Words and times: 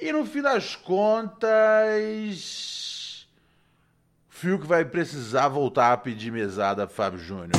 E 0.00 0.12
no 0.12 0.24
fim 0.24 0.40
das 0.40 0.76
contas, 0.76 1.48
Fiuk 4.28 4.64
vai 4.64 4.84
precisar 4.84 5.48
voltar 5.48 5.92
a 5.92 5.96
pedir 5.96 6.30
mesada 6.30 6.84
a 6.84 6.88
Fábio 6.88 7.18
Júnior. 7.18 7.50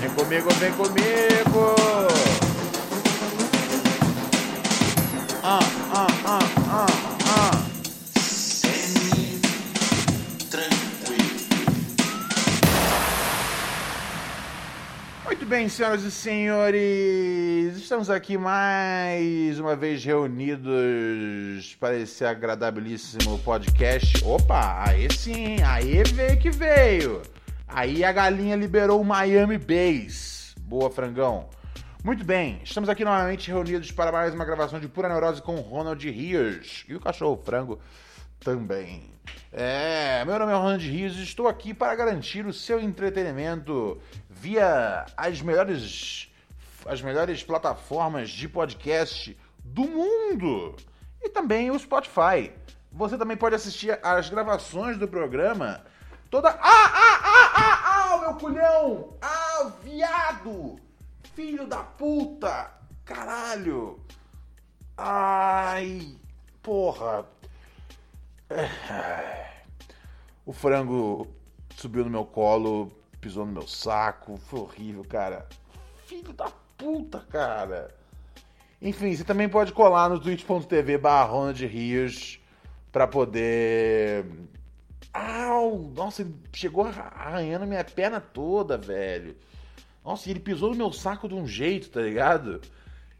Vem 0.00 0.10
comigo, 0.10 0.50
vem 0.54 0.72
comigo. 0.72 1.76
Ah, 5.44 5.60
ah, 5.94 6.13
Muito 15.44 15.56
bem, 15.56 15.68
senhoras 15.68 16.02
e 16.04 16.10
senhores, 16.10 17.76
estamos 17.76 18.08
aqui 18.08 18.38
mais 18.38 19.60
uma 19.60 19.76
vez 19.76 20.02
reunidos 20.02 21.76
para 21.78 21.98
esse 21.98 22.24
agradabilíssimo 22.24 23.38
podcast. 23.40 24.24
Opa, 24.24 24.88
aí 24.88 25.06
sim, 25.12 25.62
aí 25.62 26.02
veio 26.02 26.38
que 26.38 26.50
veio. 26.50 27.20
Aí 27.68 28.02
a 28.02 28.10
galinha 28.10 28.56
liberou 28.56 29.02
o 29.02 29.04
Miami 29.04 29.58
Base. 29.58 30.54
Boa, 30.60 30.90
frangão. 30.90 31.50
Muito 32.02 32.24
bem, 32.24 32.62
estamos 32.64 32.88
aqui 32.88 33.04
novamente 33.04 33.50
reunidos 33.50 33.92
para 33.92 34.10
mais 34.10 34.32
uma 34.32 34.46
gravação 34.46 34.80
de 34.80 34.88
Pura 34.88 35.10
Neurose 35.10 35.42
com 35.42 35.56
Ronald 35.56 36.10
Rios 36.10 36.86
e 36.88 36.94
o 36.94 37.00
cachorro 37.00 37.36
frango 37.44 37.78
também. 38.44 39.10
É, 39.50 40.22
meu 40.26 40.38
nome 40.38 40.52
é 40.52 40.54
Ronald 40.54 40.86
Rios 40.86 41.16
e 41.16 41.22
estou 41.22 41.48
aqui 41.48 41.72
para 41.72 41.94
garantir 41.94 42.44
o 42.44 42.52
seu 42.52 42.78
entretenimento 42.78 43.98
via 44.28 45.06
as 45.16 45.40
melhores 45.40 46.30
as 46.86 47.00
melhores 47.00 47.42
plataformas 47.42 48.28
de 48.28 48.46
podcast 48.46 49.34
do 49.64 49.84
mundo 49.84 50.76
e 51.22 51.30
também 51.30 51.70
o 51.70 51.78
Spotify. 51.78 52.52
Você 52.92 53.16
também 53.16 53.38
pode 53.38 53.54
assistir 53.54 53.98
as 54.02 54.28
gravações 54.28 54.98
do 54.98 55.08
programa 55.08 55.82
toda 56.30 56.50
Ah, 56.50 56.58
ah, 56.60 57.20
ah, 57.24 57.52
ah, 57.54 58.12
ah, 58.12 58.18
meu 58.18 58.34
culhão! 58.34 59.16
Ah, 59.22 59.72
viado! 59.82 60.78
Filho 61.34 61.66
da 61.66 61.78
puta! 61.78 62.70
Caralho! 63.04 63.98
Ai, 64.98 66.16
porra! 66.62 67.33
O 70.46 70.52
frango 70.52 71.26
subiu 71.76 72.04
no 72.04 72.10
meu 72.10 72.24
colo, 72.24 72.92
pisou 73.20 73.46
no 73.46 73.52
meu 73.52 73.66
saco, 73.66 74.36
foi 74.36 74.60
horrível, 74.60 75.04
cara. 75.04 75.48
Filho 76.04 76.32
da 76.32 76.50
puta, 76.76 77.20
cara. 77.30 77.94
Enfim, 78.80 79.16
você 79.16 79.24
também 79.24 79.48
pode 79.48 79.72
colar 79.72 80.10
no 80.10 80.20
twitch.tv 80.20 80.98
barra 80.98 81.52
de 81.52 81.66
Rios 81.66 82.38
pra 82.92 83.06
poder. 83.06 84.26
Au! 85.12 85.90
Nossa, 85.94 86.22
ele 86.22 86.34
chegou 86.52 86.84
arranhando 86.86 87.66
minha 87.66 87.82
perna 87.82 88.20
toda, 88.20 88.76
velho. 88.76 89.36
Nossa, 90.04 90.28
ele 90.28 90.40
pisou 90.40 90.70
no 90.70 90.76
meu 90.76 90.92
saco 90.92 91.26
de 91.26 91.34
um 91.34 91.46
jeito, 91.46 91.88
tá 91.88 92.02
ligado? 92.02 92.60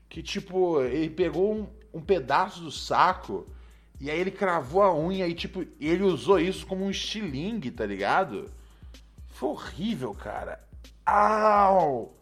Que 0.09 0.23
tipo, 0.23 0.83
ele 0.83 1.09
pegou 1.09 1.55
um, 1.55 1.67
um 1.94 2.00
pedaço 2.03 2.61
do 2.61 2.71
saco 2.71 3.47
e 4.04 4.10
aí 4.10 4.20
ele 4.20 4.31
cravou 4.31 4.82
a 4.82 4.94
unha 4.94 5.26
e, 5.26 5.32
tipo, 5.32 5.65
ele 5.81 6.03
usou 6.03 6.38
isso 6.38 6.66
como 6.66 6.84
um 6.84 6.91
estilingue, 6.91 7.70
tá 7.70 7.87
ligado? 7.87 8.50
Foi 9.28 9.48
horrível, 9.48 10.12
cara. 10.12 10.62
Au! 11.06 12.14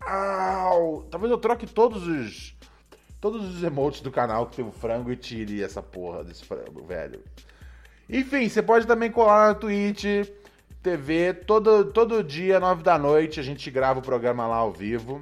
Au! 0.00 1.06
Talvez 1.08 1.30
eu 1.30 1.38
troque 1.38 1.64
todos 1.64 2.08
os. 2.08 2.56
Todos 3.20 3.54
os 3.54 3.62
emotes 3.62 4.00
do 4.00 4.10
canal 4.10 4.48
que 4.48 4.56
tem 4.56 4.64
o 4.64 4.72
frango 4.72 5.12
e 5.12 5.16
tire 5.16 5.62
essa 5.62 5.80
porra 5.80 6.24
desse 6.24 6.44
frango, 6.44 6.84
velho. 6.84 7.22
Enfim, 8.10 8.48
você 8.48 8.60
pode 8.60 8.84
também 8.84 9.08
colar 9.08 9.46
na 9.46 9.54
Twitch 9.54 10.04
TV. 10.82 11.34
Todo, 11.34 11.84
todo 11.92 12.24
dia, 12.24 12.58
nove 12.58 12.82
da 12.82 12.98
noite, 12.98 13.38
a 13.38 13.44
gente 13.44 13.70
grava 13.70 14.00
o 14.00 14.02
programa 14.02 14.44
lá 14.48 14.56
ao 14.56 14.72
vivo. 14.72 15.20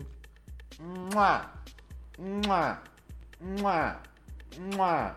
Mua! 0.81 1.51
Mua! 2.19 2.83
Mua! 3.39 4.01
Mua! 4.75 5.17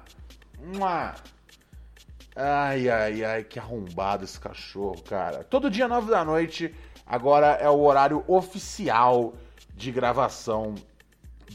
Ai, 2.35 2.90
ai, 2.90 3.23
ai, 3.23 3.44
que 3.44 3.57
arrombado 3.57 4.23
esse 4.23 4.40
cachorro, 4.40 5.01
cara. 5.01 5.44
Todo 5.44 5.72
dia, 5.72 5.88
nove 5.88 6.12
da 6.12 6.23
noite, 6.23 6.73
agora 7.06 7.47
é 7.47 7.69
o 7.69 7.79
horário 7.79 8.23
oficial 8.28 9.34
de 9.73 9.91
gravação 9.91 10.75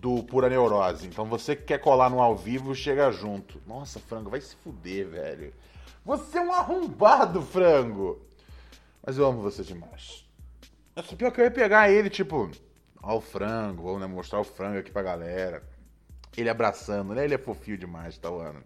do 0.01 0.23
Pura 0.25 0.49
Neurose. 0.49 1.07
Então 1.07 1.25
você 1.25 1.55
que 1.55 1.65
quer 1.65 1.79
colar 1.79 2.11
no 2.11 2.21
ao 2.21 2.37
vivo, 2.37 2.75
chega 2.75 3.13
junto. 3.13 3.61
Nossa, 3.67 4.01
frango, 4.01 4.31
vai 4.31 4.41
se 4.41 4.57
fuder, 4.57 5.07
velho. 5.09 5.55
Você 6.05 6.39
é 6.39 6.43
um 6.43 6.53
arrombado, 6.53 7.43
frango. 7.43 8.21
Mas 9.05 9.19
eu 9.19 9.27
amo 9.27 9.41
você 9.41 9.63
demais. 9.63 10.25
Nossa, 10.97 11.15
pior 11.15 11.31
que 11.31 11.41
eu 11.41 11.45
ia 11.45 11.51
pegar 11.51 11.91
ele, 11.91 12.11
tipo, 12.11 12.51
ó 13.03 13.17
o 13.17 13.21
frango, 13.21 13.85
vamos 13.85 14.01
né, 14.01 14.07
mostrar 14.07 14.41
o 14.41 14.45
frango 14.45 14.79
aqui 14.79 14.91
pra 14.91 15.03
galera. 15.03 15.63
Ele 16.37 16.49
abraçando, 16.49 17.15
né? 17.15 17.25
Ele 17.25 17.35
é 17.35 17.39
fofinho 17.39 17.79
demais, 17.79 18.19
tá, 18.19 18.29
ano. 18.29 18.63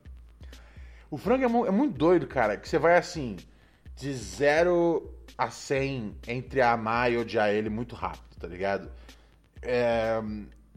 O 1.11 1.17
frango 1.17 1.45
é, 1.45 1.69
é, 1.69 1.71
muito 1.71 1.97
doido, 1.97 2.27
cara, 2.27 2.57
que 2.57 2.69
você 2.69 2.79
vai 2.79 2.97
assim, 2.97 3.37
de 3.95 4.13
0 4.13 5.09
a 5.39 5.51
100 5.51 6.17
entre 6.27 6.61
amar 6.61 7.13
e 7.13 7.17
odiar 7.17 7.51
ele 7.51 7.69
muito 7.69 7.95
rápido, 7.95 8.37
tá 8.39 8.47
ligado? 8.47 8.91
É, 9.63 10.21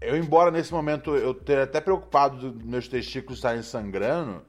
eu, 0.01 0.15
embora 0.17 0.51
nesse 0.51 0.71
momento 0.71 1.15
eu 1.15 1.31
esteja 1.31 1.63
até 1.63 1.81
preocupado 1.81 2.51
dos 2.51 2.63
meus 2.63 2.87
testículos 2.87 3.39
estarem 3.39 3.61
sangrando, 3.61 4.43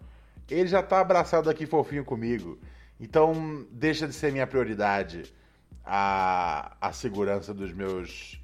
ele 0.49 0.69
já 0.69 0.83
tá 0.83 1.01
abraçado 1.01 1.49
aqui 1.49 1.67
fofinho 1.67 2.05
comigo. 2.05 2.59
Então, 2.99 3.67
deixa 3.71 4.07
de 4.07 4.13
ser 4.13 4.33
minha 4.33 4.47
prioridade 4.47 5.33
a, 5.85 6.77
a 6.81 6.93
segurança 6.93 7.55
dos 7.55 7.73
meus 7.73 8.39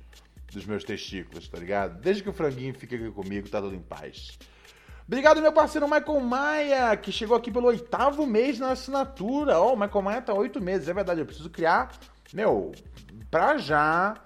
dos 0.53 0.65
meus 0.65 0.85
testículos, 0.85 1.49
tá 1.49 1.59
ligado? 1.59 2.01
Desde 2.01 2.23
que 2.23 2.31
o 2.31 2.33
franguinho 2.33 2.73
fique 2.73 2.95
aqui 2.95 3.11
comigo, 3.11 3.49
tá 3.49 3.61
tudo 3.61 3.75
em 3.75 3.81
paz. 3.81 4.39
Obrigado, 5.07 5.41
meu 5.41 5.53
parceiro 5.53 5.87
Michael 5.87 6.21
Maia, 6.21 6.97
que 6.97 7.13
chegou 7.13 7.37
aqui 7.37 7.49
pelo 7.49 7.69
oitavo 7.69 8.27
mês 8.27 8.59
na 8.59 8.73
assinatura. 8.73 9.57
Ó, 9.61 9.71
oh, 9.71 9.75
o 9.75 9.77
Michael 9.79 10.03
Maia 10.03 10.21
tá 10.21 10.35
oito 10.35 10.61
meses, 10.61 10.89
é 10.89 10.93
verdade. 10.93 11.21
Eu 11.21 11.27
preciso 11.27 11.49
criar, 11.49 11.93
meu, 12.33 12.73
pra 13.31 13.57
já 13.57 14.17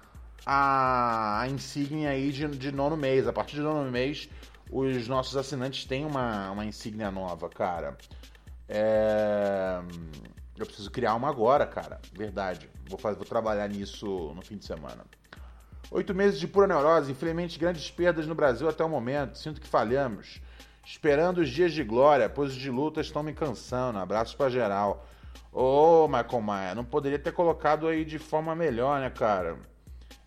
a, 0.43 1.41
a 1.41 1.47
insígnia 1.47 2.09
aí 2.09 2.31
de, 2.31 2.47
de 2.47 2.71
nono 2.71 2.97
mês. 2.97 3.27
A 3.27 3.33
partir 3.33 3.57
de 3.57 3.61
nono 3.61 3.91
mês, 3.91 4.27
os 4.71 5.07
nossos 5.07 5.37
assinantes 5.37 5.85
têm 5.85 6.03
uma, 6.03 6.49
uma 6.49 6.65
insígnia 6.65 7.11
nova, 7.11 7.47
cara. 7.47 7.95
É... 8.67 9.79
Eu 10.57 10.65
preciso 10.65 10.89
criar 10.89 11.13
uma 11.13 11.29
agora, 11.29 11.67
cara. 11.67 11.99
Verdade. 12.11 12.67
Vou, 12.89 12.97
fazer, 12.97 13.17
vou 13.17 13.25
trabalhar 13.25 13.67
nisso 13.67 14.33
no 14.35 14.41
fim 14.41 14.57
de 14.57 14.65
semana. 14.65 15.05
Oito 15.91 16.15
meses 16.15 16.39
de 16.39 16.47
pura 16.47 16.65
neurose, 16.65 17.11
infelizmente 17.11 17.59
grandes 17.59 17.91
perdas 17.91 18.25
no 18.25 18.33
Brasil 18.33 18.67
até 18.67 18.83
o 18.83 18.89
momento. 18.89 19.37
Sinto 19.37 19.61
que 19.61 19.67
falhamos. 19.67 20.41
Esperando 20.83 21.39
os 21.39 21.49
dias 21.49 21.73
de 21.73 21.83
glória, 21.83 22.27
pois 22.29 22.51
os 22.51 22.55
de 22.55 22.69
luta 22.69 23.01
estão 23.01 23.23
me 23.23 23.33
cansando. 23.33 23.99
Abraços 23.99 24.33
pra 24.33 24.49
geral. 24.49 25.05
Ô, 25.51 26.05
oh, 26.05 26.07
Michael 26.07 26.41
Maia, 26.41 26.75
não 26.75 26.85
poderia 26.85 27.19
ter 27.19 27.31
colocado 27.33 27.87
aí 27.87 28.05
de 28.05 28.17
forma 28.17 28.55
melhor, 28.55 28.99
né, 28.99 29.09
cara? 29.09 29.57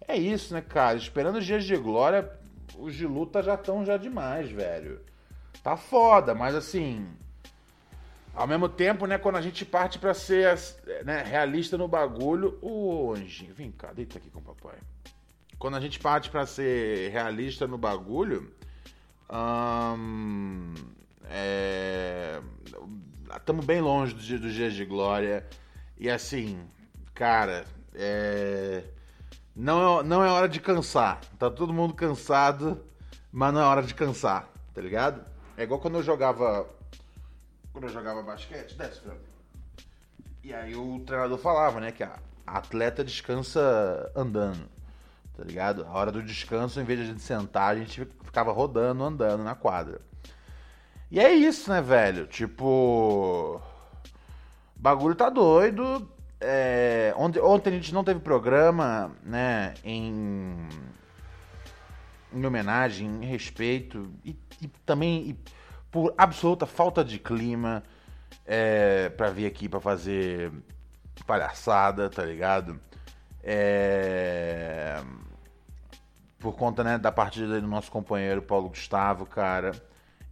É 0.06 0.16
isso, 0.16 0.52
né, 0.52 0.60
cara? 0.60 0.96
Esperando 0.96 1.36
os 1.36 1.46
dias 1.46 1.64
de 1.64 1.76
glória, 1.76 2.30
os 2.78 2.94
de 2.94 3.06
luta 3.06 3.42
já 3.42 3.54
estão 3.54 3.84
já 3.84 3.96
demais, 3.96 4.50
velho. 4.50 5.00
Tá 5.62 5.76
foda, 5.76 6.34
mas 6.34 6.54
assim. 6.54 7.08
Ao 8.34 8.46
mesmo 8.46 8.68
tempo, 8.68 9.06
né, 9.06 9.16
quando 9.16 9.36
a 9.36 9.40
gente 9.40 9.64
parte 9.64 9.98
para 9.98 10.12
ser 10.12 10.58
né, 11.04 11.22
realista 11.22 11.78
no 11.78 11.88
bagulho. 11.88 12.58
Ô, 12.60 13.14
anjinho, 13.16 13.54
vem 13.54 13.70
cá, 13.70 13.92
deita 13.92 14.18
aqui 14.18 14.28
com 14.28 14.40
o 14.40 14.42
papai. 14.42 14.76
Quando 15.58 15.76
a 15.76 15.80
gente 15.80 15.98
parte 15.98 16.28
para 16.28 16.44
ser 16.44 17.10
realista 17.10 17.66
no 17.66 17.78
bagulho, 17.78 18.52
Hum, 19.30 20.74
é, 21.24 22.40
estamos 23.36 23.64
bem 23.64 23.80
longe 23.80 24.14
dos, 24.14 24.28
dos 24.28 24.52
dias 24.52 24.74
de 24.74 24.84
glória. 24.84 25.46
E 25.98 26.10
assim, 26.10 26.68
cara, 27.14 27.64
é... 27.94 28.84
Não, 29.54 30.00
é, 30.00 30.02
não 30.02 30.24
é 30.24 30.28
hora 30.28 30.48
de 30.48 30.60
cansar. 30.60 31.20
Tá 31.38 31.50
todo 31.50 31.72
mundo 31.72 31.94
cansado, 31.94 32.84
mas 33.30 33.54
não 33.54 33.60
é 33.60 33.64
hora 33.64 33.82
de 33.82 33.94
cansar, 33.94 34.48
tá 34.74 34.80
ligado? 34.80 35.24
É 35.56 35.62
igual 35.62 35.80
quando 35.80 35.98
eu 35.98 36.02
jogava. 36.02 36.68
Quando 37.72 37.84
eu 37.84 37.90
jogava 37.90 38.22
basquete, 38.22 38.76
desce 38.76 39.06
mim. 39.06 39.14
E 40.42 40.52
aí 40.52 40.74
o 40.74 41.00
treinador 41.00 41.38
falava, 41.38 41.80
né, 41.80 41.90
que 41.90 42.02
a 42.02 42.18
atleta 42.46 43.02
descansa 43.02 44.12
andando, 44.14 44.68
tá 45.36 45.44
ligado? 45.44 45.84
A 45.84 45.92
hora 45.92 46.12
do 46.12 46.22
descanso, 46.22 46.80
em 46.80 46.84
vez 46.84 46.98
de 46.98 47.04
a 47.04 47.08
gente 47.08 47.22
sentar, 47.22 47.74
a 47.74 47.78
gente 47.78 48.06
ficava 48.22 48.52
rodando, 48.52 49.04
andando 49.04 49.42
na 49.42 49.54
quadra. 49.54 50.00
E 51.10 51.20
é 51.20 51.32
isso, 51.32 51.70
né, 51.70 51.80
velho? 51.80 52.26
Tipo. 52.26 53.60
Bagulho 54.76 55.14
tá 55.14 55.30
doido. 55.30 56.08
É, 56.40 57.14
ontem, 57.16 57.40
ontem 57.40 57.70
a 57.70 57.72
gente 57.72 57.94
não 57.94 58.04
teve 58.04 58.20
programa, 58.20 59.12
né, 59.22 59.72
em, 59.82 60.68
em 62.32 62.44
homenagem, 62.44 63.06
em 63.06 63.24
respeito 63.24 64.12
e, 64.22 64.36
e 64.60 64.68
também 64.84 65.30
e 65.30 65.38
por 65.90 66.12
absoluta 66.18 66.66
falta 66.66 67.02
de 67.02 67.18
clima 67.18 67.82
é, 68.44 69.08
para 69.10 69.30
vir 69.30 69.46
aqui 69.46 69.68
para 69.68 69.80
fazer 69.80 70.52
palhaçada, 71.26 72.10
tá 72.10 72.24
ligado? 72.24 72.78
É, 73.44 75.00
por 76.38 76.56
conta 76.56 76.82
né, 76.82 76.98
da 76.98 77.12
partida 77.12 77.60
do 77.60 77.66
nosso 77.66 77.90
companheiro 77.90 78.40
Paulo 78.40 78.70
Gustavo, 78.70 79.26
cara. 79.26 79.72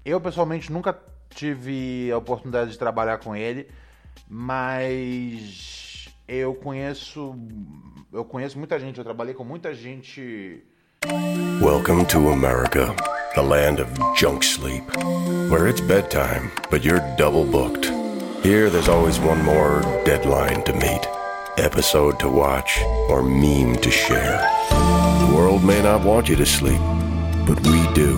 Eu 0.05 0.20
pessoalmente 0.20 0.73
nunca 0.73 0.99
tive 1.31 2.11
a 2.11 2.19
oportunidade 2.19 2.70
de 2.70 2.79
trabalhar 2.79 3.19
com 3.19 3.37
ele, 3.37 3.69
mas 4.29 6.09
eu 6.26 6.55
conheço 6.55 7.37
eu 8.12 8.25
conheço 8.25 8.59
muita 8.59 8.79
gente, 8.79 8.99
eu 8.99 9.05
trabalhei 9.05 9.35
com 9.35 9.44
muita 9.44 9.75
gente. 9.75 10.62
Welcome 11.61 12.05
to 12.06 12.29
America, 12.29 12.94
the 13.35 13.41
land 13.41 13.81
of 13.81 13.91
junk 14.17 14.44
sleep, 14.44 14.85
where 15.50 15.69
it's 15.69 15.81
bedtime, 15.81 16.50
but 16.70 16.85
you're 16.85 17.00
double 17.17 17.44
booked. 17.44 17.91
Here 18.43 18.69
there's 18.70 18.88
always 18.88 19.19
one 19.19 19.43
more 19.43 19.81
deadline 20.05 20.62
to 20.65 20.73
meet, 20.75 21.08
episode 21.58 22.19
to 22.20 22.28
watch, 22.28 22.81
or 23.08 23.22
meme 23.22 23.76
to 23.76 23.90
share. 23.90 24.38
The 24.70 25.34
world 25.34 25.64
may 25.64 25.82
not 25.82 26.04
want 26.04 26.28
you 26.28 26.37
to 26.37 26.46
sleep, 26.46 26.81
but 27.46 27.60
we 27.66 27.93
do. 27.94 28.16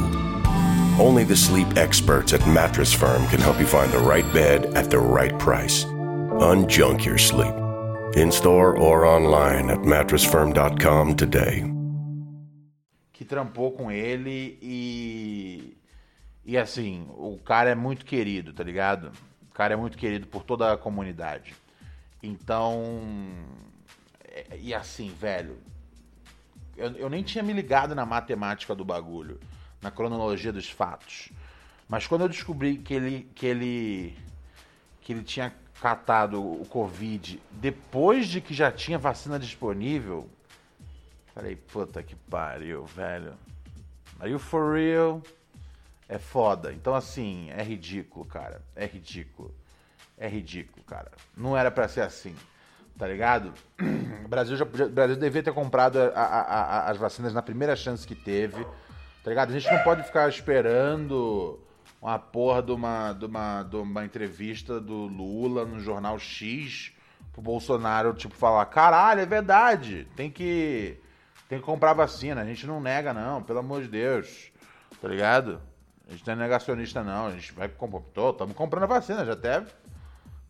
Only 0.98 1.24
the 1.24 1.36
sleep 1.36 1.76
experts 1.76 2.32
at 2.32 2.46
Mattress 2.46 2.92
Firm 2.92 3.26
can 3.26 3.40
help 3.40 3.58
you 3.58 3.66
find 3.66 3.90
the 3.90 3.98
right 3.98 4.30
bed 4.32 4.66
at 4.76 4.90
the 4.90 4.98
right 4.98 5.36
price. 5.38 5.84
Unjunk 5.84 7.04
your 7.04 7.18
sleep 7.18 7.54
in 8.16 8.30
store 8.30 8.78
or 8.78 9.04
online 9.04 9.70
at 9.70 9.78
mattressfirm.com 9.78 11.14
today. 11.16 11.64
Que 13.12 13.24
trampou 13.24 13.72
com 13.72 13.90
ele 13.90 14.58
e. 14.62 15.76
E 16.46 16.58
assim, 16.58 17.06
o 17.16 17.38
cara 17.38 17.70
é 17.70 17.74
muito 17.74 18.04
querido, 18.04 18.52
tá 18.52 18.62
ligado? 18.62 19.10
O 19.50 19.54
cara 19.54 19.74
é 19.74 19.76
muito 19.76 19.96
querido 19.96 20.26
por 20.26 20.44
toda 20.44 20.72
a 20.72 20.76
comunidade. 20.76 21.54
Então. 22.24 22.82
É, 24.24 24.58
e 24.58 24.74
assim, 24.74 25.10
velho. 25.10 25.58
Eu, 26.76 26.90
eu 26.92 27.08
nem 27.08 27.22
tinha 27.22 27.44
me 27.44 27.52
ligado 27.52 27.94
na 27.94 28.04
matemática 28.04 28.74
do 28.74 28.84
bagulho, 28.84 29.38
na 29.80 29.90
cronologia 29.90 30.52
dos 30.52 30.68
fatos. 30.68 31.30
Mas 31.88 32.06
quando 32.06 32.22
eu 32.22 32.28
descobri 32.28 32.78
que 32.78 32.94
ele, 32.94 33.30
que 33.34 33.46
ele, 33.46 34.18
que 35.00 35.12
ele 35.12 35.22
tinha 35.22 35.54
catado 35.80 36.42
o 36.42 36.66
Covid 36.66 37.40
depois 37.52 38.26
de 38.26 38.40
que 38.40 38.52
já 38.52 38.72
tinha 38.72 38.98
vacina 38.98 39.38
disponível, 39.38 40.28
falei, 41.32 41.54
puta 41.54 42.02
que 42.02 42.16
pariu, 42.16 42.84
velho. 42.86 43.34
Are 44.18 44.30
you 44.30 44.38
for 44.38 44.74
real? 44.74 45.22
É 46.08 46.18
foda. 46.18 46.72
Então, 46.72 46.94
assim, 46.94 47.50
é 47.50 47.62
ridículo, 47.62 48.24
cara. 48.24 48.62
É 48.74 48.86
ridículo. 48.86 49.54
É 50.16 50.28
ridículo, 50.28 50.84
cara. 50.84 51.10
Não 51.36 51.56
era 51.56 51.70
para 51.70 51.88
ser 51.88 52.02
assim. 52.02 52.34
Tá 52.96 53.06
ligado? 53.06 53.52
O 54.24 54.28
Brasil, 54.28 54.56
já, 54.56 54.64
o 54.64 54.88
Brasil 54.88 55.16
devia 55.16 55.42
ter 55.42 55.52
comprado 55.52 55.98
a, 55.98 56.08
a, 56.08 56.40
a, 56.40 56.90
as 56.90 56.96
vacinas 56.96 57.34
na 57.34 57.42
primeira 57.42 57.74
chance 57.74 58.06
que 58.06 58.14
teve. 58.14 58.64
Tá 59.22 59.30
ligado? 59.30 59.50
A 59.50 59.58
gente 59.58 59.72
não 59.72 59.82
pode 59.82 60.02
ficar 60.04 60.28
esperando 60.28 61.58
uma 62.00 62.18
porra 62.18 62.62
de 62.62 62.70
uma, 62.70 63.12
de 63.12 63.24
uma, 63.24 63.62
de 63.62 63.76
uma 63.76 64.04
entrevista 64.04 64.80
do 64.80 65.06
Lula 65.06 65.64
no 65.64 65.80
jornal 65.80 66.18
X 66.18 66.92
pro 67.32 67.42
Bolsonaro, 67.42 68.14
tipo, 68.14 68.34
falar: 68.34 68.66
caralho, 68.66 69.20
é 69.20 69.26
verdade, 69.26 70.06
tem 70.14 70.30
que, 70.30 71.00
tem 71.48 71.58
que 71.58 71.64
comprar 71.64 71.94
vacina. 71.94 72.42
A 72.42 72.44
gente 72.44 72.66
não 72.66 72.80
nega, 72.80 73.12
não, 73.12 73.42
pelo 73.42 73.58
amor 73.58 73.82
de 73.82 73.88
Deus, 73.88 74.52
tá 75.00 75.08
ligado? 75.08 75.60
A 76.06 76.12
gente 76.12 76.26
não 76.26 76.34
é 76.34 76.36
negacionista, 76.36 77.02
não. 77.02 77.26
A 77.26 77.30
gente 77.30 77.52
vai 77.52 77.68
comprar. 77.68 78.30
Estamos 78.30 78.54
comprando 78.54 78.84
a 78.84 78.86
vacina, 78.86 79.24
já 79.24 79.32
até. 79.32 79.64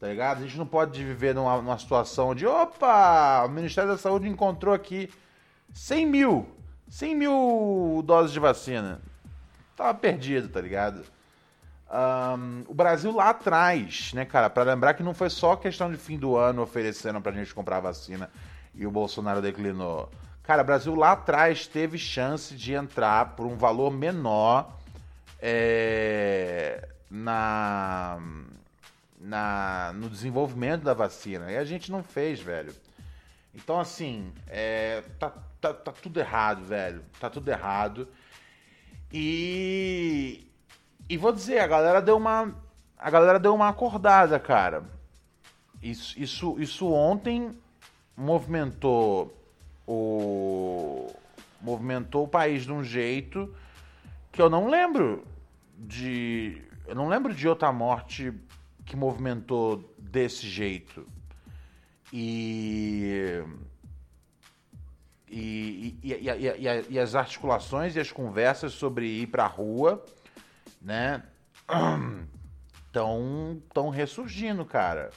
Tá 0.04 0.10
ligado? 0.10 0.36
A 0.36 0.40
gente 0.42 0.58
não 0.58 0.66
pode 0.66 1.02
viver 1.02 1.34
numa, 1.34 1.56
numa 1.56 1.78
situação 1.78 2.34
de: 2.34 2.46
opa, 2.46 3.42
o 3.46 3.48
Ministério 3.48 3.88
da 3.88 3.96
Saúde 3.96 4.28
encontrou 4.28 4.74
aqui 4.74 5.10
100 5.72 6.06
mil. 6.06 6.46
100 6.90 7.14
mil 7.14 8.02
doses 8.04 8.30
de 8.30 8.38
vacina. 8.38 9.00
Tava 9.74 9.94
perdido, 9.94 10.50
tá 10.50 10.60
ligado? 10.60 11.04
Um, 11.90 12.64
o 12.68 12.74
Brasil 12.74 13.12
lá 13.12 13.30
atrás, 13.30 14.12
né, 14.12 14.26
cara, 14.26 14.50
para 14.50 14.74
lembrar 14.74 14.92
que 14.92 15.02
não 15.02 15.14
foi 15.14 15.30
só 15.30 15.56
questão 15.56 15.90
de 15.90 15.96
fim 15.96 16.18
do 16.18 16.36
ano 16.36 16.60
oferecendo 16.60 17.18
pra 17.22 17.32
gente 17.32 17.54
comprar 17.54 17.80
vacina 17.80 18.28
e 18.74 18.86
o 18.86 18.90
Bolsonaro 18.90 19.40
declinou. 19.40 20.10
Cara, 20.42 20.60
o 20.60 20.66
Brasil 20.66 20.94
lá 20.94 21.12
atrás 21.12 21.66
teve 21.66 21.96
chance 21.96 22.54
de 22.54 22.74
entrar 22.74 23.36
por 23.36 23.46
um 23.46 23.56
valor 23.56 23.90
menor 23.90 24.70
é, 25.40 26.90
na, 27.10 28.20
na, 29.24 29.92
no 29.94 30.10
desenvolvimento 30.10 30.82
da 30.82 30.92
vacina. 30.92 31.50
E 31.50 31.56
a 31.56 31.64
gente 31.64 31.90
não 31.90 32.02
fez, 32.02 32.40
velho. 32.40 32.74
Então, 33.54 33.80
assim, 33.80 34.32
é, 34.46 35.02
tá, 35.18 35.32
tá, 35.60 35.72
tá 35.72 35.92
tudo 35.92 36.20
errado, 36.20 36.62
velho. 36.64 37.02
Tá 37.18 37.30
tudo 37.30 37.48
errado. 37.48 38.06
E, 39.10 40.46
e 41.08 41.16
vou 41.16 41.32
dizer, 41.32 41.60
a 41.60 41.66
galera 41.66 42.02
deu 42.02 42.16
uma. 42.16 42.54
A 42.98 43.10
galera 43.10 43.38
deu 43.38 43.54
uma 43.54 43.68
acordada, 43.68 44.38
cara. 44.38 44.84
Isso, 45.82 46.20
isso, 46.20 46.56
isso 46.58 46.92
ontem 46.92 47.50
movimentou 48.16 49.34
o. 49.86 51.10
Movimentou 51.62 52.24
o 52.24 52.28
país 52.28 52.64
de 52.64 52.72
um 52.72 52.84
jeito 52.84 53.54
que 54.30 54.42
eu 54.42 54.50
não 54.50 54.68
lembro 54.68 55.24
de. 55.78 56.60
Eu 56.86 56.94
não 56.94 57.08
lembro 57.08 57.32
de 57.32 57.48
outra 57.48 57.72
morte 57.72 58.30
que 58.84 58.96
movimentou 58.96 59.94
desse 59.98 60.48
jeito. 60.48 61.06
E. 62.12 63.42
E, 65.28 65.98
e, 66.00 66.12
e, 66.12 66.92
e, 66.92 66.98
as 66.98 67.16
articulações 67.16 67.96
e 67.96 68.00
as 68.00 68.12
conversas 68.12 68.72
sobre 68.72 69.06
ir 69.06 69.26
pra 69.26 69.46
rua 69.48 70.04
né? 70.84 71.22
Estão 72.86 73.60
tão 73.72 73.88
ressurgindo, 73.88 74.64
cara. 74.64 75.10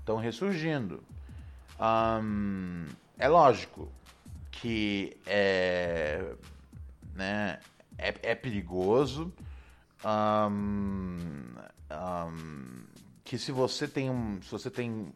Estão 0.00 0.16
ressurgindo. 0.16 1.04
É 3.16 3.28
lógico 3.28 3.92
que 4.50 5.16
é, 5.26 6.34
né, 7.14 7.60
é, 7.96 8.14
é 8.22 8.34
perigoso. 8.34 9.32
Que 13.24 13.38
se 13.38 13.50
você 13.50 13.88
tem 13.88 14.10
um, 14.10 14.40
se 14.42 14.50
você 14.50 14.70
tem 14.70 15.12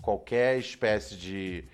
qualquer 0.00 0.58
espécie 0.58 1.16
de, 1.16 1.64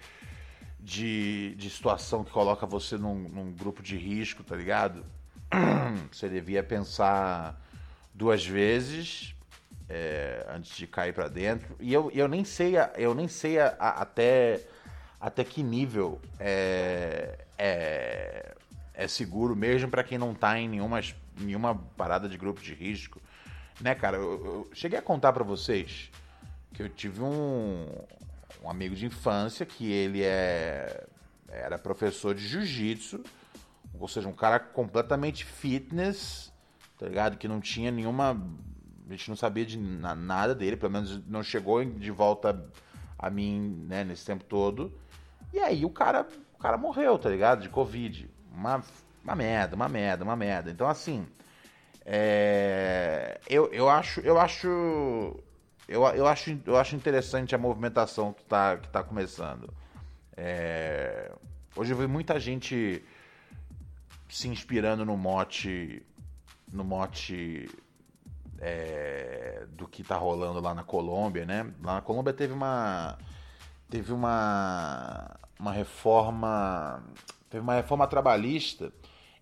de, 0.81 1.55
de 1.57 1.71
situação 1.71 2.25
que 2.25 2.31
coloca 2.31 2.67
você 2.67 2.97
num, 2.97 3.29
num 3.29 3.53
grupo 3.53 3.83
de 3.83 3.97
risco, 3.97 4.43
tá 4.43 4.57
ligado? 4.57 5.05
você 6.11 6.29
devia 6.29 6.63
pensar 6.63 7.61
duas 8.13 8.45
vezes 8.45 9.35
é, 9.89 10.47
antes 10.49 10.77
de 10.77 10.87
cair 10.87 11.13
para 11.13 11.29
dentro. 11.29 11.77
E 11.79 11.93
eu, 11.93 12.11
eu 12.13 12.27
nem 12.27 12.45
sei, 12.45 12.75
eu 12.97 13.15
nem 13.15 13.29
sei 13.29 13.61
a, 13.61 13.77
a, 13.79 14.03
até, 14.03 14.61
até 15.21 15.45
que 15.45 15.63
nível 15.63 16.21
é, 16.41 17.39
é, 17.59 18.55
é 18.95 19.09
seguro, 19.09 19.55
mesmo 19.55 19.91
para 19.91 20.03
quem 20.03 20.19
não 20.19 20.35
tá 20.35 20.59
em 20.59 20.69
nenhuma, 20.69 21.01
nenhuma 21.39 21.75
parada 21.97 22.29
de 22.29 22.37
grupo 22.37 22.61
de 22.61 22.75
risco. 22.75 23.21
Né, 23.81 23.95
cara? 23.95 24.17
Eu, 24.17 24.45
eu 24.45 24.71
cheguei 24.73 24.99
a 24.99 25.03
contar 25.03 25.33
para 25.33 25.45
vocês 25.45 26.11
que 26.73 26.83
eu 26.83 26.89
tive 26.89 27.23
um, 27.23 27.87
um 28.63 28.71
amigo 28.71 28.95
de 28.95 29.07
infância 29.07 29.65
que 29.65 29.91
ele 29.91 30.23
é, 30.23 31.07
era 31.49 31.79
professor 31.79 32.35
de 32.35 32.47
jiu-jitsu 32.47 33.23
ou 33.99 34.09
seja, 34.09 34.29
um 34.29 34.33
cara 34.33 34.59
completamente 34.59 35.45
fitness, 35.45 36.53
tá 36.99 37.07
ligado? 37.07 37.37
Que 37.37 37.49
não 37.49 37.61
tinha 37.61 37.91
nenhuma. 37.91 38.41
A 39.09 39.11
gente 39.13 39.29
não 39.29 39.37
sabia 39.37 39.65
de 39.65 39.79
nada 39.79 40.55
dele, 40.55 40.77
pelo 40.77 40.93
menos 40.93 41.25
não 41.27 41.43
chegou 41.43 41.85
de 41.85 42.11
volta 42.11 42.65
a 43.19 43.31
mim, 43.31 43.85
né, 43.89 44.05
nesse 44.05 44.27
tempo 44.27 44.45
todo. 44.45 44.93
E 45.53 45.59
aí 45.61 45.85
o 45.85 45.91
cara, 45.91 46.27
o 46.55 46.59
cara 46.59 46.77
morreu, 46.77 47.19
tá 47.19 47.31
ligado? 47.31 47.63
De 47.63 47.69
Covid. 47.69 48.29
Uma, 48.53 48.83
uma 49.23 49.35
merda, 49.35 49.77
uma 49.77 49.89
merda, 49.89 50.25
uma 50.25 50.37
merda. 50.37 50.71
Então, 50.71 50.89
assim, 50.89 51.27
é, 52.09 53.41
eu, 53.49 53.67
eu 53.73 53.91
acho, 53.91 54.21
eu 54.21 54.39
acho, 54.39 54.69
eu, 55.89 56.05
eu 56.05 56.25
acho, 56.29 56.57
eu 56.65 56.77
acho 56.77 56.95
interessante 56.95 57.53
a 57.53 57.59
movimentação 57.59 58.33
que 58.33 58.45
tá, 58.45 58.77
que 58.77 58.89
tá 58.89 59.03
começando. 59.03 59.75
É, 60.37 61.33
hoje 61.75 61.93
eu 61.93 61.99
vi 61.99 62.07
muita 62.07 62.39
gente 62.39 63.05
se 64.29 64.47
inspirando 64.47 65.05
no 65.05 65.17
mote, 65.17 66.01
no 66.73 66.85
mote 66.85 67.69
é, 68.61 69.67
do 69.71 69.89
que 69.89 70.05
tá 70.05 70.17
rolando 70.17 70.61
lá 70.61 70.73
na 70.77 70.85
Colômbia, 70.85 71.45
né? 71.45 71.73
Lá 71.83 71.95
na 71.95 72.01
Colômbia 72.03 72.33
teve 72.33 72.53
uma 72.53 73.19
teve 73.91 74.13
uma 74.13 75.37
uma 75.59 75.73
reforma 75.73 77.03
teve 77.51 77.63
uma 77.63 77.75
reforma 77.75 78.07
trabalhista 78.07 78.93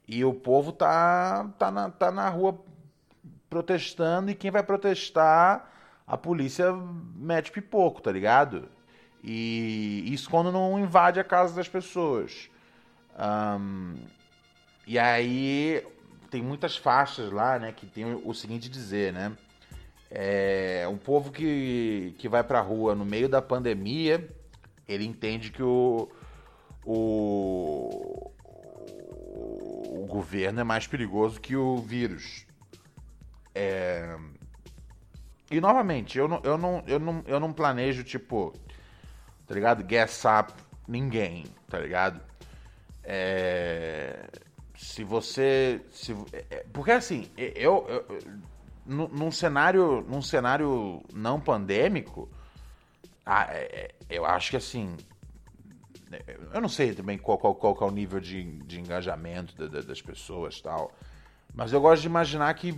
e 0.07 0.25
o 0.25 0.35
povo 0.35 0.73
tá 0.73 1.49
tá 1.59 1.71
na, 1.71 1.91
tá 1.91 2.11
na 2.11 2.29
rua 2.29 2.59
protestando 3.49 4.31
e 4.31 4.35
quem 4.35 4.51
vai 4.51 4.63
protestar 4.63 5.71
a 6.07 6.17
polícia 6.17 6.73
mete 7.17 7.51
pipoco, 7.51 8.03
tá 8.03 8.13
ligado? 8.13 8.69
E 9.23 10.05
isso 10.13 10.29
quando 10.29 10.53
não 10.53 10.79
invade 10.79 11.19
a 11.19 11.25
casa 11.25 11.55
das 11.55 11.69
pessoas. 11.69 12.51
Um, 13.19 13.95
e 14.87 14.99
aí 14.99 15.87
tem 16.31 16.43
muitas 16.43 16.77
faixas 16.77 17.31
lá, 17.31 17.59
né, 17.59 17.73
que 17.73 17.87
tem 17.87 18.05
o 18.13 18.35
seguinte 18.35 18.69
dizer, 18.69 19.13
né? 19.13 19.33
É 20.11 20.87
um 20.91 20.99
povo 20.99 21.33
que, 21.33 22.15
que 22.19 22.29
vai 22.29 22.45
pra 22.45 22.61
rua 22.61 22.95
no 22.95 23.05
meio 23.05 23.29
da 23.29 23.41
pandemia, 23.41 24.29
ele 24.87 25.05
entende 25.05 25.51
que 25.51 25.63
o, 25.63 26.09
o, 26.85 28.31
o 29.35 30.07
governo 30.09 30.61
é 30.61 30.65
mais 30.65 30.87
perigoso 30.87 31.41
que 31.41 31.57
o 31.57 31.77
vírus. 31.79 32.47
É... 33.55 34.17
E 35.51 35.61
novamente, 35.61 36.19
eu 36.19 36.27
não, 36.27 36.41
eu, 36.43 36.57
não, 36.57 36.83
eu, 36.87 36.99
não, 36.99 37.25
eu 37.27 37.41
não 37.41 37.53
planejo, 37.53 38.03
tipo, 38.03 38.53
tá 39.47 39.55
ligado? 39.55 39.85
Guess 39.85 40.25
up 40.25 40.53
ninguém, 40.89 41.45
tá 41.69 41.79
ligado? 41.79 42.21
É 43.03 44.27
se 44.77 45.05
você. 45.05 45.81
Se, 45.91 46.13
é, 46.33 46.45
é, 46.51 46.67
porque 46.73 46.91
assim, 46.91 47.31
eu, 47.37 47.87
eu 47.89 48.19
num, 48.85 49.31
cenário, 49.31 50.05
num 50.09 50.21
cenário 50.21 51.03
não 51.13 51.41
pandêmico, 51.41 52.29
é, 53.27 53.95
eu 54.11 54.25
acho 54.25 54.51
que 54.51 54.57
assim. 54.57 54.97
Eu 56.53 56.61
não 56.61 56.69
sei 56.69 56.95
também 56.95 57.19
qual, 57.19 57.39
qual, 57.39 57.55
qual 57.55 57.77
é 57.81 57.85
o 57.85 57.95
nível 57.95 58.21
de, 58.21 58.43
de 58.63 58.81
engajamento 58.81 59.69
das 59.69 60.03
pessoas 60.03 60.61
tal. 60.61 60.93
Mas 61.55 61.73
eu 61.73 61.81
gosto 61.81 62.03
de 62.03 62.09
imaginar 62.09 62.53
que 62.55 62.73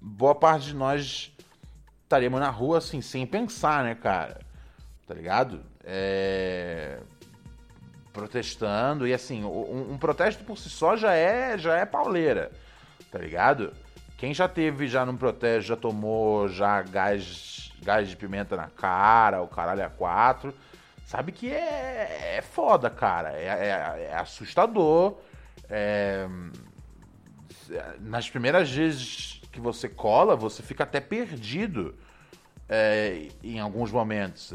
boa 0.00 0.34
parte 0.34 0.66
de 0.66 0.74
nós 0.74 1.32
estaríamos 2.04 2.40
na 2.40 2.50
rua 2.50 2.78
assim, 2.78 3.00
sem 3.00 3.26
pensar, 3.26 3.84
né, 3.84 3.94
cara? 3.94 4.40
Tá 5.06 5.14
ligado? 5.14 5.62
É 5.84 7.00
protestando. 8.12 9.06
E 9.06 9.14
assim, 9.14 9.44
um, 9.44 9.92
um, 9.92 9.98
protesto 9.98 10.44
por 10.44 10.58
si 10.58 10.68
só 10.68 10.96
já 10.96 11.14
é, 11.14 11.56
já 11.56 11.76
é 11.76 11.86
pauleira, 11.86 12.50
tá 13.10 13.18
ligado? 13.18 13.72
Quem 14.16 14.34
já 14.34 14.46
teve 14.46 14.86
já 14.86 15.06
num 15.06 15.16
protesto, 15.16 15.68
já 15.68 15.76
tomou 15.76 16.48
já 16.48 16.82
gás, 16.82 17.72
gás 17.82 18.08
de 18.08 18.16
pimenta 18.16 18.56
na 18.56 18.68
cara, 18.68 19.40
o 19.42 19.48
caralho 19.48 19.84
a 19.84 19.88
quatro, 19.88 20.54
sabe 21.10 21.32
que 21.32 21.52
é, 21.52 22.36
é 22.36 22.40
foda, 22.40 22.88
cara. 22.88 23.32
É, 23.32 23.46
é, 23.46 24.08
é 24.12 24.14
assustador. 24.14 25.18
É... 25.68 26.24
Nas 27.98 28.30
primeiras 28.30 28.70
vezes 28.70 29.42
que 29.50 29.60
você 29.60 29.88
cola, 29.88 30.36
você 30.36 30.62
fica 30.62 30.84
até 30.84 31.00
perdido 31.00 31.96
é, 32.68 33.28
em 33.42 33.58
alguns 33.58 33.90
momentos. 33.90 34.52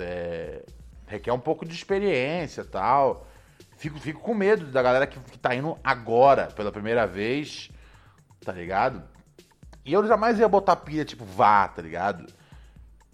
Requer 1.05 1.33
um 1.33 1.39
pouco 1.39 1.65
de 1.65 1.73
experiência 1.73 2.63
tal. 2.63 3.27
Fico, 3.75 3.99
fico 3.99 4.21
com 4.21 4.33
medo 4.33 4.67
da 4.67 4.81
galera 4.81 5.05
que, 5.05 5.19
que 5.19 5.37
tá 5.37 5.53
indo 5.53 5.77
agora 5.83 6.47
pela 6.47 6.71
primeira 6.71 7.05
vez, 7.05 7.69
tá 8.45 8.53
ligado? 8.53 9.03
E 9.83 9.91
eu 9.91 10.07
jamais 10.07 10.39
ia 10.39 10.47
botar 10.47 10.77
pilha, 10.77 11.03
tipo, 11.03 11.25
vá, 11.25 11.67
tá 11.67 11.81
ligado? 11.81 12.25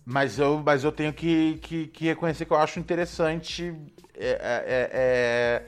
Mas 0.05 0.39
eu, 0.39 0.61
mas 0.65 0.83
eu 0.83 0.91
tenho 0.91 1.13
que, 1.13 1.59
que, 1.61 1.87
que 1.87 2.05
reconhecer 2.05 2.45
que 2.45 2.51
eu 2.51 2.57
acho 2.57 2.79
interessante 2.79 3.73
é, 4.15 4.29
é, 4.29 4.63
é, 4.67 4.89
é 4.93 5.63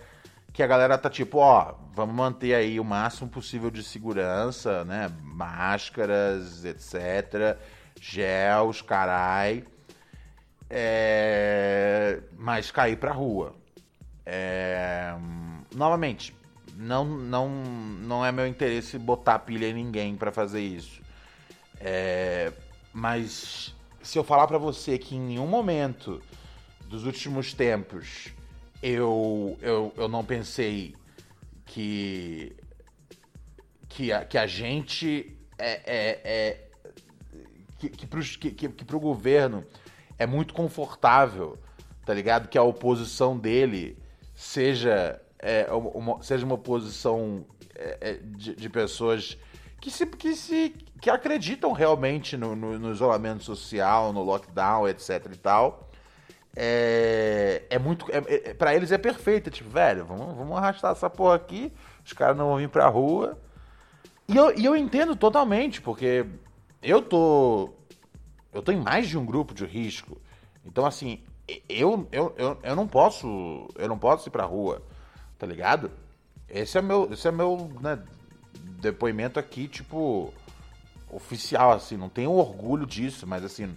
que 0.53 0.61
a 0.61 0.67
galera 0.67 0.97
tá 0.97 1.09
tipo, 1.09 1.39
ó, 1.39 1.73
vamos 1.93 2.15
manter 2.15 2.53
aí 2.53 2.79
o 2.79 2.83
máximo 2.83 3.27
possível 3.27 3.71
de 3.71 3.83
segurança, 3.83 4.85
né? 4.85 5.09
Máscaras, 5.21 6.63
etc. 6.63 7.57
Gels, 7.99 8.81
carai. 8.81 9.63
É... 10.69 12.19
Mas 12.37 12.69
cair 12.69 12.97
pra 12.97 13.11
rua. 13.11 13.55
É... 14.25 15.15
Novamente, 15.75 16.35
não, 16.75 17.03
não, 17.03 17.49
não 17.49 18.25
é 18.25 18.31
meu 18.31 18.45
interesse 18.45 18.99
botar 18.99 19.39
pilha 19.39 19.67
em 19.67 19.73
ninguém 19.73 20.15
para 20.15 20.31
fazer 20.31 20.61
isso. 20.61 21.01
É... 21.79 22.51
Mas 22.93 23.75
se 24.03 24.19
eu 24.19 24.23
falar 24.23 24.47
para 24.47 24.57
você 24.57 24.97
que 24.97 25.15
em 25.15 25.19
nenhum 25.19 25.47
momento 25.47 26.21
dos 26.87 27.05
últimos 27.05 27.53
tempos 27.53 28.27
eu, 28.81 29.57
eu, 29.61 29.93
eu 29.97 30.07
não 30.07 30.23
pensei 30.23 30.93
que 31.65 32.55
que 33.87 34.11
a, 34.11 34.25
que 34.25 34.37
a 34.37 34.47
gente 34.47 35.37
é, 35.57 35.71
é, 35.85 36.21
é 36.23 36.67
que, 37.79 37.89
que, 37.89 38.07
pro, 38.07 38.21
que, 38.21 38.51
que 38.51 38.85
pro 38.85 38.99
governo 38.99 39.63
é 40.17 40.25
muito 40.25 40.53
confortável, 40.53 41.57
tá 42.05 42.13
ligado? 42.13 42.47
Que 42.47 42.57
a 42.57 42.63
oposição 42.63 43.37
dele 43.37 43.97
seja, 44.33 45.21
é, 45.39 45.71
uma, 45.71 46.21
seja 46.23 46.45
uma 46.45 46.57
posição 46.57 47.45
é, 47.75 47.97
é, 48.01 48.13
de, 48.13 48.55
de, 48.55 48.69
pessoas 48.69 49.37
que 49.79 49.91
se, 49.91 50.05
que 50.05 50.35
se 50.35 50.73
que 51.03 51.09
acreditam 51.09 51.73
realmente 51.73 52.37
no, 52.37 52.55
no, 52.55 52.79
no 52.79 52.89
isolamento 52.93 53.43
social, 53.43 54.13
no 54.13 54.23
lockdown, 54.23 54.87
etc 54.87 55.27
e 55.33 55.37
tal. 55.37 55.89
É, 56.55 57.63
é 57.69 57.77
muito. 57.77 58.05
É, 58.09 58.51
é, 58.51 58.53
para 58.53 58.73
eles 58.73 58.89
é 58.89 58.97
perfeito. 58.97 59.51
Tipo, 59.51 59.69
velho, 59.69 60.05
vamos, 60.05 60.33
vamos 60.33 60.57
arrastar 60.57 60.93
essa 60.93 61.09
porra 61.09 61.35
aqui. 61.35 61.73
Os 62.05 62.13
caras 62.13 62.37
não 62.37 62.47
vão 62.47 62.55
vir 62.55 62.69
pra 62.69 62.87
rua. 62.87 63.37
E 64.29 64.37
eu, 64.37 64.57
e 64.57 64.63
eu 64.63 64.77
entendo 64.77 65.13
totalmente, 65.13 65.81
porque 65.81 66.25
eu 66.81 67.01
tô. 67.01 67.73
Eu 68.53 68.61
tô 68.61 68.71
em 68.71 68.79
mais 68.79 69.09
de 69.09 69.17
um 69.17 69.25
grupo 69.25 69.53
de 69.53 69.65
risco. 69.65 70.21
Então, 70.65 70.85
assim, 70.85 71.21
eu, 71.67 72.07
eu, 72.13 72.33
eu, 72.37 72.57
eu 72.63 72.75
não 72.77 72.87
posso. 72.87 73.67
Eu 73.75 73.89
não 73.89 73.99
posso 73.99 74.29
ir 74.29 74.31
pra 74.31 74.45
rua, 74.45 74.81
tá 75.37 75.45
ligado? 75.45 75.91
Esse 76.47 76.77
é 76.77 76.81
meu, 76.81 77.11
esse 77.11 77.27
é 77.27 77.31
meu 77.31 77.69
né, 77.81 77.99
depoimento 78.79 79.37
aqui, 79.37 79.67
tipo, 79.67 80.33
oficial, 81.15 81.71
assim, 81.71 81.97
não 81.97 82.09
tenho 82.09 82.31
orgulho 82.31 82.85
disso, 82.85 83.25
mas 83.27 83.43
assim, 83.43 83.75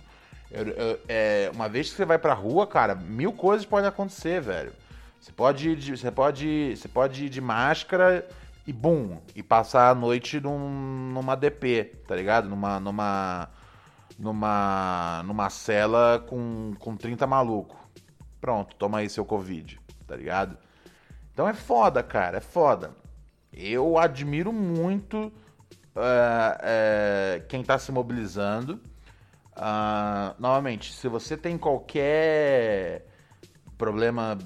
eu, 0.50 0.68
eu, 0.68 1.00
é, 1.08 1.50
uma 1.54 1.68
vez 1.68 1.90
que 1.90 1.96
você 1.96 2.04
vai 2.04 2.18
pra 2.18 2.34
rua, 2.34 2.66
cara, 2.66 2.94
mil 2.94 3.32
coisas 3.32 3.66
podem 3.66 3.88
acontecer, 3.88 4.40
velho. 4.40 4.72
Você 5.20 5.32
pode 5.32 5.70
ir 5.70 5.76
de, 5.76 5.96
você 5.96 6.10
pode, 6.10 6.76
você 6.76 6.88
pode 6.88 7.24
ir 7.24 7.28
de 7.28 7.40
máscara 7.40 8.26
e 8.66 8.72
bum, 8.72 9.18
e 9.34 9.42
passar 9.42 9.90
a 9.90 9.94
noite 9.94 10.40
num, 10.40 11.10
numa 11.12 11.36
DP, 11.36 11.92
tá 12.06 12.14
ligado? 12.14 12.48
Numa, 12.48 12.78
numa, 12.78 13.48
numa, 14.18 15.22
numa 15.24 15.50
cela 15.50 16.24
com, 16.28 16.74
com 16.78 16.96
30 16.96 17.26
maluco. 17.26 17.76
Pronto, 18.40 18.76
toma 18.76 18.98
aí 18.98 19.08
seu 19.08 19.24
Covid, 19.24 19.80
tá 20.06 20.14
ligado? 20.14 20.56
Então 21.32 21.48
é 21.48 21.54
foda, 21.54 22.02
cara, 22.02 22.38
é 22.38 22.40
foda. 22.40 22.94
Eu 23.52 23.98
admiro 23.98 24.52
muito 24.52 25.32
uh, 25.96 27.40
uh, 27.40 27.46
quem 27.48 27.62
tá 27.64 27.78
se 27.78 27.90
mobilizando. 27.90 28.80
Uh, 29.56 30.34
novamente, 30.38 30.92
se 30.92 31.08
você 31.08 31.36
tem 31.36 31.56
qualquer 31.56 33.06
problema 33.78 34.38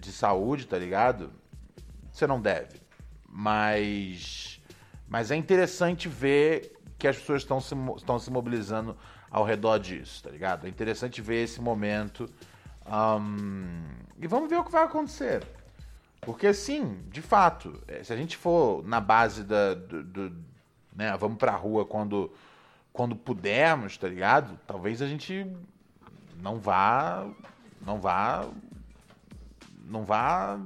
de 0.00 0.12
saúde, 0.12 0.66
tá 0.66 0.78
ligado? 0.78 1.30
Você 2.10 2.26
não 2.26 2.40
deve. 2.40 2.80
Mas, 3.28 4.62
mas 5.08 5.30
é 5.30 5.36
interessante 5.36 6.08
ver 6.08 6.72
que 6.98 7.08
as 7.08 7.16
pessoas 7.16 7.42
estão 7.42 7.60
se, 7.60 7.74
estão 7.96 8.18
se 8.18 8.30
mobilizando 8.30 8.96
ao 9.30 9.44
redor 9.44 9.78
disso, 9.78 10.22
tá 10.22 10.30
ligado? 10.30 10.66
É 10.66 10.70
interessante 10.70 11.20
ver 11.20 11.42
esse 11.42 11.60
momento. 11.60 12.30
Um, 12.86 13.82
e 14.18 14.26
vamos 14.26 14.48
ver 14.48 14.56
o 14.56 14.64
que 14.64 14.70
vai 14.70 14.84
acontecer. 14.84 15.42
Porque 16.24 16.52
sim, 16.52 17.02
de 17.10 17.22
fato, 17.22 17.82
é, 17.86 18.02
se 18.02 18.12
a 18.12 18.16
gente 18.16 18.36
for 18.36 18.84
na 18.86 19.00
base 19.00 19.44
da, 19.44 19.74
do, 19.74 20.02
do 20.02 20.36
né, 20.94 21.16
vamos 21.16 21.38
pra 21.38 21.52
rua 21.52 21.84
quando, 21.84 22.32
quando 22.92 23.16
pudermos, 23.16 23.96
tá 23.98 24.08
ligado? 24.08 24.58
Talvez 24.66 25.02
a 25.02 25.06
gente 25.06 25.46
não 26.40 26.58
vá 26.58 27.26
Não 27.80 28.00
vá. 28.00 28.46
Não 29.86 30.04
vá. 30.04 30.58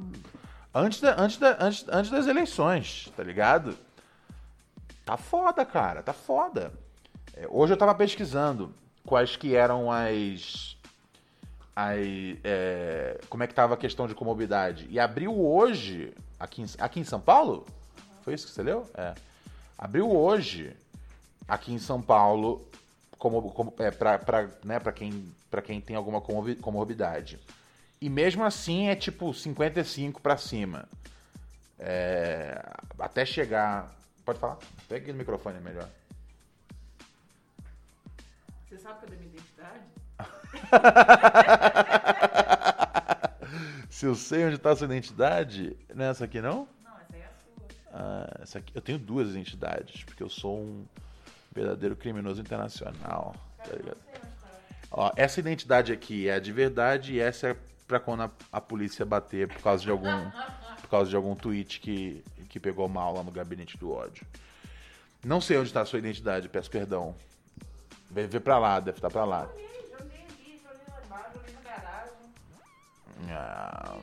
Antes, 0.72 1.00
da, 1.00 1.20
antes, 1.20 1.38
da, 1.38 1.56
antes, 1.58 1.84
antes 1.88 2.10
das 2.10 2.26
eleições, 2.26 3.12
tá 3.16 3.22
ligado? 3.22 3.76
Tá 5.04 5.16
foda, 5.16 5.64
cara, 5.64 6.02
tá 6.02 6.12
foda. 6.12 6.72
É, 7.34 7.46
hoje 7.48 7.72
eu 7.72 7.76
tava 7.76 7.94
pesquisando 7.94 8.74
quais 9.04 9.36
que 9.36 9.56
eram 9.56 9.90
as. 9.90 10.76
As 11.80 11.96
é, 12.42 13.20
como 13.28 13.44
é 13.44 13.46
que 13.46 13.54
tava 13.54 13.74
a 13.74 13.76
questão 13.76 14.08
de 14.08 14.14
comorbidade. 14.14 14.88
E 14.90 14.98
abriu 14.98 15.32
hoje, 15.32 16.12
aqui 16.40 16.62
em, 16.62 16.66
aqui 16.80 16.98
em 16.98 17.04
São 17.04 17.20
Paulo? 17.20 17.64
Foi 18.24 18.34
isso 18.34 18.48
que 18.48 18.52
você 18.52 18.64
leu? 18.64 18.84
É. 18.94 19.14
Abriu 19.78 20.10
hoje, 20.10 20.76
aqui 21.46 21.72
em 21.72 21.78
São 21.78 22.02
Paulo, 22.02 22.66
como, 23.16 23.52
como, 23.52 23.72
é, 23.78 23.92
para 23.92 24.50
né, 24.64 24.80
quem, 24.92 25.32
quem 25.64 25.80
tem 25.80 25.94
alguma 25.94 26.20
comorbidade. 26.20 27.38
E 28.00 28.10
mesmo 28.10 28.44
assim 28.44 28.88
é 28.88 28.96
tipo 28.96 29.32
55 29.32 30.20
para 30.20 30.36
cima. 30.36 30.88
É, 31.78 32.60
até 32.98 33.24
chegar. 33.24 33.88
Pode 34.24 34.40
falar? 34.40 34.58
Pega 34.88 35.02
aqui 35.02 35.12
no 35.12 35.18
microfone 35.18 35.58
é 35.58 35.60
melhor. 35.60 35.88
Você 38.68 38.78
sabe 38.78 39.00
cadê 39.00 39.14
minha 39.14 39.27
identidade? 39.27 39.27
Se 43.90 44.06
eu 44.06 44.14
sei 44.14 44.44
onde 44.44 44.54
está 44.56 44.70
a 44.70 44.76
sua 44.76 44.86
identidade, 44.86 45.76
nessa 45.94 46.24
aqui 46.24 46.40
não? 46.40 46.66
Não, 46.84 46.92
essa 47.00 47.14
aí 47.14 47.20
é 47.20 47.24
a 47.24 47.30
sua. 47.30 47.66
Ah, 47.92 48.38
essa 48.42 48.58
aqui, 48.58 48.72
eu 48.74 48.80
tenho 48.80 48.98
duas 48.98 49.28
identidades, 49.30 50.04
porque 50.04 50.22
eu 50.22 50.28
sou 50.28 50.60
um 50.60 50.84
verdadeiro 51.52 51.96
criminoso 51.96 52.40
internacional. 52.40 53.34
Tá 53.58 53.74
ligado? 53.74 53.98
Ó, 54.90 55.12
essa 55.16 55.40
identidade 55.40 55.92
aqui 55.92 56.28
é 56.28 56.34
a 56.34 56.38
de 56.38 56.52
verdade 56.52 57.14
e 57.14 57.20
essa 57.20 57.48
é 57.48 57.56
pra 57.86 57.98
quando 57.98 58.22
a, 58.22 58.30
a, 58.52 58.60
polícia 58.60 59.04
bater 59.04 59.48
por 59.48 59.60
causa 59.60 59.82
de 59.82 59.90
algum 59.90 60.30
por 60.80 60.88
causa 60.88 61.10
de 61.10 61.16
algum 61.16 61.34
tweet 61.34 61.80
que, 61.80 62.24
que 62.48 62.58
pegou 62.58 62.88
mal 62.88 63.14
lá 63.14 63.22
no 63.22 63.30
gabinete 63.30 63.76
do 63.76 63.92
ódio. 63.92 64.26
Não 65.24 65.40
sei 65.40 65.58
onde 65.58 65.68
está 65.68 65.82
a 65.82 65.84
sua 65.84 65.98
identidade, 65.98 66.48
peço 66.48 66.70
perdão. 66.70 67.14
Vê, 68.10 68.26
vê 68.26 68.40
pra 68.40 68.58
lá, 68.58 68.80
deve 68.80 68.98
estar 68.98 69.08
tá 69.08 69.12
pra 69.12 69.24
lá. 69.24 69.48
Ah, 73.30 73.98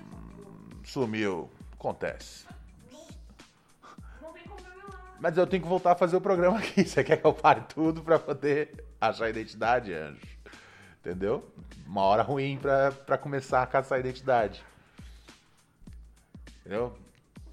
sumiu. 0.83 1.49
Acontece. 1.73 2.45
Mas 5.19 5.37
eu 5.37 5.47
tenho 5.47 5.63
que 5.63 5.69
voltar 5.69 5.93
a 5.93 5.95
fazer 5.95 6.15
o 6.15 6.21
programa 6.21 6.59
aqui. 6.59 6.83
Você 6.85 7.03
quer 7.03 7.17
que 7.17 7.25
eu 7.25 7.33
pare 7.33 7.61
tudo 7.73 8.01
pra 8.01 8.19
poder 8.19 8.83
achar 8.99 9.25
a 9.25 9.29
identidade, 9.29 9.93
anjo? 9.93 10.21
Entendeu? 10.99 11.43
Uma 11.85 12.01
hora 12.01 12.23
ruim 12.23 12.57
pra, 12.57 12.91
pra 12.91 13.17
começar 13.17 13.61
a 13.61 13.67
caçar 13.67 13.97
a 13.97 13.99
identidade. 13.99 14.63
Entendeu? 16.59 16.97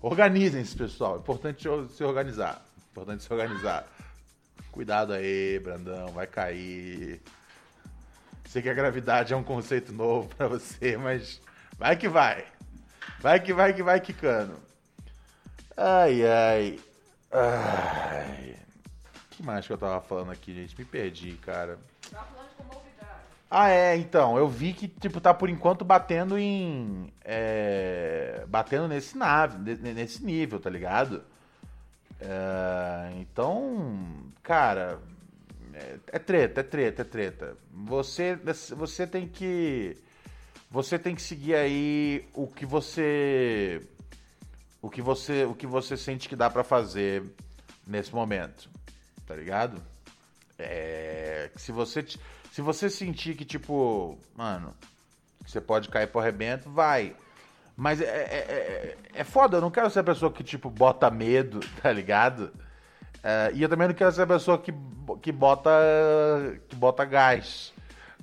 Organizem-se, 0.00 0.76
pessoal. 0.76 1.18
Importante 1.18 1.68
se 1.90 2.02
organizar. 2.02 2.64
Importante 2.90 3.22
se 3.22 3.32
organizar. 3.32 3.86
Cuidado 4.70 5.12
aí, 5.12 5.58
Brandão. 5.58 6.08
Vai 6.08 6.26
cair. 6.26 7.22
Sei 8.46 8.60
que 8.60 8.68
a 8.68 8.74
gravidade 8.74 9.32
é 9.32 9.36
um 9.36 9.44
conceito 9.44 9.92
novo 9.92 10.28
para 10.34 10.48
você, 10.48 10.96
mas 10.96 11.40
vai 11.78 11.96
que 11.96 12.08
vai. 12.08 12.44
Vai 13.20 13.40
que 13.40 13.52
vai 13.52 13.72
que 13.72 13.82
vai 13.82 14.00
quicando. 14.00 14.56
Ai, 15.76 16.26
ai. 16.26 16.80
Ai. 17.30 18.56
que 19.30 19.42
mais 19.42 19.66
que 19.66 19.72
eu 19.72 19.78
tava 19.78 20.00
falando 20.00 20.30
aqui, 20.30 20.54
gente? 20.54 20.78
Me 20.78 20.84
perdi, 20.84 21.32
cara. 21.34 21.78
Ah, 23.50 23.68
é, 23.68 23.96
então. 23.96 24.38
Eu 24.38 24.48
vi 24.48 24.72
que, 24.72 24.88
tipo, 24.88 25.20
tá 25.20 25.34
por 25.34 25.50
enquanto 25.50 25.84
batendo 25.84 26.38
em. 26.38 27.12
É, 27.24 28.44
batendo 28.48 28.88
nesse 28.88 29.16
nave, 29.16 29.76
nesse 29.76 30.24
nível, 30.24 30.58
tá 30.58 30.70
ligado? 30.70 31.22
É, 32.20 33.12
então, 33.20 34.30
cara. 34.42 34.98
É, 35.74 35.98
é 36.12 36.18
treta, 36.18 36.60
é 36.60 36.64
treta, 36.64 37.02
é 37.02 37.04
treta. 37.04 37.56
Você, 37.70 38.36
você 38.76 39.06
tem 39.06 39.28
que. 39.28 39.96
Você 40.72 40.98
tem 40.98 41.14
que 41.14 41.20
seguir 41.20 41.54
aí 41.54 42.26
o 42.32 42.46
que 42.46 42.64
você 42.64 43.86
o 44.80 44.88
que 44.88 45.02
você, 45.02 45.44
o 45.44 45.54
que 45.54 45.66
você 45.66 45.98
sente 45.98 46.26
que 46.30 46.34
dá 46.34 46.48
para 46.48 46.64
fazer 46.64 47.22
nesse 47.86 48.12
momento, 48.14 48.70
tá 49.26 49.36
ligado? 49.36 49.82
É, 50.58 51.50
se 51.56 51.70
você 51.72 52.02
se 52.50 52.62
você 52.62 52.88
sentir 52.88 53.36
que 53.36 53.44
tipo, 53.44 54.18
mano, 54.34 54.74
você 55.46 55.60
pode 55.60 55.90
cair 55.90 56.06
pro 56.06 56.22
arrebento, 56.22 56.70
vai. 56.70 57.14
Mas 57.76 58.00
é, 58.00 58.06
é, 58.06 58.38
é, 58.38 58.96
é 59.12 59.24
foda, 59.24 59.58
eu 59.58 59.60
não 59.60 59.70
quero 59.70 59.90
ser 59.90 60.00
a 60.00 60.04
pessoa 60.04 60.32
que, 60.32 60.42
tipo, 60.42 60.70
bota 60.70 61.10
medo, 61.10 61.60
tá 61.82 61.92
ligado? 61.92 62.50
É, 63.22 63.50
e 63.52 63.62
eu 63.62 63.68
também 63.68 63.88
não 63.88 63.94
quero 63.94 64.10
ser 64.10 64.22
a 64.22 64.26
pessoa 64.26 64.58
que, 64.58 64.72
que 65.20 65.32
bota 65.32 65.70
que 66.68 66.76
bota 66.76 67.04
gás, 67.04 67.74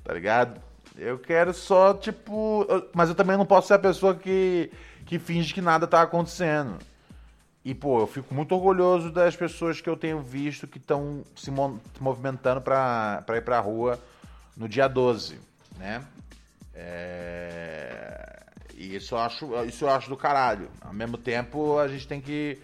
tá 0.03 0.13
ligado? 0.13 0.68
Eu 0.99 1.17
quero 1.17 1.53
só, 1.53 1.93
tipo. 1.93 2.67
Mas 2.93 3.09
eu 3.09 3.15
também 3.15 3.37
não 3.37 3.45
posso 3.45 3.67
ser 3.67 3.75
a 3.75 3.79
pessoa 3.79 4.15
que 4.15 4.71
que 5.09 5.17
finge 5.17 5.55
que 5.55 5.61
nada 5.61 5.87
tá 5.87 6.03
acontecendo. 6.03 6.77
E, 7.65 7.73
pô, 7.73 7.99
eu 7.99 8.05
fico 8.05 8.31
muito 8.31 8.53
orgulhoso 8.53 9.11
das 9.11 9.35
pessoas 9.35 9.81
que 9.81 9.89
eu 9.89 9.97
tenho 9.97 10.21
visto 10.21 10.67
que 10.67 10.77
estão 10.77 11.23
se 11.35 11.51
movimentando 11.99 12.61
para 12.61 13.25
ir 13.31 13.41
pra 13.41 13.59
rua 13.59 13.99
no 14.55 14.69
dia 14.69 14.87
12, 14.87 15.39
né? 15.79 16.05
É... 16.75 18.43
E 18.75 18.95
isso 18.95 19.15
eu, 19.15 19.19
acho, 19.19 19.65
isso 19.65 19.83
eu 19.83 19.89
acho 19.89 20.09
do 20.09 20.15
caralho. 20.15 20.69
Ao 20.79 20.93
mesmo 20.93 21.17
tempo, 21.17 21.79
a 21.79 21.87
gente 21.87 22.07
tem 22.07 22.21
que. 22.21 22.59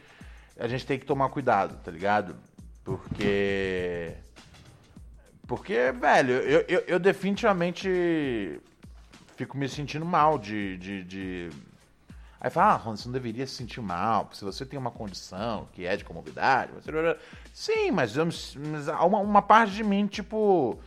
A 0.57 0.67
gente 0.67 0.85
tem 0.85 0.99
que 0.99 1.05
tomar 1.05 1.29
cuidado, 1.29 1.75
tá 1.83 1.89
ligado? 1.89 2.35
Porque. 2.83 3.94
Porque, 5.47 5.91
velho, 5.91 6.33
eu, 6.33 6.65
eu, 6.67 6.79
eu 6.87 6.99
definitivamente 6.99 8.59
fico 9.35 9.57
me 9.57 9.67
sentindo 9.69 10.05
mal 10.05 10.39
de, 10.39 10.77
de, 10.77 11.03
de 11.03 11.49
Aí 12.45 12.51
fala, 12.51 12.73
ah, 12.73 12.75
Ron, 12.75 12.95
você 12.95 13.07
não 13.07 13.13
deveria 13.13 13.47
se 13.47 13.55
sentir 13.55 13.81
mal, 13.81 14.29
se 14.31 14.45
você 14.45 14.63
tem 14.63 14.77
uma 14.77 14.91
condição 14.91 15.67
que 15.73 15.83
é 15.83 15.97
de 15.97 16.05
comorbidade. 16.05 16.71
Você... 16.73 16.91
Sim, 17.51 17.89
mas, 17.89 18.15
eu, 18.15 18.23
mas 18.23 18.87
uma, 18.87 19.17
uma 19.17 19.41
parte 19.41 19.73
de 19.73 19.83
mim, 19.83 20.05
tipo, 20.05 20.79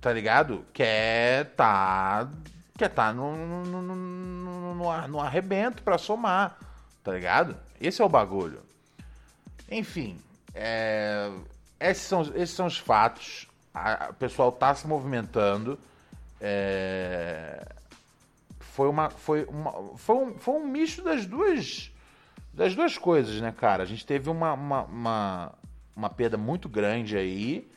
tá 0.00 0.10
ligado? 0.10 0.64
Quer 0.72 1.52
tá. 1.54 2.30
Quer 2.78 2.88
tá 2.88 3.12
no, 3.12 3.36
no, 3.36 3.82
no, 3.82 3.94
no, 4.74 5.08
no 5.08 5.20
arrebento 5.20 5.82
pra 5.82 5.98
somar, 5.98 6.58
tá 7.04 7.12
ligado? 7.12 7.54
Esse 7.78 8.00
é 8.00 8.04
o 8.04 8.08
bagulho. 8.08 8.62
Enfim, 9.70 10.18
é, 10.54 11.30
esses, 11.90 12.04
são, 12.04 12.22
esses 12.34 12.50
são 12.50 12.66
os 12.66 12.78
fatos. 12.78 13.46
O 14.10 14.14
pessoal 14.14 14.52
tá 14.52 14.74
se 14.74 14.86
movimentando. 14.86 15.78
É, 16.40 17.66
foi 18.60 18.88
uma 18.88 19.10
foi 19.10 19.44
uma 19.44 19.96
foi 19.96 20.16
um, 20.16 20.38
foi 20.38 20.54
um 20.54 20.66
misto 20.66 21.02
das 21.02 21.24
duas 21.24 21.90
das 22.52 22.74
duas 22.74 22.98
coisas, 22.98 23.40
né, 23.40 23.52
cara? 23.52 23.82
A 23.82 23.86
gente 23.86 24.04
teve 24.04 24.28
uma, 24.28 24.52
uma, 24.52 24.82
uma, 24.82 25.52
uma 25.96 26.10
perda 26.10 26.36
muito 26.36 26.68
grande 26.68 27.16
aí 27.16 27.70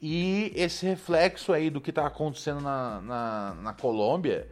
e 0.00 0.52
esse 0.54 0.84
reflexo 0.84 1.52
aí 1.52 1.70
do 1.70 1.80
que 1.80 1.92
tá 1.92 2.06
acontecendo 2.06 2.60
na, 2.60 3.00
na, 3.00 3.54
na 3.54 3.72
Colômbia 3.72 4.48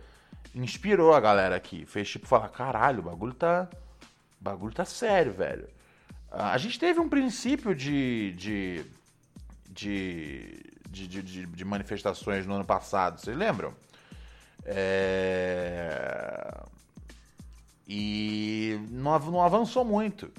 inspirou 0.55 1.13
a 1.13 1.21
galera 1.21 1.57
aqui. 1.57 1.85
Fez 1.87 2.09
tipo 2.09 2.27
falar, 2.27 2.49
caralho, 2.49 3.01
o 3.01 3.03
bagulho 3.03 3.35
tá. 3.35 3.69
O 4.41 4.45
bagulho 4.45 4.73
tá 4.73 4.85
sério, 4.85 5.33
velho. 5.33 5.69
A 6.31 6.57
gente 6.59 6.79
teve 6.79 7.01
um 7.01 7.09
princípio 7.09 7.75
de. 7.75 8.33
de. 8.33 8.85
de, 9.69 10.63
de, 10.89 11.47
de, 11.47 11.65
manifestações 11.65 12.47
no 12.47 12.55
ano 12.55 12.65
passado, 12.65 13.21
vocês 13.21 13.37
lembram? 13.37 13.75
É... 14.65 16.63
E 17.87 18.79
não, 18.91 19.43
avançou 19.43 19.85
muito. 19.85 20.31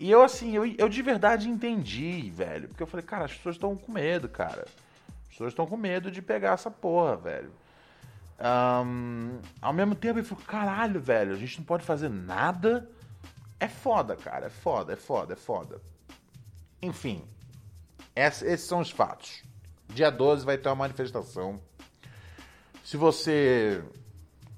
E 0.00 0.10
eu, 0.10 0.22
assim, 0.22 0.54
eu, 0.54 0.66
eu 0.66 0.88
de 0.88 1.02
verdade 1.02 1.48
entendi, 1.48 2.30
velho. 2.30 2.68
Porque 2.68 2.82
eu 2.82 2.86
falei, 2.86 3.06
cara, 3.06 3.24
as 3.24 3.34
pessoas 3.34 3.56
estão 3.56 3.76
com 3.76 3.92
medo, 3.92 4.28
cara. 4.28 4.66
As 5.22 5.28
pessoas 5.28 5.52
estão 5.52 5.66
com 5.66 5.76
medo 5.76 6.10
de 6.10 6.20
pegar 6.20 6.54
essa 6.54 6.70
porra, 6.70 7.16
velho. 7.16 7.52
Um, 8.40 9.38
ao 9.60 9.72
mesmo 9.72 9.94
tempo, 9.94 10.18
eu 10.18 10.24
falei, 10.24 10.44
caralho, 10.44 11.00
velho, 11.00 11.32
a 11.32 11.36
gente 11.36 11.58
não 11.58 11.64
pode 11.64 11.84
fazer 11.84 12.08
nada. 12.08 12.88
É 13.60 13.68
foda, 13.68 14.16
cara. 14.16 14.46
É 14.46 14.50
foda, 14.50 14.92
é 14.92 14.96
foda, 14.96 15.32
é 15.32 15.36
foda. 15.36 15.80
Enfim, 16.80 17.24
esses 18.14 18.60
são 18.62 18.80
os 18.80 18.90
fatos. 18.90 19.42
Dia 19.88 20.10
12 20.10 20.44
vai 20.44 20.58
ter 20.58 20.68
uma 20.68 20.76
manifestação 20.76 21.60
se 22.84 22.96
você 22.96 23.82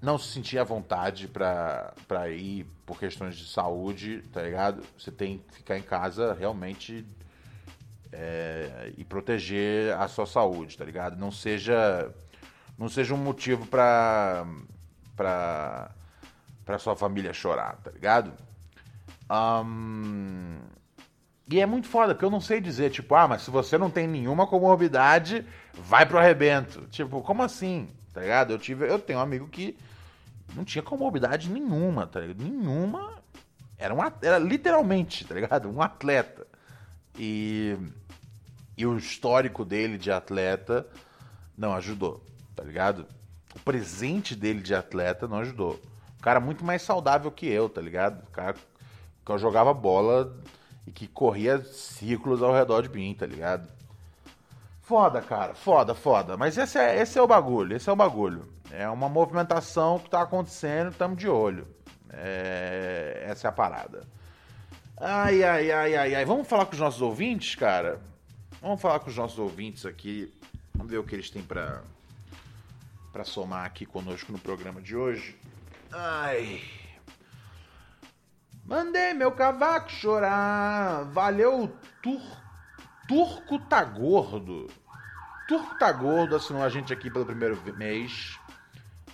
não 0.00 0.16
se 0.18 0.32
sentir 0.32 0.58
à 0.58 0.64
vontade 0.64 1.28
para 1.28 2.30
ir 2.30 2.64
por 2.86 2.98
questões 2.98 3.36
de 3.36 3.48
saúde, 3.48 4.22
tá 4.32 4.42
ligado? 4.42 4.82
Você 4.98 5.10
tem 5.10 5.38
que 5.38 5.54
ficar 5.56 5.78
em 5.78 5.82
casa 5.82 6.32
realmente 6.32 7.04
é, 8.12 8.92
e 8.96 9.04
proteger 9.04 9.94
a 9.94 10.08
sua 10.08 10.26
saúde, 10.26 10.76
tá 10.78 10.84
ligado? 10.84 11.16
Não 11.16 11.30
seja 11.30 12.12
não 12.78 12.88
seja 12.88 13.12
um 13.12 13.18
motivo 13.18 13.66
pra, 13.66 14.46
pra, 15.14 15.90
pra 16.64 16.78
sua 16.78 16.96
família 16.96 17.32
chorar, 17.32 17.76
tá 17.82 17.90
ligado? 17.90 18.32
Ahn, 19.30 20.58
e 21.48 21.60
é 21.60 21.66
muito 21.66 21.88
foda, 21.88 22.14
porque 22.14 22.24
eu 22.24 22.30
não 22.30 22.40
sei 22.40 22.60
dizer, 22.60 22.90
tipo, 22.90 23.14
ah, 23.14 23.26
mas 23.26 23.42
se 23.42 23.50
você 23.50 23.78
não 23.78 23.90
tem 23.90 24.06
nenhuma 24.06 24.46
comorbidade, 24.46 25.44
vai 25.74 26.06
pro 26.06 26.18
arrebento. 26.18 26.82
Tipo, 26.90 27.22
como 27.22 27.42
assim? 27.42 27.88
Tá 28.12 28.20
ligado? 28.20 28.52
Eu 28.52 28.58
tive, 28.58 28.88
eu 28.88 28.98
tenho 28.98 29.18
um 29.18 29.22
amigo 29.22 29.48
que 29.48 29.76
não 30.54 30.64
tinha 30.64 30.82
comorbidade 30.82 31.50
nenhuma, 31.50 32.06
tá 32.06 32.20
ligado? 32.20 32.42
Nenhuma. 32.42 33.18
Era, 33.76 33.92
um, 33.94 33.98
era 34.22 34.38
literalmente, 34.38 35.24
tá 35.24 35.34
ligado? 35.34 35.68
Um 35.68 35.82
atleta. 35.82 36.46
E, 37.18 37.76
e 38.76 38.86
o 38.86 38.96
histórico 38.96 39.64
dele 39.64 39.98
de 39.98 40.12
atleta 40.12 40.86
não 41.58 41.74
ajudou, 41.74 42.24
tá 42.54 42.62
ligado? 42.62 43.06
O 43.56 43.58
presente 43.60 44.36
dele 44.36 44.60
de 44.60 44.74
atleta 44.74 45.26
não 45.26 45.38
ajudou. 45.38 45.80
Um 46.16 46.22
cara 46.22 46.38
muito 46.38 46.64
mais 46.64 46.82
saudável 46.82 47.30
que 47.30 47.46
eu, 47.46 47.68
tá 47.68 47.80
ligado? 47.80 48.22
O 48.22 48.30
cara 48.30 48.54
que 49.24 49.32
eu 49.32 49.38
jogava 49.38 49.72
bola 49.74 50.36
e 50.86 50.90
que 50.90 51.06
corria 51.06 51.62
círculos 51.62 52.42
ao 52.42 52.52
redor 52.52 52.82
de 52.82 52.88
mim, 52.88 53.14
tá 53.14 53.26
ligado? 53.26 53.68
Foda, 54.82 55.20
cara, 55.22 55.54
foda, 55.54 55.94
foda. 55.94 56.36
Mas 56.36 56.58
esse 56.58 56.78
é, 56.78 57.00
esse 57.00 57.18
é 57.18 57.22
o 57.22 57.26
bagulho, 57.26 57.76
esse 57.76 57.88
é 57.88 57.92
o 57.92 57.96
bagulho. 57.96 58.48
É 58.70 58.88
uma 58.88 59.08
movimentação 59.08 59.98
que 59.98 60.10
tá 60.10 60.22
acontecendo, 60.22 60.92
tamo 60.92 61.14
de 61.14 61.28
olho. 61.28 61.66
É, 62.12 63.24
essa 63.26 63.46
é 63.46 63.50
a 63.50 63.52
parada. 63.52 64.02
Ai, 64.96 65.42
ai, 65.44 65.70
ai, 65.70 65.94
ai, 65.94 66.14
ai. 66.16 66.24
Vamos 66.24 66.48
falar 66.48 66.66
com 66.66 66.72
os 66.72 66.80
nossos 66.80 67.00
ouvintes, 67.00 67.54
cara? 67.54 68.00
Vamos 68.60 68.80
falar 68.80 68.98
com 69.00 69.08
os 69.08 69.16
nossos 69.16 69.38
ouvintes 69.38 69.86
aqui. 69.86 70.32
Vamos 70.74 70.90
ver 70.90 70.98
o 70.98 71.04
que 71.04 71.14
eles 71.14 71.30
têm 71.30 71.42
pra, 71.42 71.82
pra 73.12 73.24
somar 73.24 73.64
aqui 73.64 73.86
conosco 73.86 74.32
no 74.32 74.38
programa 74.38 74.80
de 74.80 74.96
hoje. 74.96 75.36
Ai. 75.92 76.60
Mandei 78.70 79.14
meu 79.14 79.32
cavaco 79.32 79.90
chorar. 79.90 81.02
Valeu, 81.06 81.76
Tur... 82.00 82.22
Turco 83.08 83.58
Tá 83.58 83.82
Gordo. 83.82 84.68
Turco 85.48 85.76
Tá 85.76 85.90
Gordo 85.90 86.36
assinou 86.36 86.62
a 86.62 86.68
gente 86.68 86.92
aqui 86.92 87.10
pelo 87.10 87.26
primeiro 87.26 87.60
mês. 87.76 88.38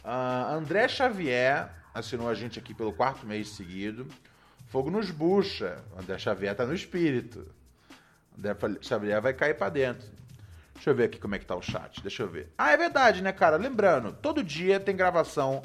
Ah, 0.04 0.52
André 0.52 0.86
Xavier 0.88 1.70
assinou 1.94 2.28
a 2.28 2.34
gente 2.34 2.58
aqui 2.58 2.74
pelo 2.74 2.92
quarto 2.92 3.24
mês 3.24 3.48
seguido. 3.48 4.06
Fogo 4.68 4.90
nos 4.90 5.10
bucha. 5.10 5.82
André 5.98 6.18
Xavier 6.18 6.54
tá 6.54 6.66
no 6.66 6.74
espírito. 6.74 7.50
André 8.36 8.54
Xavier 8.82 9.22
vai 9.22 9.32
cair 9.32 9.54
pra 9.54 9.70
dentro. 9.70 10.06
Deixa 10.74 10.90
eu 10.90 10.94
ver 10.94 11.04
aqui 11.04 11.18
como 11.18 11.34
é 11.34 11.38
que 11.38 11.46
tá 11.46 11.56
o 11.56 11.62
chat. 11.62 12.02
Deixa 12.02 12.24
eu 12.24 12.28
ver. 12.28 12.52
Ah, 12.58 12.72
é 12.72 12.76
verdade, 12.76 13.22
né, 13.22 13.32
cara? 13.32 13.56
Lembrando, 13.56 14.12
todo 14.12 14.44
dia 14.44 14.78
tem 14.78 14.94
gravação 14.94 15.62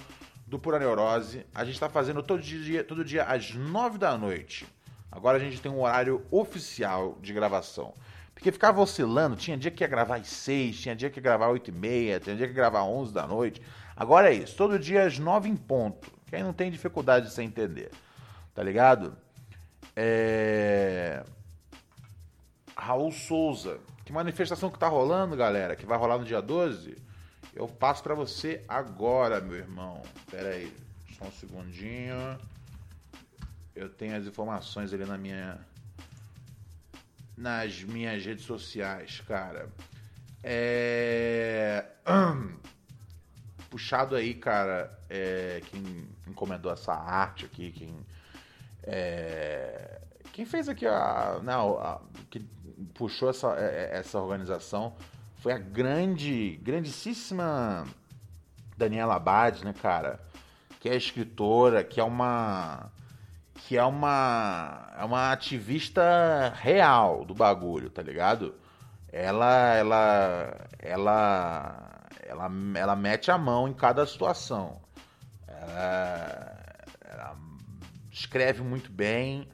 do 0.51 0.59
Pura 0.59 0.77
Neurose. 0.77 1.45
A 1.55 1.63
gente 1.63 1.79
tá 1.79 1.87
fazendo 1.87 2.21
todo 2.21 2.41
dia, 2.41 2.83
todo 2.83 3.05
dia 3.05 3.23
às 3.23 3.55
nove 3.55 3.97
da 3.97 4.17
noite. 4.17 4.67
Agora 5.09 5.37
a 5.37 5.39
gente 5.39 5.61
tem 5.61 5.71
um 5.71 5.81
horário 5.81 6.25
oficial 6.29 7.17
de 7.21 7.31
gravação. 7.31 7.93
Porque 8.33 8.51
ficava 8.51 8.81
oscilando, 8.81 9.37
tinha 9.37 9.57
dia 9.57 9.71
que 9.71 9.81
ia 9.81 9.87
gravar 9.87 10.17
às 10.17 10.27
seis, 10.27 10.77
tinha 10.77 10.93
dia 10.93 11.09
que 11.09 11.19
ia 11.19 11.23
gravar 11.23 11.45
às 11.45 11.53
oito 11.53 11.69
e 11.69 11.73
meia, 11.73 12.19
tinha 12.19 12.35
dia 12.35 12.47
que 12.47 12.51
ia 12.51 12.55
gravar 12.55 12.81
às 12.81 12.87
onze 12.87 13.13
da 13.13 13.25
noite. 13.25 13.61
Agora 13.95 14.29
é 14.29 14.33
isso, 14.33 14.53
todo 14.57 14.77
dia 14.77 15.05
às 15.05 15.17
nove 15.17 15.47
em 15.47 15.55
ponto. 15.55 16.11
Quem 16.27 16.43
não 16.43 16.51
tem 16.51 16.69
dificuldade 16.69 17.27
de 17.27 17.33
se 17.33 17.41
entender. 17.41 17.89
Tá 18.53 18.61
ligado? 18.61 19.15
É... 19.95 21.23
Raul 22.75 23.11
Souza. 23.13 23.79
Que 24.03 24.11
manifestação 24.11 24.69
que 24.69 24.77
tá 24.77 24.89
rolando, 24.89 25.37
galera? 25.37 25.77
Que 25.77 25.85
vai 25.85 25.97
rolar 25.97 26.17
no 26.17 26.25
dia 26.25 26.41
12? 26.41 26.97
Eu 27.53 27.67
passo 27.67 28.01
pra 28.01 28.15
você 28.15 28.63
agora, 28.67 29.41
meu 29.41 29.55
irmão. 29.57 30.01
Pera 30.29 30.49
aí, 30.49 30.73
só 31.17 31.25
um 31.25 31.31
segundinho. 31.31 32.15
Eu 33.75 33.89
tenho 33.89 34.15
as 34.15 34.25
informações 34.25 34.93
ali 34.93 35.05
na 35.05 35.17
minha 35.17 35.59
nas 37.37 37.81
minhas 37.83 38.23
redes 38.23 38.45
sociais, 38.45 39.21
cara. 39.27 39.69
É 40.43 41.85
puxado 43.69 44.15
aí, 44.15 44.33
cara, 44.33 44.91
é, 45.09 45.61
quem 45.67 46.07
encomendou 46.27 46.71
essa 46.71 46.93
arte 46.93 47.45
aqui, 47.45 47.71
quem 47.71 47.95
é, 48.83 50.01
quem 50.33 50.45
fez 50.45 50.67
aqui 50.67 50.85
a, 50.85 51.39
não, 51.43 51.77
a- 51.79 52.01
que 52.29 52.39
puxou 52.93 53.29
essa, 53.29 53.55
é, 53.57 53.91
essa 53.97 54.19
organização 54.19 54.95
foi 55.41 55.53
a 55.53 55.57
grande, 55.57 56.59
grandíssima 56.61 57.85
Daniela 58.77 59.15
Abad, 59.15 59.65
né, 59.65 59.73
cara? 59.73 60.19
Que 60.79 60.87
é 60.87 60.95
escritora, 60.95 61.83
que 61.83 61.99
é 61.99 62.03
uma 62.03 62.91
que 63.55 63.75
é 63.75 63.83
uma 63.83 64.93
é 64.97 65.03
uma 65.03 65.31
ativista 65.31 66.53
real 66.55 67.25
do 67.25 67.33
bagulho, 67.33 67.89
tá 67.89 68.03
ligado? 68.03 68.53
Ela 69.11 69.75
ela 69.75 70.67
ela 70.79 72.01
ela 72.23 72.51
ela 72.75 72.95
mete 72.95 73.31
a 73.31 73.37
mão 73.37 73.67
em 73.67 73.73
cada 73.73 74.05
situação. 74.05 74.79
Ela, 75.47 76.57
ela 77.03 77.37
escreve 78.11 78.61
muito 78.61 78.91
bem, 78.91 79.47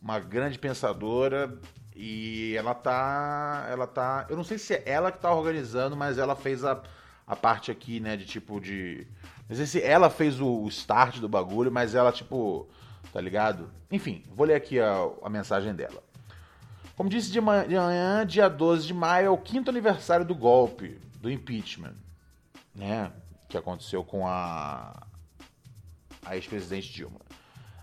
uma 0.00 0.20
grande 0.20 0.56
pensadora 0.56 1.58
e 1.94 2.54
ela 2.56 2.74
tá 2.74 3.66
ela 3.70 3.86
tá, 3.86 4.26
eu 4.28 4.36
não 4.36 4.44
sei 4.44 4.58
se 4.58 4.74
é 4.74 4.82
ela 4.86 5.12
que 5.12 5.18
tá 5.18 5.32
organizando, 5.32 5.96
mas 5.96 6.18
ela 6.18 6.34
fez 6.34 6.64
a, 6.64 6.80
a 7.26 7.36
parte 7.36 7.70
aqui, 7.70 8.00
né, 8.00 8.16
de 8.16 8.24
tipo 8.24 8.60
de 8.60 9.06
não 9.48 9.56
sei 9.56 9.66
se 9.66 9.82
ela 9.82 10.08
fez 10.08 10.40
o, 10.40 10.62
o 10.62 10.68
start 10.68 11.18
do 11.18 11.28
bagulho, 11.28 11.70
mas 11.70 11.94
ela 11.94 12.10
tipo, 12.10 12.66
tá 13.12 13.20
ligado? 13.20 13.70
Enfim, 13.90 14.22
vou 14.34 14.46
ler 14.46 14.54
aqui 14.54 14.80
a, 14.80 14.94
a 15.22 15.28
mensagem 15.28 15.74
dela. 15.74 16.02
Como 16.96 17.08
disse 17.08 17.32
de 17.32 17.40
manhã, 17.40 18.24
dia 18.26 18.48
12 18.48 18.86
de 18.86 18.94
maio, 18.94 19.26
é 19.26 19.30
o 19.30 19.38
quinto 19.38 19.70
aniversário 19.70 20.24
do 20.24 20.34
golpe, 20.34 20.98
do 21.20 21.30
impeachment, 21.30 21.94
né? 22.74 23.10
Que 23.48 23.56
aconteceu 23.56 24.04
com 24.04 24.26
a, 24.26 25.06
a 26.24 26.36
ex-presidente 26.36 26.92
Dilma. 26.92 27.20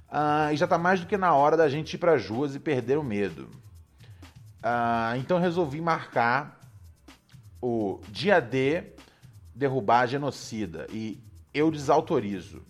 Ah, 0.09 0.51
e 0.51 0.57
já 0.57 0.65
tá 0.65 0.77
mais 0.77 0.99
do 0.99 1.05
que 1.05 1.17
na 1.17 1.33
hora 1.33 1.55
da 1.55 1.69
gente 1.69 1.93
ir 1.93 1.97
pras 1.97 2.27
ruas 2.27 2.55
e 2.55 2.59
perder 2.59 2.97
o 2.97 3.03
medo. 3.03 3.49
Ah, 4.61 5.13
então 5.17 5.39
resolvi 5.39 5.79
marcar 5.81 6.59
o 7.61 7.99
dia 8.09 8.39
D 8.39 8.83
derrubar 9.55 10.07
genocida 10.07 10.87
e 10.91 11.21
eu 11.53 11.71
desautorizo. 11.71 12.61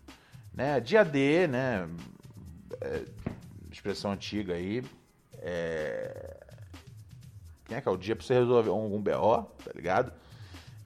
Né? 0.53 0.79
Dia 0.79 1.03
D, 1.03 1.47
né? 1.47 1.87
é, 2.81 3.03
expressão 3.71 4.11
antiga 4.11 4.53
aí. 4.53 4.83
É... 5.33 6.37
Quem 7.65 7.77
é 7.77 7.81
que 7.81 7.87
é 7.87 7.91
o 7.91 7.97
dia 7.97 8.15
pra 8.15 8.25
você 8.25 8.33
resolver 8.33 8.69
algum 8.69 9.01
BO, 9.01 9.43
tá 9.63 9.71
ligado? 9.75 10.11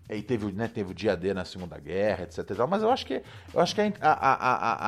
Aí 0.09 0.21
teve, 0.21 0.51
né, 0.51 0.67
teve 0.67 0.91
o 0.91 0.93
dia 0.93 1.15
D 1.15 1.33
na 1.33 1.45
Segunda 1.45 1.79
Guerra, 1.79 2.23
etc. 2.23 2.43
mas 2.69 2.83
eu 2.83 2.91
acho 2.91 3.05
que, 3.05 3.23
eu 3.53 3.59
acho 3.61 3.73
que 3.73 3.81
a, 3.81 3.93
a, 4.01 4.33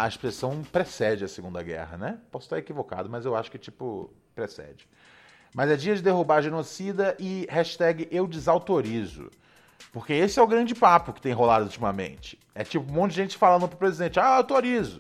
a, 0.02 0.04
a 0.04 0.08
expressão 0.08 0.62
precede 0.64 1.24
a 1.24 1.28
Segunda 1.28 1.64
Guerra, 1.64 1.98
né? 1.98 2.20
Posso 2.30 2.48
estar 2.48 2.58
equivocado, 2.58 3.10
mas 3.10 3.26
eu 3.26 3.34
acho 3.34 3.50
que, 3.50 3.58
tipo, 3.58 4.14
precede. 4.36 4.88
Mas 5.56 5.72
é 5.72 5.78
dia 5.78 5.96
de 5.96 6.02
derrubar 6.02 6.42
genocida 6.42 7.16
e 7.18 7.48
hashtag 7.50 8.10
eu 8.12 8.28
desautorizo. 8.28 9.32
Porque 9.94 10.12
esse 10.12 10.38
é 10.38 10.44
o 10.44 10.48
grande 10.48 10.76
papo 10.76 11.14
que 11.14 11.22
tem 11.22 11.32
rolado 11.32 11.64
ultimamente. 11.64 12.38
É 12.54 12.66
tipo 12.66 12.92
um 12.92 12.94
monte 12.94 13.12
de 13.12 13.22
gente 13.22 13.38
falando 13.38 13.66
pro 13.66 13.78
presidente, 13.78 14.20
ah, 14.20 14.36
autorizo. 14.36 15.00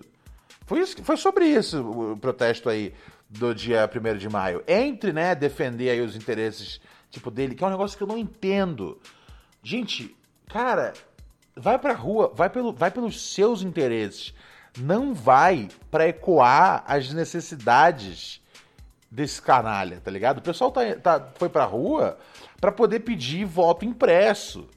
Foi, 0.65 0.79
isso, 0.79 1.03
foi 1.03 1.17
sobre 1.17 1.45
isso 1.45 2.13
o 2.13 2.17
protesto 2.17 2.69
aí 2.69 2.93
do 3.29 3.53
dia 3.53 3.89
1 3.93 4.17
de 4.17 4.29
maio. 4.29 4.63
Entre, 4.65 5.11
né, 5.11 5.35
defender 5.35 5.89
aí 5.89 5.99
os 5.99 6.15
interesses, 6.15 6.79
tipo, 7.11 7.29
dele, 7.29 7.53
que 7.53 7.61
é 7.61 7.67
um 7.67 7.71
negócio 7.71 7.97
que 7.97 8.03
eu 8.03 8.07
não 8.07 8.17
entendo. 8.17 8.97
Gente, 9.61 10.15
cara, 10.47 10.93
vai 11.53 11.77
pra 11.77 11.91
rua, 11.91 12.31
vai, 12.33 12.49
pelo, 12.49 12.71
vai 12.71 12.89
pelos 12.91 13.33
seus 13.33 13.61
interesses. 13.61 14.33
Não 14.79 15.13
vai 15.13 15.67
pra 15.91 16.07
ecoar 16.07 16.81
as 16.87 17.11
necessidades 17.11 18.41
desse 19.15 19.41
canalha, 19.41 20.01
tá 20.03 20.11
ligado? 20.11 20.39
O 20.39 20.41
pessoal 20.41 20.71
tá, 20.71 20.81
tá- 20.95 21.27
foi 21.35 21.47
pra 21.47 21.63
rua 21.63 22.17
pra 22.59 22.71
poder 22.71 22.99
pedir 22.99 23.45
voto 23.45 23.85
impresso. 23.85 24.67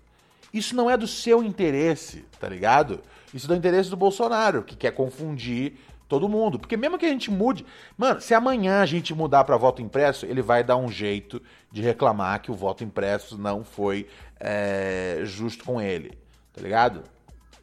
Isso 0.55 0.75
não 0.77 0.89
é 0.89 0.97
do 0.97 1.07
seu 1.07 1.43
interesse, 1.43 2.25
tá 2.41 2.49
ligado? 2.49 3.01
Isso 3.35 3.47
é 3.47 3.49
do 3.49 3.55
interesse 3.57 3.91
do 3.91 3.97
Bolsonaro, 3.97 4.63
que 4.63 4.77
quer 4.77 4.93
confundir 4.93 5.75
todo 6.09 6.29
mundo. 6.29 6.59
Porque 6.59 6.77
mesmo 6.77 6.97
que 6.99 7.05
a 7.05 7.11
gente 7.11 7.31
mude. 7.31 7.67
Mano, 7.97 8.21
se 8.21 8.33
amanhã 8.33 8.81
a 8.81 8.87
gente 8.87 9.13
mudar 9.13 9.45
pra 9.45 9.57
voto 9.57 9.83
impresso, 9.83 10.25
ele 10.25 10.41
vai 10.41 10.63
dar 10.65 10.77
um 10.77 10.89
jeito 10.91 11.43
de 11.71 11.83
reclamar 11.83 12.41
que 12.41 12.51
o 12.51 12.55
voto 12.55 12.83
impresso 12.85 13.37
não 13.37 13.63
foi 13.65 14.07
é, 14.41 15.21
justo 15.25 15.65
com 15.65 15.81
ele, 15.81 16.17
tá 16.55 16.63
ligado? 16.63 17.03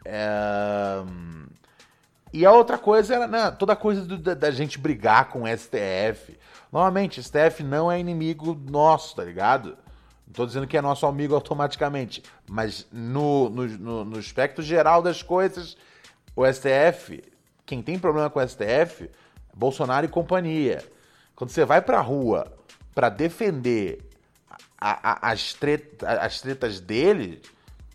É, 0.03 1.01
hum, 1.07 1.45
e 2.31 2.45
a 2.45 2.51
outra 2.51 2.77
coisa 2.77 3.15
era 3.15 3.27
né, 3.27 3.49
toda 3.51 3.73
a 3.73 3.75
coisa 3.75 4.05
do- 4.05 4.17
da, 4.17 4.33
da 4.35 4.51
gente 4.51 4.77
brigar 4.77 5.29
com 5.29 5.43
o 5.43 5.47
STF. 5.47 6.37
Novamente, 6.71 7.21
STF 7.23 7.63
não 7.63 7.91
é 7.91 7.99
inimigo 7.99 8.53
nosso, 8.69 9.15
tá 9.15 9.23
ligado? 9.23 9.77
Não 10.27 10.33
tô 10.33 10.45
dizendo 10.45 10.67
que 10.67 10.77
é 10.77 10.81
nosso 10.81 11.05
amigo 11.05 11.33
automaticamente. 11.35 12.23
Mas 12.49 12.87
no, 12.91 13.49
no, 13.49 13.65
no, 13.67 14.05
no 14.05 14.21
geral 14.61 15.01
das 15.01 15.21
coisas, 15.21 15.77
o 16.35 16.43
STF, 16.45 17.23
quem 17.65 17.81
tem 17.81 17.97
problema 17.97 18.29
com 18.29 18.39
o 18.39 18.47
STF, 18.47 19.09
Bolsonaro 19.53 20.05
e 20.05 20.09
companhia. 20.09 20.83
Quando 21.35 21.49
você 21.51 21.63
vai 21.63 21.81
pra 21.81 22.01
rua 22.01 22.51
pra 22.93 23.09
defender 23.09 23.99
a- 24.79 25.11
a- 25.27 25.31
as, 25.31 25.53
treta, 25.53 26.07
as 26.19 26.41
tretas 26.41 26.79
dele, 26.79 27.41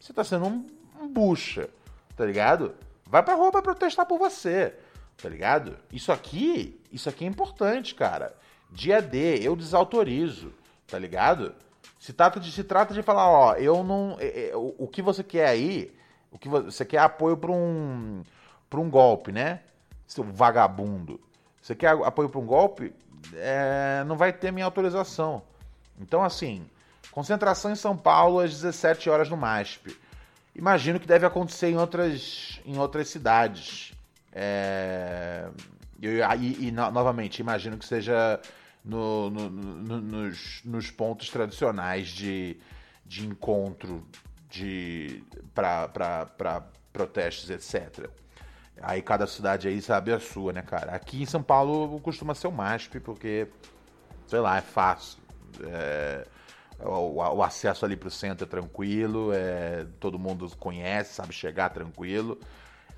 você 0.01 0.13
tá 0.13 0.25
sendo 0.25 0.47
um, 0.47 0.67
um 1.01 1.09
bucha, 1.09 1.69
tá 2.17 2.25
ligado? 2.25 2.75
Vai 3.07 3.23
pra 3.23 3.35
rua 3.35 3.51
pra 3.51 3.61
protestar 3.63 4.07
por 4.07 4.19
você, 4.19 4.75
tá 5.21 5.29
ligado? 5.29 5.77
Isso 5.93 6.13
aqui, 6.13 6.81
isso 6.93 7.09
aqui 7.09 7.25
é 7.25 7.29
importante, 7.29 7.95
cara. 7.95 8.35
Dia 8.73 9.01
D, 9.03 9.39
eu 9.43 9.57
desautorizo, 9.57 10.53
tá 10.87 10.99
ligado? 10.99 11.55
Se 11.99 12.13
trata 12.13 12.39
de, 12.41 12.51
se 12.51 12.65
trata 12.65 12.95
de 12.95 13.03
falar, 13.03 13.29
ó, 13.29 13.55
eu 13.55 13.83
não. 13.85 14.17
é, 14.19 14.51
é, 14.51 14.57
o, 14.57 14.87
que 14.87 15.03
você 15.03 15.23
quer 15.23 15.49
aí, 15.49 15.93
o 16.31 16.39
que 16.39 16.49
vo- 16.49 16.63
você 16.63 16.85
quer 16.85 16.99
apoio 16.99 17.37
pra 17.37 17.51
um, 17.51 18.23
pra 18.71 18.81
um 18.81 18.89
golpe, 18.89 19.33
né? 19.33 19.61
Seu 20.07 20.25
vagabundo. 20.25 21.21
Você 21.61 21.75
quer 21.75 21.89
apoio 21.91 22.29
pra 22.29 22.41
um 22.41 22.47
golpe, 22.47 22.93
é, 23.35 24.03
não 24.07 24.17
vai 24.17 24.33
ter 24.33 24.51
minha 24.51 24.65
autorização. 24.65 25.43
Então, 26.01 26.23
assim, 26.25 26.65
concentração 27.11 27.71
em 27.71 27.77
São 27.77 27.97
Paulo 27.97 28.41
às 28.41 28.51
17 28.53 29.11
horas 29.11 29.29
no 29.29 29.37
MASP. 29.37 29.95
Imagino 30.55 30.99
que 30.99 31.07
deve 31.07 31.27
acontecer 31.27 31.69
em 31.69 31.77
outras, 31.77 32.61
em 32.65 32.79
outras 32.79 33.09
cidades. 33.09 33.93
É, 34.33 35.49
e, 36.01 36.67
e, 36.69 36.71
no- 36.73 36.91
novamente, 36.91 37.41
imagino 37.41 37.77
que 37.77 37.85
seja 37.85 38.41
no- 38.85 39.31
no- 39.31 39.51
no- 39.51 40.01
nos, 40.01 40.61
nos 40.65 40.91
pontos 40.91 41.29
tradicionais 41.31 42.09
de, 42.09 42.57
de 43.05 43.27
encontro 43.27 44.07
de 44.49 45.23
para 45.55 46.63
protestos, 46.93 47.51
etc. 47.51 48.09
Aí 48.83 49.03
cada 49.03 49.27
cidade 49.27 49.69
aí 49.69 49.81
sabe 49.83 50.13
a 50.13 50.19
sua, 50.19 50.53
né, 50.53 50.63
cara? 50.63 50.93
Aqui 50.93 51.23
em 51.23 51.27
São 51.27 51.43
Paulo 51.43 52.01
costuma 52.01 52.35
ser 52.35 52.47
o 52.47 52.53
MASP, 52.53 52.99
porque, 53.01 53.47
sei 54.27 54.41
lá, 54.41 54.57
é 54.57 54.63
fácil. 54.63 55.19
É, 55.65 56.27
o, 56.81 57.17
o 57.17 57.43
acesso 57.43 57.85
ali 57.85 57.95
pro 57.95 58.11
centro 58.11 58.47
é 58.47 58.49
tranquilo, 58.49 59.33
é, 59.35 59.87
todo 60.01 60.19
mundo 60.19 60.51
conhece, 60.59 61.15
sabe 61.15 61.33
chegar 61.33 61.69
tranquilo. 61.69 62.41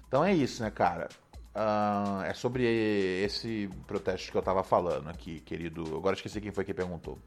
Então 0.07 0.25
é 0.25 0.33
isso, 0.33 0.63
né, 0.63 0.71
cara? 0.71 1.09
Ah, 1.55 2.23
é 2.27 2.35
sobre 2.35 2.65
esse 3.25 3.69
protesto 3.87 4.31
que 4.31 4.39
eu 4.39 4.43
tava 4.43 4.63
falando 4.63 5.09
aqui, 5.09 5.41
querido. 5.41 5.97
Agora 5.97 6.17
esqueci 6.17 6.41
quem 6.41 6.51
foi 6.51 6.65
que 6.65 6.73
perguntou. 6.73 7.19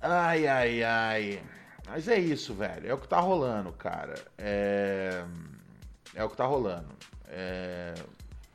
Ai, 0.00 0.46
ai, 0.46 0.82
ai. 0.82 1.42
Mas 1.88 2.06
é 2.06 2.18
isso, 2.18 2.54
velho. 2.54 2.88
É 2.88 2.94
o 2.94 2.98
que 2.98 3.08
tá 3.08 3.18
rolando, 3.18 3.72
cara. 3.72 4.14
É, 4.36 5.24
é 6.14 6.22
o 6.22 6.28
que 6.28 6.36
tá 6.36 6.44
rolando. 6.44 6.88
É, 7.26 7.94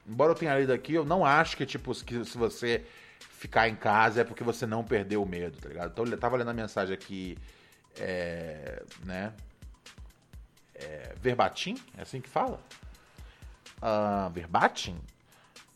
Embora 0.08 0.32
eu 0.32 0.36
tenha 0.36 0.58
lido 0.60 0.73
aqui, 0.73 0.93
eu 0.93 1.06
não 1.06 1.26
acho 1.26 1.56
que, 1.56 1.65
tipo, 1.65 1.93
que 2.04 2.26
se 2.26 2.38
você 2.38 2.86
ficar 3.19 3.69
em 3.69 3.76
casa 3.76 4.21
é 4.21 4.23
porque 4.23 4.43
você 4.43 4.65
não 4.65 4.84
perdeu 4.84 5.23
o 5.23 5.26
medo, 5.26 5.58
tá 5.58 5.69
ligado? 5.69 5.91
Então 5.91 6.06
eu 6.06 6.17
tava 6.17 6.36
lendo 6.38 6.49
a 6.49 6.54
mensagem 6.54 6.93
aqui, 6.93 7.38
é, 7.97 8.84
né? 9.06 9.34
É, 10.76 11.13
verbatim, 11.21 11.78
é 11.97 12.02
assim 12.02 12.19
que 12.19 12.30
fala? 12.30 12.60
Ah, 13.86 14.32
verbatim? 14.34 14.96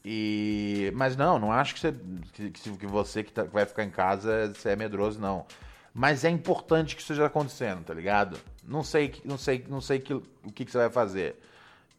E... 0.06 0.89
Mas 0.96 1.17
não, 1.17 1.38
não 1.38 1.52
acho 1.52 1.74
que 1.74 1.80
você 1.82 1.93
que, 2.34 2.50
que 2.78 2.88
você 2.88 3.22
que, 3.22 3.34
tá- 3.34 3.43
que 3.46 3.54
vai 3.54 3.65
ficar 3.65 3.84
em 3.84 3.89
casa 3.89 4.54
é 4.63 4.76
medroso, 4.78 5.20
não. 5.20 5.46
Mas 5.93 6.24
é 6.24 6.30
importante 6.30 6.96
que 6.96 7.02
isso 7.02 7.12
esteja 7.12 7.28
acontecendo, 7.28 7.84
tá 7.84 7.93
ligado? 7.93 8.38
Não 8.63 8.82
sei, 8.82 9.13
não 9.26 9.38
sei, 9.38 9.65
não 9.67 9.82
sei 9.82 10.00
que, 10.00 10.13
o 10.13 10.22
que, 10.56 10.63
que 10.63 10.72
você 10.72 10.78
vai 10.78 10.89
fazer. 10.89 11.36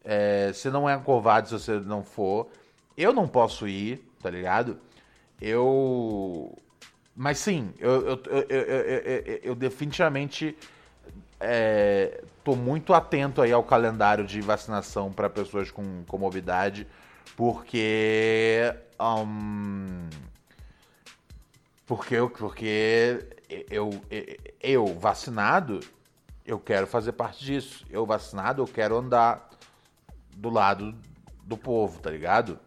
É, 0.03 0.51
você 0.51 0.71
não 0.71 0.89
é 0.89 0.97
covarde 0.97 1.49
se 1.49 1.53
você 1.53 1.73
não 1.79 2.03
for. 2.03 2.49
Eu 2.97 3.13
não 3.13 3.27
posso 3.27 3.67
ir, 3.67 4.01
tá 4.19 4.31
ligado? 4.31 4.79
Eu. 5.39 6.57
Mas 7.15 7.37
sim, 7.37 7.71
eu, 7.77 8.07
eu- 8.07 8.21
eu- 8.49 9.39
eu 9.43 9.55
definitivamente 9.55 10.57
é, 11.39 12.23
tô 12.49 12.55
muito 12.55 12.95
atento 12.95 13.43
aí 13.43 13.51
ao 13.51 13.63
calendário 13.63 14.25
de 14.25 14.41
vacinação 14.41 15.11
para 15.11 15.29
pessoas 15.29 15.69
com 15.69 16.03
comorbidade, 16.07 16.87
porque. 17.35 18.73
hum, 18.99 20.09
porque 21.85 22.15
eu, 22.15 22.27
porque 22.27 23.27
eu, 23.69 24.01
eu, 24.09 24.45
eu, 24.59 24.99
vacinado, 24.99 25.79
eu 26.43 26.59
quero 26.59 26.87
fazer 26.87 27.11
parte 27.11 27.45
disso. 27.45 27.85
Eu 27.87 28.03
vacinado, 28.03 28.63
eu 28.63 28.67
quero 28.67 28.97
andar 28.97 29.47
do 30.35 30.49
lado 30.49 30.95
do 31.43 31.55
povo, 31.55 31.99
tá 31.99 32.09
ligado? 32.09 32.59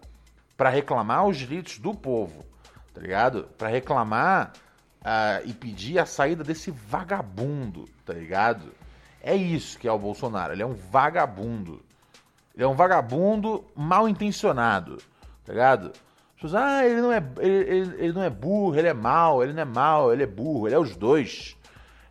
Pra 0.56 0.68
reclamar 0.68 1.26
os 1.26 1.36
direitos 1.36 1.78
do 1.78 1.92
povo, 1.92 2.44
tá 2.94 3.00
ligado? 3.00 3.48
Pra 3.58 3.66
reclamar 3.66 4.52
ah, 5.04 5.40
e 5.44 5.52
pedir 5.52 5.98
a 5.98 6.06
saída 6.06 6.44
desse 6.44 6.70
vagabundo, 6.70 7.88
tá 8.04 8.12
ligado? 8.12 8.72
É 9.22 9.34
isso 9.36 9.78
que 9.78 9.86
é 9.86 9.92
o 9.92 9.98
Bolsonaro. 9.98 10.52
Ele 10.52 10.62
é 10.62 10.66
um 10.66 10.74
vagabundo. 10.74 11.80
Ele 12.54 12.64
é 12.64 12.68
um 12.68 12.74
vagabundo 12.74 13.64
mal 13.74 14.08
intencionado, 14.08 14.98
tá 15.44 15.52
ligado? 15.52 15.92
Ah, 16.54 16.84
ele 16.84 17.00
não 17.00 17.12
é, 17.12 17.22
ele, 17.38 17.54
ele- 17.70 17.94
ele 18.04 18.12
não 18.12 18.22
é 18.22 18.28
burro, 18.28 18.74
ele 18.76 18.88
é 18.88 18.92
mal, 18.92 19.44
ele 19.44 19.52
não 19.52 19.62
é 19.62 19.64
mal, 19.64 20.12
ele 20.12 20.24
é 20.24 20.26
burro, 20.26 20.66
ele 20.66 20.74
é 20.74 20.78
os 20.78 20.96
dois. 20.96 21.56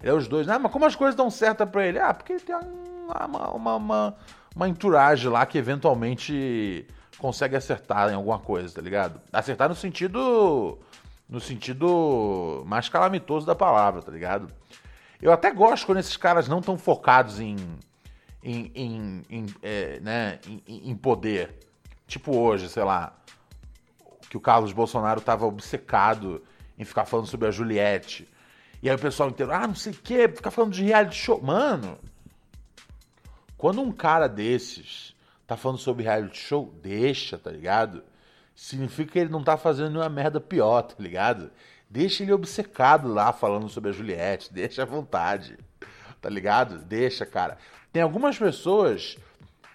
Ele 0.02 0.10
é 0.10 0.14
os 0.14 0.26
dois. 0.28 0.48
Ah, 0.48 0.58
mas 0.58 0.72
como 0.72 0.86
as 0.86 0.96
coisas 0.96 1.16
dão 1.16 1.30
certo 1.30 1.68
pra 1.68 1.86
ele? 1.86 2.00
Ah, 2.00 2.14
porque 2.14 2.32
ele 2.34 2.40
tem 2.40 2.56
uma, 2.56 3.26
uma, 3.26 3.50
uma, 3.52 3.76
uma, 3.76 4.16
uma 4.56 4.70
entourage 4.70 5.28
lá 5.28 5.46
que 5.46 5.58
eventualmente 5.58 6.88
consegue 7.20 7.58
acertar 7.58 8.10
em 8.10 8.16
alguma 8.16 8.40
coisa, 8.40 8.74
tá 8.74 8.82
ligado? 8.82 9.20
Acertar 9.34 9.68
no 9.68 9.76
sentido. 9.76 10.80
No 11.30 11.40
sentido 11.40 12.64
mais 12.66 12.90
calamitoso 12.90 13.46
da 13.46 13.56
palavra, 13.56 14.02
tá 14.02 14.12
ligado? 14.12 14.48
Eu 15.22 15.32
até 15.32 15.52
gosto 15.52 15.86
quando 15.86 16.00
esses 16.00 16.18
caras 16.18 16.48
não 16.48 16.60
estão 16.60 16.78
focados 16.78 17.40
em. 17.40 17.56
em, 18.44 18.72
em, 18.74 19.26
em, 19.30 19.46
é, 19.62 20.00
né, 20.00 20.40
em, 20.48 20.90
em 20.90 20.96
poder. 20.96 21.54
Tipo 22.08 22.36
hoje, 22.38 22.68
sei 22.68 22.84
lá 22.84 23.16
que 24.32 24.38
o 24.38 24.40
Carlos 24.40 24.72
Bolsonaro 24.72 25.20
tava 25.20 25.46
obcecado 25.46 26.42
em 26.80 26.86
ficar 26.86 27.04
falando 27.04 27.28
sobre 27.28 27.50
a 27.50 27.52
Juliette. 27.52 28.26
E 28.82 28.90
aí 28.90 28.96
o 28.96 29.00
pessoal 29.00 29.28
inteiro, 29.28 29.52
ah, 29.52 29.68
não 29.68 29.76
sei 29.76 29.92
o 29.92 29.96
quê, 29.98 30.26
ficar 30.30 30.52
falando 30.52 30.72
de 30.72 30.86
reality 30.86 31.18
show. 31.18 31.42
Mano, 31.42 32.00
quando 33.58 33.82
um 33.82 33.92
cara 33.92 34.30
desses 34.30 35.14
tá 35.46 35.58
falando 35.58 35.80
sobre 35.80 36.04
reality 36.06 36.40
show, 36.40 36.74
deixa, 36.82 37.38
tá 37.38 37.52
ligado? 37.52 38.02
Significa 38.56 39.12
que 39.12 39.20
ele 39.20 39.30
não 39.30 39.44
tá 39.44 39.58
fazendo 39.58 39.90
nenhuma 39.90 40.08
merda 40.08 40.40
pior, 40.40 40.84
tá 40.84 40.96
ligado? 40.98 41.52
Deixa 41.92 42.24
ele 42.24 42.32
obcecado 42.32 43.10
lá 43.10 43.34
falando 43.34 43.68
sobre 43.68 43.90
a 43.90 43.94
Juliette, 43.94 44.52
deixa 44.54 44.84
à 44.84 44.86
vontade, 44.86 45.58
tá 46.22 46.30
ligado? 46.30 46.78
Deixa, 46.86 47.26
cara. 47.26 47.58
Tem 47.92 48.02
algumas 48.02 48.38
pessoas 48.38 49.18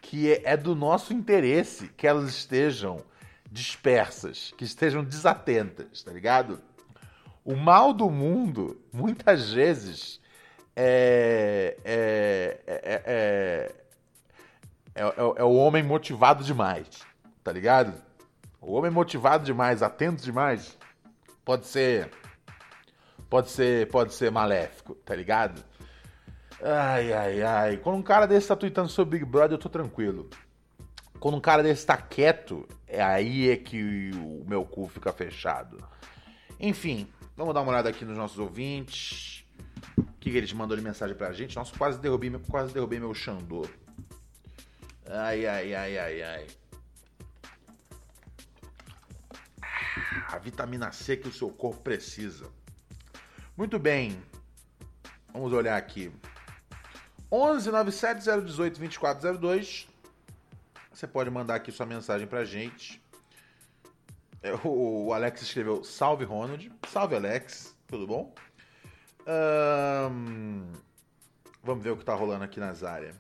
que 0.01 0.33
é, 0.33 0.41
é 0.45 0.57
do 0.57 0.75
nosso 0.75 1.13
interesse 1.13 1.89
que 1.89 2.07
elas 2.07 2.31
estejam 2.31 3.05
dispersas, 3.53 4.55
que 4.57 4.65
estejam 4.65 5.05
desatentas, 5.05 6.03
tá 6.03 6.11
ligado? 6.11 6.59
O 7.45 7.55
mal 7.55 7.93
do 7.93 8.09
mundo, 8.09 8.81
muitas 8.91 9.53
vezes, 9.53 10.19
é, 10.75 11.77
é, 11.85 12.61
é, 12.67 12.75
é, 12.83 13.03
é, 13.05 13.75
é- 14.95 15.13
é 15.37 15.45
o 15.45 15.53
homem 15.53 15.83
motivado 15.83 16.43
demais, 16.43 16.89
tá 17.45 17.53
ligado? 17.53 17.93
O 18.59 18.73
homem 18.73 18.91
motivado 18.91 19.45
demais, 19.45 19.83
atento 19.83 20.23
demais, 20.23 20.79
pode 21.47 21.69
ser, 21.69 22.11
pode 23.31 23.51
ser, 23.51 23.89
pode 23.89 24.13
ser 24.13 24.33
maléfico, 24.33 24.97
tá 24.97 25.15
ligado? 25.15 25.65
Ai, 26.61 27.13
ai, 27.13 27.43
ai. 27.43 27.77
Quando 27.77 27.97
um 27.97 28.03
cara 28.03 28.27
desse 28.27 28.49
tá 28.49 28.57
tweetando 28.57 28.89
sobre 28.89 29.21
Big 29.21 29.31
Brother, 29.31 29.53
eu 29.53 29.59
tô 29.59 29.69
tranquilo. 29.69 30.29
Quando 31.21 31.37
um 31.37 31.41
cara 31.41 31.63
desse 31.63 31.87
tá 31.87 31.97
quieto, 31.97 32.67
é 32.87 33.01
aí 33.01 33.49
é 33.49 33.57
que 33.57 34.11
o 34.13 34.45
meu 34.45 34.65
cu 34.65 34.89
fica 34.89 35.13
fechado. 35.13 35.79
Enfim, 36.59 37.07
vamos 37.37 37.55
dar 37.55 37.61
uma 37.61 37.71
olhada 37.71 37.91
aqui 37.91 38.05
nos 38.05 38.19
nossos 38.19 38.41
ouvintes. 38.41 39.45
O 39.97 40.03
que, 40.19 40.33
que 40.33 40.37
eles 40.37 40.53
mandou 40.53 40.77
de 40.77 40.83
mensagem 40.83 41.15
pra 41.15 41.33
gente? 41.33 41.55
Nossa, 41.55 41.77
quase 41.79 42.01
derrubei, 42.01 42.31
quase 42.51 42.75
derrubei 42.75 42.99
meu 42.99 43.15
Xandô. 43.15 43.69
Ai, 45.09 45.47
ai, 45.47 45.75
ai, 45.75 45.99
ai, 45.99 46.23
ai. 46.23 46.47
A 50.29 50.39
vitamina 50.39 50.93
C 50.93 51.17
que 51.17 51.29
o 51.29 51.33
seu 51.33 51.51
corpo 51.51 51.81
precisa. 51.83 52.49
Muito 53.57 53.79
bem. 53.79 54.21
Vamos 55.33 55.53
olhar 55.53 55.77
aqui. 55.77 56.13
11 57.31 57.71
97 57.71 58.25
018 58.45 58.79
2402. 58.79 59.89
Você 60.93 61.07
pode 61.07 61.31
mandar 61.31 61.57
aqui 61.57 61.71
sua 61.73 61.87
mensagem 61.87 62.27
pra 62.27 62.45
gente. 62.45 63.03
É, 64.43 64.53
O 64.65 65.13
Alex 65.13 65.43
escreveu 65.43 65.83
Salve 65.85 66.25
Ronald. 66.25 66.73
Salve 66.89 67.17
Alex, 67.17 67.75
tudo 67.87 68.07
bom? 68.07 68.35
Vamos 71.63 71.83
ver 71.83 71.91
o 71.91 71.97
que 71.97 72.05
tá 72.05 72.15
rolando 72.15 72.45
aqui 72.45 72.61
nas 72.61 72.85
áreas. 72.85 73.17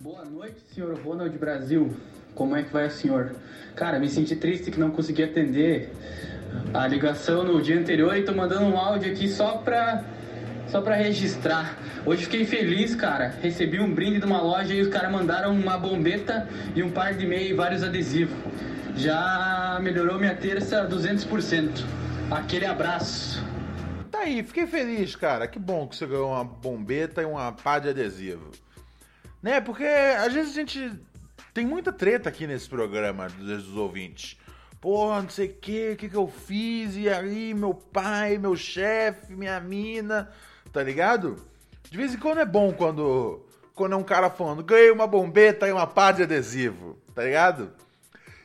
Boa 0.00 0.24
noite, 0.24 0.60
senhor 0.60 0.98
Ronald 1.00 1.36
Brasil. 1.38 1.94
Como 2.34 2.56
é 2.56 2.62
que 2.62 2.72
vai 2.72 2.86
o 2.86 2.90
senhor? 2.90 3.36
Cara, 3.76 3.98
me 3.98 4.08
senti 4.08 4.34
triste 4.34 4.70
que 4.70 4.78
não 4.78 4.90
consegui 4.90 5.22
atender 5.22 5.92
a 6.72 6.86
ligação 6.86 7.44
no 7.44 7.60
dia 7.62 7.78
anterior 7.78 8.16
e 8.16 8.24
tô 8.24 8.32
mandando 8.32 8.64
um 8.64 8.76
áudio 8.76 9.12
aqui 9.12 9.28
só 9.28 9.58
pra, 9.58 10.04
só 10.68 10.80
pra 10.80 10.96
registrar. 10.96 11.76
Hoje 12.04 12.24
fiquei 12.24 12.44
feliz, 12.44 12.94
cara. 12.94 13.34
Recebi 13.40 13.80
um 13.80 13.92
brinde 13.94 14.18
de 14.18 14.26
uma 14.26 14.42
loja 14.42 14.74
e 14.74 14.80
os 14.80 14.88
caras 14.88 15.10
mandaram 15.10 15.52
uma 15.52 15.78
bombeta 15.78 16.48
e 16.74 16.82
um 16.82 16.90
par 16.90 17.14
de 17.14 17.26
meia 17.26 17.48
e 17.48 17.54
vários 17.54 17.82
adesivos. 17.82 18.36
Já 18.96 19.78
melhorou 19.82 20.18
minha 20.18 20.34
terça 20.34 20.88
200%. 20.88 21.84
Aquele 22.30 22.66
abraço. 22.66 23.44
Tá 24.10 24.20
aí, 24.20 24.42
fiquei 24.42 24.66
feliz, 24.66 25.16
cara. 25.16 25.46
Que 25.46 25.58
bom 25.58 25.86
que 25.86 25.96
você 25.96 26.06
ganhou 26.06 26.30
uma 26.30 26.44
bombeta 26.44 27.22
e 27.22 27.24
uma 27.24 27.52
pá 27.52 27.78
de 27.78 27.88
adesivo. 27.88 28.50
Né? 29.42 29.60
Porque 29.60 29.84
às 29.84 30.32
vezes 30.32 30.52
a 30.52 30.60
gente 30.60 30.92
tem 31.54 31.64
muita 31.64 31.92
treta 31.92 32.28
aqui 32.28 32.48
nesse 32.48 32.68
programa 32.68 33.28
dos, 33.28 33.76
ouvintes. 33.76 34.36
Porra, 34.80 35.22
não 35.22 35.30
sei 35.30 35.46
o 35.46 35.54
que, 35.54 35.92
o 35.92 35.96
que, 35.96 36.08
que 36.08 36.16
eu 36.16 36.26
fiz, 36.26 36.96
e 36.96 37.08
aí 37.08 37.54
meu 37.54 37.72
pai, 37.72 38.36
meu 38.36 38.56
chefe, 38.56 39.32
minha 39.32 39.58
mina, 39.60 40.30
tá 40.72 40.82
ligado? 40.82 41.36
De 41.88 41.96
vez 41.96 42.12
em 42.12 42.18
quando 42.18 42.40
é 42.40 42.44
bom 42.44 42.72
quando, 42.72 43.46
quando 43.72 43.92
é 43.92 43.96
um 43.96 44.02
cara 44.02 44.28
falando, 44.28 44.64
ganhei 44.64 44.90
uma 44.90 45.06
bombeta 45.06 45.68
e 45.68 45.72
uma 45.72 45.86
pá 45.86 46.10
de 46.10 46.24
adesivo, 46.24 46.98
tá 47.14 47.22
ligado? 47.22 47.72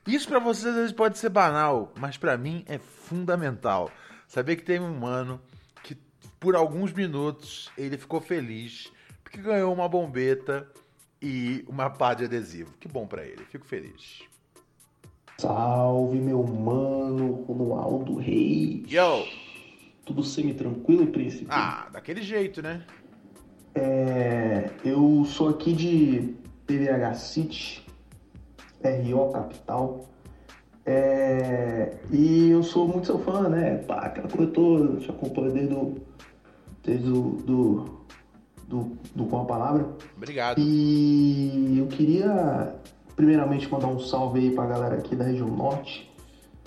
Isso 0.08 0.28
pra 0.28 0.39
vocês 0.39 0.67
às 0.67 0.76
vezes 0.76 0.91
pode 0.91 1.17
ser 1.17 1.30
banal, 1.30 1.91
mas 2.00 2.15
pra 2.15 2.38
mim 2.38 2.63
é 2.67 2.78
fundamental. 2.78 3.91
Saber 4.28 4.56
que 4.56 4.63
tem 4.63 4.80
um 4.80 4.93
mano 4.93 5.41
que 5.84 5.95
por 6.39 6.56
alguns 6.56 6.93
minutos 6.93 7.72
ele 7.76 7.98
ficou 7.98 8.22
feliz 8.22 8.91
porque 9.24 9.41
ganhou 9.41 9.74
uma 9.74 9.89
bombeta 9.89 10.67
e 11.21 11.65
uma 11.67 11.89
pá 11.89 12.13
de 12.13 12.25
adesivo. 12.25 12.73
Que 12.79 12.88
bom 12.88 13.05
pra 13.05 13.23
ele, 13.25 13.43
fico 13.45 13.65
feliz. 13.65 14.23
Salve, 15.38 16.19
meu 16.19 16.43
mano, 16.43 17.43
Ronaldo 17.43 18.15
Reis. 18.15 18.84
Yo! 18.91 19.25
Tudo 20.05 20.23
semi-tranquilo, 20.23 21.08
príncipe? 21.08 21.47
Ah, 21.49 21.88
daquele 21.91 22.21
jeito, 22.21 22.62
né? 22.62 22.84
É, 23.75 24.69
eu 24.84 25.23
sou 25.25 25.49
aqui 25.49 25.71
de 25.71 26.36
PVH 26.65 27.13
City, 27.15 27.86
RO 28.84 29.32
Capital. 29.32 30.10
É, 30.86 31.97
e 32.12 32.49
eu 32.49 32.63
sou 32.63 32.88
muito 32.88 33.05
seu 33.05 33.19
fã, 33.19 33.47
né? 33.47 33.77
Pá, 33.77 34.08
aquela 34.08 34.27
coisa 34.27 34.51
toda, 34.51 34.99
te 34.99 35.10
acompanho 35.10 35.51
desde 35.53 35.73
o. 35.73 35.95
Desde 36.84 37.10
o. 37.10 37.21
Do, 37.45 37.99
do, 38.69 38.91
do 39.15 39.25
Com 39.25 39.41
a 39.41 39.45
Palavra. 39.45 39.89
Obrigado. 40.15 40.62
E 40.62 41.79
eu 41.79 41.88
queria, 41.88 42.75
primeiramente, 43.15 43.69
mandar 43.69 43.88
um 43.88 43.99
salve 43.99 44.39
aí 44.39 44.51
pra 44.51 44.67
galera 44.67 44.95
aqui 44.95 45.15
da 45.15 45.25
região 45.25 45.47
norte, 45.47 46.10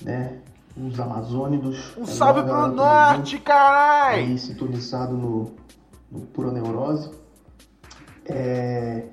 né? 0.02 0.38
Os 0.76 0.98
amazônidos. 0.98 1.96
Um 1.96 2.04
salve 2.04 2.42
pro 2.42 2.66
norte, 2.68 3.38
carai! 3.38 4.20
aí 4.20 4.38
sintonizado 4.38 5.16
no, 5.16 5.52
no 6.10 6.20
Pura 6.26 6.50
Neurose. 6.50 7.10
É, 8.24 9.04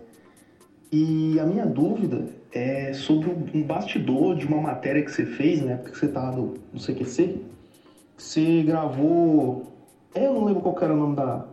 e 0.91 1.39
a 1.39 1.45
minha 1.45 1.65
dúvida 1.65 2.29
é 2.51 2.93
sobre 2.93 3.29
um 3.29 3.63
bastidor 3.63 4.35
de 4.35 4.47
uma 4.47 4.61
matéria 4.61 5.03
que 5.03 5.11
você 5.11 5.25
fez, 5.25 5.61
né? 5.61 5.75
Porque 5.75 5.95
você 5.95 6.07
tá 6.07 6.31
no, 6.31 6.55
no 6.73 6.79
CQC. 6.79 7.39
Você 8.17 8.63
gravou. 8.63 9.67
Eu 10.15 10.33
não 10.33 10.45
lembro 10.45 10.61
qual 10.61 10.75
era 10.81 10.93
o 10.93 10.97
nome 10.97 11.15
da, 11.15 11.45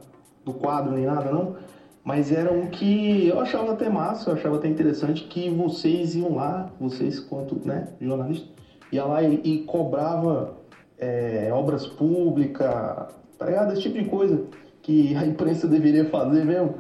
do 0.47 0.55
quadro 0.55 0.93
nem 0.93 1.05
nada, 1.05 1.31
não. 1.31 1.57
Mas 2.05 2.31
era 2.31 2.53
um 2.53 2.69
que 2.69 3.27
eu 3.27 3.41
achava 3.41 3.73
até 3.73 3.89
massa, 3.91 4.31
eu 4.31 4.35
achava 4.35 4.57
até 4.57 4.69
interessante 4.69 5.25
que 5.25 5.51
vocês 5.51 6.15
iam 6.15 6.37
lá, 6.37 6.71
vocês 6.81 7.19
quanto 7.19 7.61
né, 7.67 7.89
jornalistas, 8.01 8.49
ia 8.93 9.05
lá 9.05 9.21
e, 9.25 9.41
e 9.43 9.59
cobrava 9.65 10.57
é, 10.97 11.51
obras 11.53 11.85
públicas, 11.85 12.71
tá 13.37 13.45
ligado? 13.45 13.73
Esse 13.73 13.83
tipo 13.83 13.99
de 14.01 14.05
coisa 14.09 14.45
que 14.83 15.17
a 15.17 15.27
imprensa 15.27 15.67
deveria 15.67 16.05
fazer 16.09 16.45
mesmo. 16.45 16.77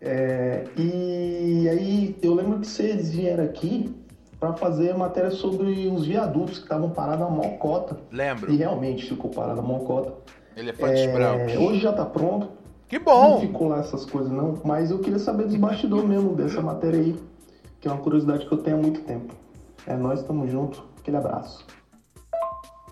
É, 0.00 0.64
e 0.76 1.68
aí 1.68 2.16
eu 2.20 2.34
lembro 2.34 2.58
que 2.58 2.66
vocês 2.66 3.12
vieram 3.14 3.44
aqui 3.44 3.94
para 4.40 4.54
fazer 4.54 4.96
matéria 4.96 5.30
sobre 5.30 5.86
os 5.86 6.06
viadutos 6.06 6.58
que 6.58 6.64
estavam 6.64 6.90
parados 6.90 7.24
a 7.24 7.30
mocota. 7.30 7.98
Lembro. 8.10 8.50
E 8.50 8.56
realmente 8.56 9.06
ficou 9.06 9.30
parado 9.30 9.60
a 9.60 9.62
mocota. 9.62 10.12
Elefantes 10.56 11.02
É, 11.02 11.12
brancos. 11.12 11.54
hoje 11.56 11.78
já 11.80 11.92
tá 11.92 12.04
pronto. 12.04 12.58
Que 12.90 12.98
Não 12.98 13.04
bom! 13.04 13.40
ficou 13.40 13.68
lá 13.68 13.78
essas 13.78 14.04
coisas 14.04 14.32
não, 14.32 14.60
mas 14.64 14.90
eu 14.90 14.98
queria 14.98 15.20
saber 15.20 15.44
dos 15.44 15.54
bastidores 15.54 16.08
mesmo 16.08 16.34
dessa 16.34 16.60
matéria 16.60 16.98
aí, 16.98 17.16
que 17.80 17.86
é 17.86 17.90
uma 17.92 18.02
curiosidade 18.02 18.44
que 18.44 18.52
eu 18.52 18.58
tenho 18.58 18.78
há 18.78 18.80
muito 18.80 19.02
tempo. 19.02 19.32
É 19.86 19.96
nós, 19.96 20.24
tamo 20.24 20.44
junto, 20.48 20.84
aquele 20.98 21.16
abraço. 21.16 21.64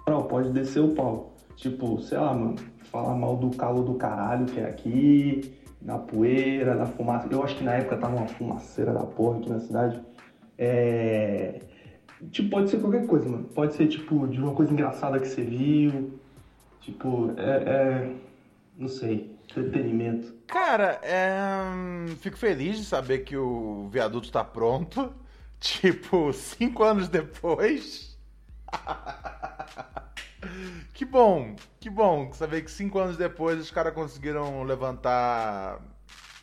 Não, 0.06 0.22
pode 0.22 0.50
descer 0.50 0.78
o 0.78 0.94
pau. 0.94 1.32
Tipo, 1.56 2.00
sei 2.00 2.16
lá, 2.16 2.32
mano, 2.32 2.54
falar 2.92 3.16
mal 3.16 3.36
do 3.36 3.50
calor 3.56 3.82
do 3.82 3.94
caralho 3.94 4.46
que 4.46 4.60
é 4.60 4.66
aqui, 4.66 5.52
na 5.82 5.98
poeira, 5.98 6.76
na 6.76 6.86
fumaça. 6.86 7.26
Eu 7.28 7.42
acho 7.42 7.56
que 7.56 7.64
na 7.64 7.74
época 7.74 7.96
tava 7.96 8.14
uma 8.14 8.28
fumaceira 8.28 8.92
da 8.92 9.02
porra 9.02 9.38
aqui 9.38 9.50
na 9.50 9.58
cidade. 9.58 10.00
É. 10.56 11.60
Tipo, 12.30 12.50
pode 12.50 12.70
ser 12.70 12.80
qualquer 12.80 13.04
coisa, 13.04 13.28
mano. 13.28 13.48
Pode 13.52 13.74
ser, 13.74 13.88
tipo, 13.88 14.28
de 14.28 14.38
uma 14.40 14.54
coisa 14.54 14.72
engraçada 14.72 15.18
que 15.18 15.26
você 15.26 15.42
viu. 15.42 16.12
Tipo, 16.82 17.32
é. 17.36 17.50
é... 17.50 18.12
Não 18.78 18.86
sei. 18.86 19.37
Entretenimento. 19.48 20.34
Cara, 20.46 21.00
é, 21.02 21.34
fico 22.20 22.36
feliz 22.36 22.78
de 22.78 22.84
saber 22.84 23.20
que 23.20 23.36
o 23.36 23.88
viaduto 23.88 24.30
tá 24.30 24.44
pronto. 24.44 25.14
Tipo, 25.60 26.32
cinco 26.32 26.84
anos 26.84 27.08
depois. 27.08 28.16
que 30.94 31.04
bom, 31.04 31.56
que 31.80 31.90
bom 31.90 32.32
saber 32.32 32.62
que 32.62 32.70
cinco 32.70 33.00
anos 33.00 33.16
depois 33.16 33.58
os 33.58 33.68
caras 33.68 33.92
conseguiram 33.92 34.62
levantar 34.62 35.80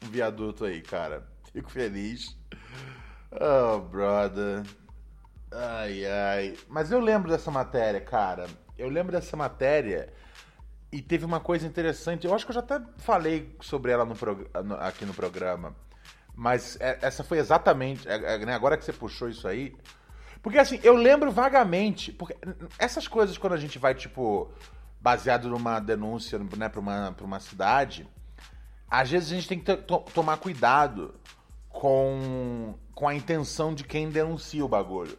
um 0.03 0.09
viaduto 0.09 0.65
aí, 0.65 0.81
cara. 0.81 1.25
Fico 1.53 1.71
feliz. 1.71 2.37
Oh, 3.31 3.79
brother. 3.79 4.63
Ai, 5.49 6.05
ai. 6.05 6.57
Mas 6.67 6.91
eu 6.91 6.99
lembro 6.99 7.31
dessa 7.31 7.49
matéria, 7.49 8.01
cara. 8.01 8.47
Eu 8.77 8.89
lembro 8.89 9.13
dessa 9.13 9.37
matéria 9.37 10.11
e 10.91 11.01
teve 11.01 11.25
uma 11.25 11.39
coisa 11.39 11.65
interessante. 11.67 12.25
Eu 12.25 12.33
acho 12.33 12.45
que 12.45 12.51
eu 12.51 12.55
já 12.55 12.59
até 12.61 12.79
falei 12.97 13.55
sobre 13.61 13.91
ela 13.91 14.05
no 14.05 14.15
prog- 14.15 14.47
aqui 14.79 15.05
no 15.05 15.13
programa. 15.13 15.75
Mas 16.33 16.77
é- 16.79 16.99
essa 17.01 17.23
foi 17.23 17.37
exatamente. 17.39 18.07
é- 18.07 18.35
é, 18.35 18.45
né, 18.45 18.53
agora 18.53 18.77
que 18.77 18.85
você 18.85 18.93
puxou 18.93 19.29
isso 19.29 19.47
aí. 19.47 19.75
Porque 20.41 20.57
assim, 20.59 20.79
eu 20.83 20.95
lembro 20.95 21.31
vagamente. 21.31 22.11
Porque 22.11 22.35
essas 22.77 23.07
coisas, 23.07 23.37
quando 23.37 23.53
a 23.53 23.57
gente 23.57 23.79
vai, 23.79 23.95
tipo, 23.95 24.51
baseado 25.01 25.47
numa 25.49 25.79
denúncia, 25.79 26.37
né, 26.39 26.71
uma, 26.75 27.15
uma 27.21 27.39
cidade, 27.39 28.07
às 28.89 29.09
vezes 29.09 29.31
a 29.31 29.35
gente 29.35 29.47
tem 29.47 29.59
que 29.59 29.65
to- 29.65 29.77
to- 29.99 30.11
tomar 30.13 30.37
cuidado 30.37 31.15
com, 31.69 32.75
com 32.93 33.07
a 33.07 33.13
intenção 33.15 33.73
de 33.73 33.83
quem 33.83 34.09
denuncia 34.09 34.63
o 34.63 34.67
bagulho. 34.67 35.17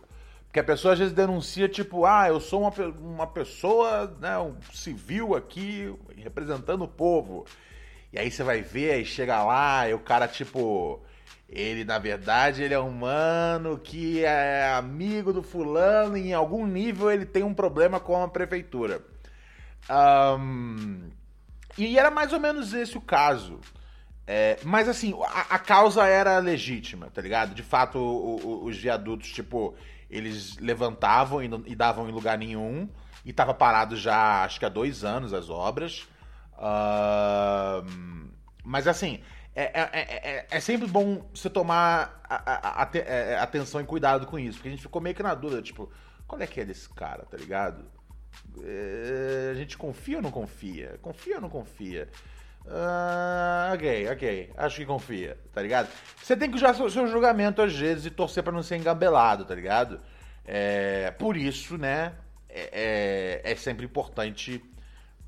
Porque 0.57 0.71
a 0.73 0.75
pessoa 0.75 0.95
às 0.95 0.99
vezes 0.99 1.13
denuncia, 1.13 1.69
tipo, 1.69 2.07
ah, 2.07 2.29
eu 2.29 2.41
sou 2.41 2.63
uma, 2.63 2.73
uma 2.99 3.27
pessoa, 3.27 4.17
né, 4.19 4.39
um 4.39 4.57
civil 4.73 5.37
aqui, 5.37 5.95
representando 6.17 6.83
o 6.83 6.89
povo. 6.89 7.45
E 8.11 8.19
aí 8.19 8.31
você 8.31 8.43
vai 8.43 8.63
ver, 8.63 8.93
aí 8.93 9.05
chega 9.05 9.45
lá, 9.45 9.87
e 9.87 9.93
o 9.93 9.99
cara, 9.99 10.27
tipo, 10.27 11.05
ele, 11.47 11.85
na 11.85 11.99
verdade, 11.99 12.63
ele 12.63 12.73
é 12.73 12.81
um 12.81 12.91
mano 12.91 13.77
que 13.77 14.25
é 14.25 14.73
amigo 14.73 15.31
do 15.31 15.43
fulano 15.43 16.17
e 16.17 16.29
em 16.29 16.33
algum 16.33 16.67
nível 16.67 17.11
ele 17.11 17.27
tem 17.27 17.43
um 17.43 17.53
problema 17.53 18.01
com 18.01 18.23
a 18.23 18.27
prefeitura. 18.27 19.05
Ahn, 19.91 21.11
e 21.77 21.99
era 21.99 22.11
mais 22.11 22.33
ou 22.33 22.41
menos 22.41 22.73
esse 22.73 22.97
o 22.97 23.03
caso. 23.03 23.61
É, 24.27 24.59
mas 24.65 24.89
assim, 24.89 25.15
a, 25.25 25.55
a 25.55 25.59
causa 25.59 26.05
era 26.07 26.39
legítima, 26.39 27.09
tá 27.15 27.23
ligado? 27.23 27.55
De 27.55 27.63
fato, 27.63 27.99
o- 27.99 28.37
o- 28.45 28.65
os 28.65 28.77
viadutos, 28.77 29.31
tipo, 29.31 29.75
eles 30.11 30.57
levantavam 30.59 31.43
e, 31.43 31.49
e 31.67 31.75
davam 31.77 32.09
em 32.09 32.13
lugar 32.13 32.37
nenhum. 32.37 32.89
E 33.25 33.33
tava 33.33 33.55
parado 33.55 33.97
já, 33.97 34.45
acho 34.45 34.59
que 34.59 34.65
há 34.65 34.69
dois 34.69 35.05
anos, 35.05 35.33
as 35.33 35.49
obras. 35.51 36.07
Ahn, 36.59 38.29
mas 38.65 38.87
assim, 38.89 39.21
é, 39.55 39.65
é- 39.65 39.91
é- 39.93 40.31
é- 40.39 40.47
é 40.51 40.61
sempre 40.61 40.87
bom 40.87 41.29
você 41.35 41.49
tomar 41.51 42.21
a- 42.29 42.83
a- 42.83 42.91
é, 42.95 43.39
atenção 43.39 43.81
e 43.81 43.85
cuidado 43.85 44.27
com 44.27 44.39
isso. 44.39 44.59
Porque 44.59 44.69
a 44.69 44.73
gente 44.73 44.83
ficou 44.83 45.01
meio 45.01 45.15
que 45.15 45.23
na 45.23 45.35
dúvida, 45.35 45.63
tipo, 45.63 45.91
qual 46.27 46.41
é 46.41 46.47
que 46.47 46.61
é 46.61 46.65
desse 46.65 46.89
cara, 46.89 47.25
tá 47.25 47.37
ligado? 47.37 47.85
A 49.51 49.55
gente 49.55 49.79
confia 49.79 50.17
ou 50.19 50.23
não 50.23 50.31
confia? 50.31 50.99
Confia 51.01 51.37
ou 51.37 51.41
não 51.41 51.49
confia? 51.49 52.09
Ah, 52.69 53.71
ok, 53.75 54.09
ok. 54.11 54.51
Acho 54.57 54.77
que 54.77 54.87
confia, 54.87 55.39
tá 55.53 55.63
ligado? 55.63 55.89
Você 56.21 56.37
tem 56.37 56.51
que 56.51 56.57
usar 56.57 56.75
seu, 56.75 56.91
seu 56.91 57.07
julgamento 57.07 57.63
às 57.63 57.75
vezes 57.77 58.07
e 58.07 58.11
torcer 58.11 58.43
pra 58.43 58.53
não 58.53 58.63
ser 58.63 58.77
engabelado, 58.77 59.45
tá 59.45 59.55
ligado? 59.55 60.01
É, 60.45 61.11
por 61.13 61.37
isso, 61.37 61.79
né? 61.79 62.13
É, 62.49 63.41
é- 63.45 63.53
é 63.53 63.57
sempre 63.57 63.85
importante 63.85 64.63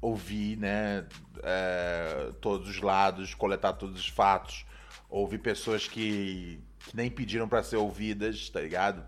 ouvir, 0.01 0.57
né, 0.57 1.05
é, 1.43 2.30
todos 2.41 2.68
os 2.68 2.80
lados, 2.80 3.34
coletar 3.34 3.72
todos 3.72 3.99
os 4.01 4.09
fatos, 4.09 4.64
ouvir 5.11 5.39
pessoas 5.39 5.89
que, 5.89 6.61
que 6.78 6.97
nem 6.97 7.11
pediram 7.11 7.49
pra 7.49 7.62
ser 7.64 7.76
ouvidas, 7.76 8.49
tá 8.49 8.61
ligado? 8.61 9.05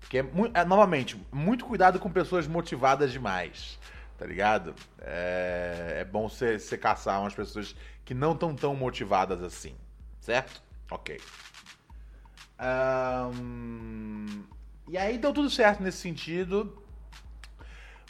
Porque, 0.00 0.18
é, 0.18 0.24
é, 0.54 0.64
novamente, 0.64 1.16
muito 1.32 1.64
cuidado 1.64 1.98
com 2.00 2.10
pessoas 2.10 2.46
motivadas 2.48 3.12
demais, 3.12 3.78
tá 4.16 4.26
ligado? 4.26 4.74
É, 5.00 5.98
é 6.00 6.04
bom 6.04 6.28
você, 6.28 6.58
caçar 6.78 7.20
umas 7.20 7.34
pessoas 7.34 7.74
que 8.04 8.14
não 8.14 8.32
estão 8.32 8.54
tão 8.54 8.74
motivadas 8.74 9.42
assim, 9.42 9.74
certo? 10.20 10.62
Ok. 10.90 11.20
Ahn, 12.58 14.44
e 14.88 14.96
aí 14.96 15.18
deu 15.18 15.32
tudo 15.32 15.50
certo 15.50 15.82
nesse 15.82 15.98
sentido. 15.98 16.82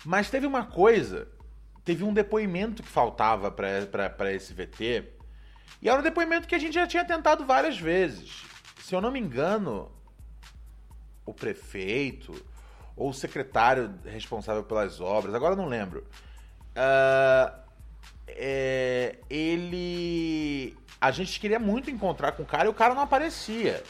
Mas 0.04 0.28
teve 0.28 0.46
uma 0.46 0.66
coisa, 0.66 1.28
teve 1.84 2.04
um 2.04 2.12
depoimento 2.12 2.82
que 2.82 2.88
faltava 2.88 3.50
para 3.50 4.32
esse 4.32 4.52
VT. 4.52 5.08
E 5.80 5.88
era 5.88 5.98
um 5.98 6.02
depoimento 6.02 6.46
que 6.46 6.54
a 6.54 6.58
gente 6.58 6.74
já 6.74 6.86
tinha 6.86 7.04
tentado 7.04 7.46
várias 7.46 7.78
vezes. 7.78 8.44
Se 8.82 8.94
eu 8.94 9.00
não 9.00 9.10
me 9.10 9.18
engano, 9.18 9.90
o 11.24 11.32
prefeito 11.32 12.34
ou 12.96 13.10
o 13.10 13.14
secretário 13.14 13.94
responsável 14.04 14.62
pelas 14.62 15.00
obras, 15.00 15.34
agora 15.34 15.56
não 15.56 15.66
lembro. 15.66 16.06
Ah, 16.74 17.54
é, 18.28 19.16
ele. 19.28 20.76
A 21.00 21.10
gente 21.10 21.38
queria 21.38 21.58
muito 21.58 21.90
encontrar 21.90 22.32
com 22.32 22.42
o 22.42 22.46
cara 22.46 22.66
e 22.66 22.68
o 22.68 22.74
cara 22.74 22.94
não 22.94 23.02
aparecia. 23.02 23.82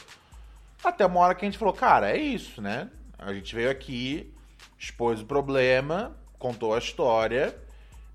Até 0.83 1.05
uma 1.05 1.19
hora 1.21 1.33
que 1.33 1.45
a 1.45 1.49
gente 1.49 1.57
falou, 1.57 1.73
cara, 1.73 2.11
é 2.11 2.17
isso, 2.17 2.61
né? 2.61 2.89
A 3.17 3.33
gente 3.33 3.55
veio 3.55 3.71
aqui, 3.71 4.33
expôs 4.77 5.21
o 5.21 5.25
problema, 5.25 6.15
contou 6.37 6.75
a 6.75 6.77
história. 6.77 7.57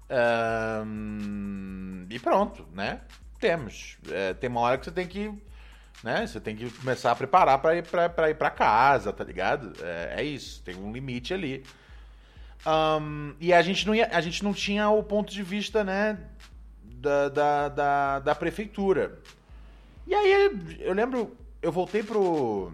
ahn, 0.09 2.07
e 2.11 2.19
pronto, 2.19 2.67
né? 2.73 3.01
Temos. 3.41 3.97
É, 4.09 4.35
tem 4.35 4.51
uma 4.51 4.61
hora 4.61 4.79
que 4.79 4.85
você 4.85 4.93
tem 4.93 5.07
que. 5.07 5.33
Né? 6.03 6.27
Você 6.27 6.41
tem 6.41 6.57
que 6.57 6.71
começar 6.71 7.13
a 7.13 7.17
preparar 7.17 7.59
pra 7.59 7.77
ir 7.77 7.83
pra 7.87 8.31
ir 8.31 8.35
pra 8.35 8.51
casa, 8.51 9.13
tá 9.13 9.23
ligado? 9.23 9.73
É, 9.83 10.15
é 10.19 10.25
isso, 10.25 10.63
tem 10.63 10.75
um 10.75 10.93
limite 10.93 11.35
ali. 11.35 11.63
Ahn, 12.65 13.35
e 13.41 13.53
a 13.53 13.63
gente, 13.63 13.87
não 13.87 13.95
ia, 13.95 14.09
a 14.13 14.21
gente 14.21 14.43
não 14.45 14.53
tinha 14.53 14.89
o 14.91 15.03
ponto 15.03 15.33
de 15.33 15.43
vista, 15.43 15.83
né? 15.85 16.19
Da, 16.83 17.29
da, 17.29 17.69
da, 17.69 18.19
da 18.21 18.35
prefeitura. 18.35 19.19
E 20.07 20.15
aí 20.15 20.79
eu 20.81 20.93
lembro, 20.93 21.37
eu 21.63 21.73
voltei 21.73 22.03
pro. 22.03 22.73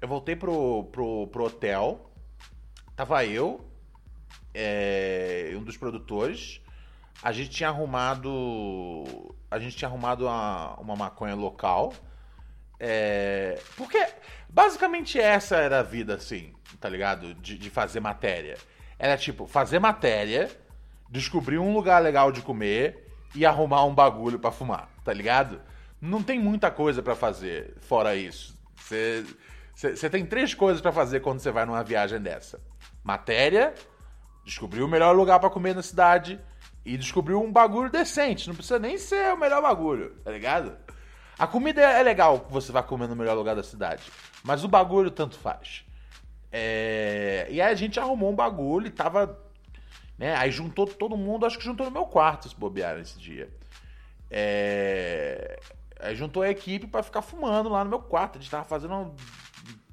Eu 0.00 0.08
voltei 0.08 0.36
pro, 0.36 0.84
pro, 0.92 1.26
pro 1.28 1.44
hotel. 1.44 2.10
Tava 2.96 3.24
eu, 3.24 3.64
é, 4.54 5.52
um 5.54 5.62
dos 5.62 5.76
produtores. 5.76 6.60
A 7.22 7.32
gente 7.32 7.50
tinha 7.50 7.68
arrumado. 7.68 9.34
A 9.50 9.58
gente 9.58 9.76
tinha 9.76 9.88
arrumado 9.88 10.26
uma, 10.26 10.74
uma 10.80 10.96
maconha 10.96 11.34
local. 11.34 11.92
É, 12.82 13.60
porque 13.76 14.02
basicamente 14.48 15.20
essa 15.20 15.56
era 15.56 15.80
a 15.80 15.82
vida, 15.82 16.14
assim, 16.14 16.54
tá 16.80 16.88
ligado? 16.88 17.34
De, 17.34 17.58
de 17.58 17.68
fazer 17.68 18.00
matéria. 18.00 18.56
Era 18.98 19.18
tipo, 19.18 19.46
fazer 19.46 19.78
matéria, 19.78 20.50
descobrir 21.10 21.58
um 21.58 21.74
lugar 21.74 22.02
legal 22.02 22.32
de 22.32 22.40
comer 22.40 23.06
e 23.34 23.44
arrumar 23.44 23.84
um 23.84 23.94
bagulho 23.94 24.38
pra 24.38 24.50
fumar, 24.50 24.88
tá 25.04 25.12
ligado? 25.12 25.60
Não 26.00 26.22
tem 26.22 26.40
muita 26.40 26.70
coisa 26.70 27.02
pra 27.02 27.14
fazer 27.14 27.74
fora 27.80 28.16
isso. 28.16 28.58
Você 29.74 30.08
tem 30.08 30.24
três 30.24 30.54
coisas 30.54 30.80
pra 30.80 30.92
fazer 30.92 31.20
quando 31.20 31.40
você 31.40 31.50
vai 31.50 31.66
numa 31.66 31.84
viagem 31.84 32.20
dessa: 32.20 32.60
matéria, 33.04 33.74
descobrir 34.44 34.82
o 34.82 34.88
melhor 34.88 35.14
lugar 35.14 35.38
pra 35.38 35.50
comer 35.50 35.74
na 35.74 35.82
cidade 35.82 36.40
e 36.84 36.96
descobrir 36.96 37.34
um 37.34 37.52
bagulho 37.52 37.90
decente. 37.90 38.48
Não 38.48 38.54
precisa 38.54 38.78
nem 38.78 38.96
ser 38.96 39.34
o 39.34 39.38
melhor 39.38 39.60
bagulho, 39.60 40.16
tá 40.24 40.30
ligado? 40.30 40.76
A 41.40 41.46
comida 41.46 41.80
é 41.80 42.02
legal 42.02 42.40
que 42.40 42.52
você 42.52 42.70
vai 42.70 42.82
comer 42.82 43.08
no 43.08 43.16
melhor 43.16 43.34
lugar 43.34 43.56
da 43.56 43.62
cidade, 43.62 44.02
mas 44.44 44.62
o 44.62 44.68
bagulho 44.68 45.10
tanto 45.10 45.38
faz. 45.38 45.84
É, 46.52 47.46
E 47.50 47.60
aí 47.62 47.72
a 47.72 47.74
gente 47.74 47.98
arrumou 47.98 48.30
um 48.30 48.34
bagulho 48.34 48.86
e 48.86 48.90
tava. 48.90 49.38
Né? 50.18 50.36
Aí 50.36 50.50
juntou 50.50 50.86
todo 50.86 51.16
mundo, 51.16 51.46
acho 51.46 51.56
que 51.58 51.64
juntou 51.64 51.86
no 51.86 51.92
meu 51.92 52.04
quarto 52.04 52.48
se 52.48 52.54
bobear 52.54 52.98
esse 52.98 53.18
dia. 53.18 53.48
É, 54.30 55.58
Aí 55.98 56.14
juntou 56.14 56.42
a 56.42 56.48
equipe 56.50 56.86
pra 56.86 57.02
ficar 57.02 57.20
fumando 57.22 57.68
lá 57.68 57.84
no 57.84 57.90
meu 57.90 58.00
quarto. 58.00 58.38
A 58.38 58.40
gente 58.40 58.50
tava 58.50 58.64
fazendo 58.64 58.94
um- 58.94 59.14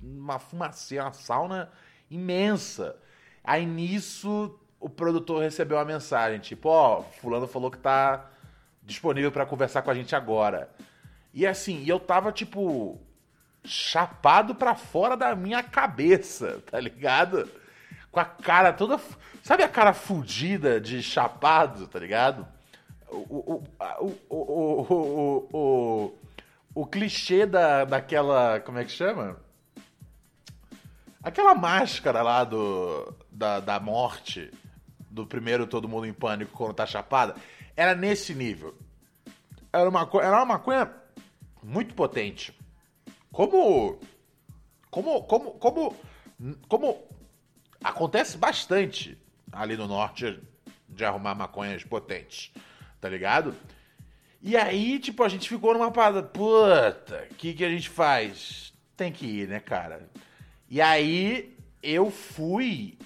uma 0.02 0.40
fumaceira, 0.40 1.04
uma 1.06 1.14
sauna 1.14 1.70
imensa. 2.10 2.96
Aí 3.44 3.66
nisso 3.66 4.58
o 4.80 4.90
produtor 4.90 5.42
recebeu 5.42 5.78
uma 5.78 5.84
mensagem, 5.86 6.40
tipo, 6.40 6.70
ó, 6.70 7.02
fulano 7.04 7.48
falou 7.48 7.70
que 7.72 7.78
tá 7.78 8.26
disponível 8.84 9.32
pra 9.32 9.46
conversar 9.46 9.82
com 9.82 9.92
a 9.92 9.94
gente 9.94 10.16
agora. 10.16 10.70
E 11.38 11.46
assim, 11.46 11.86
eu 11.86 12.00
tava 12.00 12.32
tipo 12.32 13.00
chapado 13.64 14.56
pra 14.56 14.74
fora 14.74 15.16
da 15.16 15.36
minha 15.36 15.62
cabeça, 15.62 16.64
tá 16.66 16.80
ligado? 16.80 17.48
Com 18.12 18.20
a 18.20 18.26
cara 18.26 18.74
toda, 18.74 19.00
sabe 19.44 19.62
a 19.62 19.70
cara 19.70 19.94
fudida 19.94 20.82
de 20.82 21.04
chapado, 21.04 21.86
tá 21.86 22.00
ligado? 22.00 22.48
O, 23.08 23.20
o, 23.20 23.64
o, 24.00 24.36
o, 24.36 25.48
o, 25.54 26.18
o, 26.74 26.88
clichê 26.88 27.46
da, 27.46 27.86
daquela. 27.86 28.60
Como 28.62 28.80
é 28.80 28.84
que 28.84 28.92
chama? 28.92 29.38
Aquela 31.22 31.54
máscara 31.54 32.24
lá 32.24 32.44
do, 32.44 33.14
da, 33.32 33.60
da 33.60 33.80
morte, 33.80 34.50
do 35.08 35.24
primeiro 35.24 35.68
Todo 35.68 35.88
Mundo 35.88 36.08
em 36.08 36.14
Pânico 36.14 36.58
quando 36.58 36.74
tá 36.74 36.88
chapada, 36.88 37.36
era 37.76 37.94
nesse 37.94 38.34
nível. 38.34 38.76
Era 39.72 39.88
uma, 39.88 40.10
era 40.20 40.38
uma 40.38 40.46
maconha 40.46 41.06
muito 41.64 41.94
potente. 41.94 42.54
Como. 43.32 44.00
Como. 44.90 45.24
Como. 45.24 45.52
Como. 45.52 45.96
Como. 46.68 47.04
Acontece 47.84 48.38
bastante 48.38 49.18
ali 49.52 49.78
no 49.78 49.88
norte 49.88 50.40
de 50.90 51.06
arrumar 51.06 51.36
maconhas 51.36 51.84
potentes. 51.84 52.52
Tá 53.00 53.10
ligado? 53.10 53.56
E 54.42 54.56
aí, 54.56 55.00
tipo, 55.00 55.24
a 55.24 55.30
gente 55.30 55.50
ficou 55.50 55.74
numa 55.74 55.92
parada. 55.92 56.24
Puta, 56.24 57.28
o 57.30 57.36
que, 57.36 57.54
que 57.54 57.66
a 57.66 57.70
gente 57.70 57.90
faz? 57.90 58.74
Tem 58.96 59.12
que 59.12 59.26
ir, 59.26 59.48
né, 59.48 59.60
cara? 59.60 60.10
E 60.70 60.82
aí 60.82 61.56
eu 61.82 62.10
fui 62.12 62.98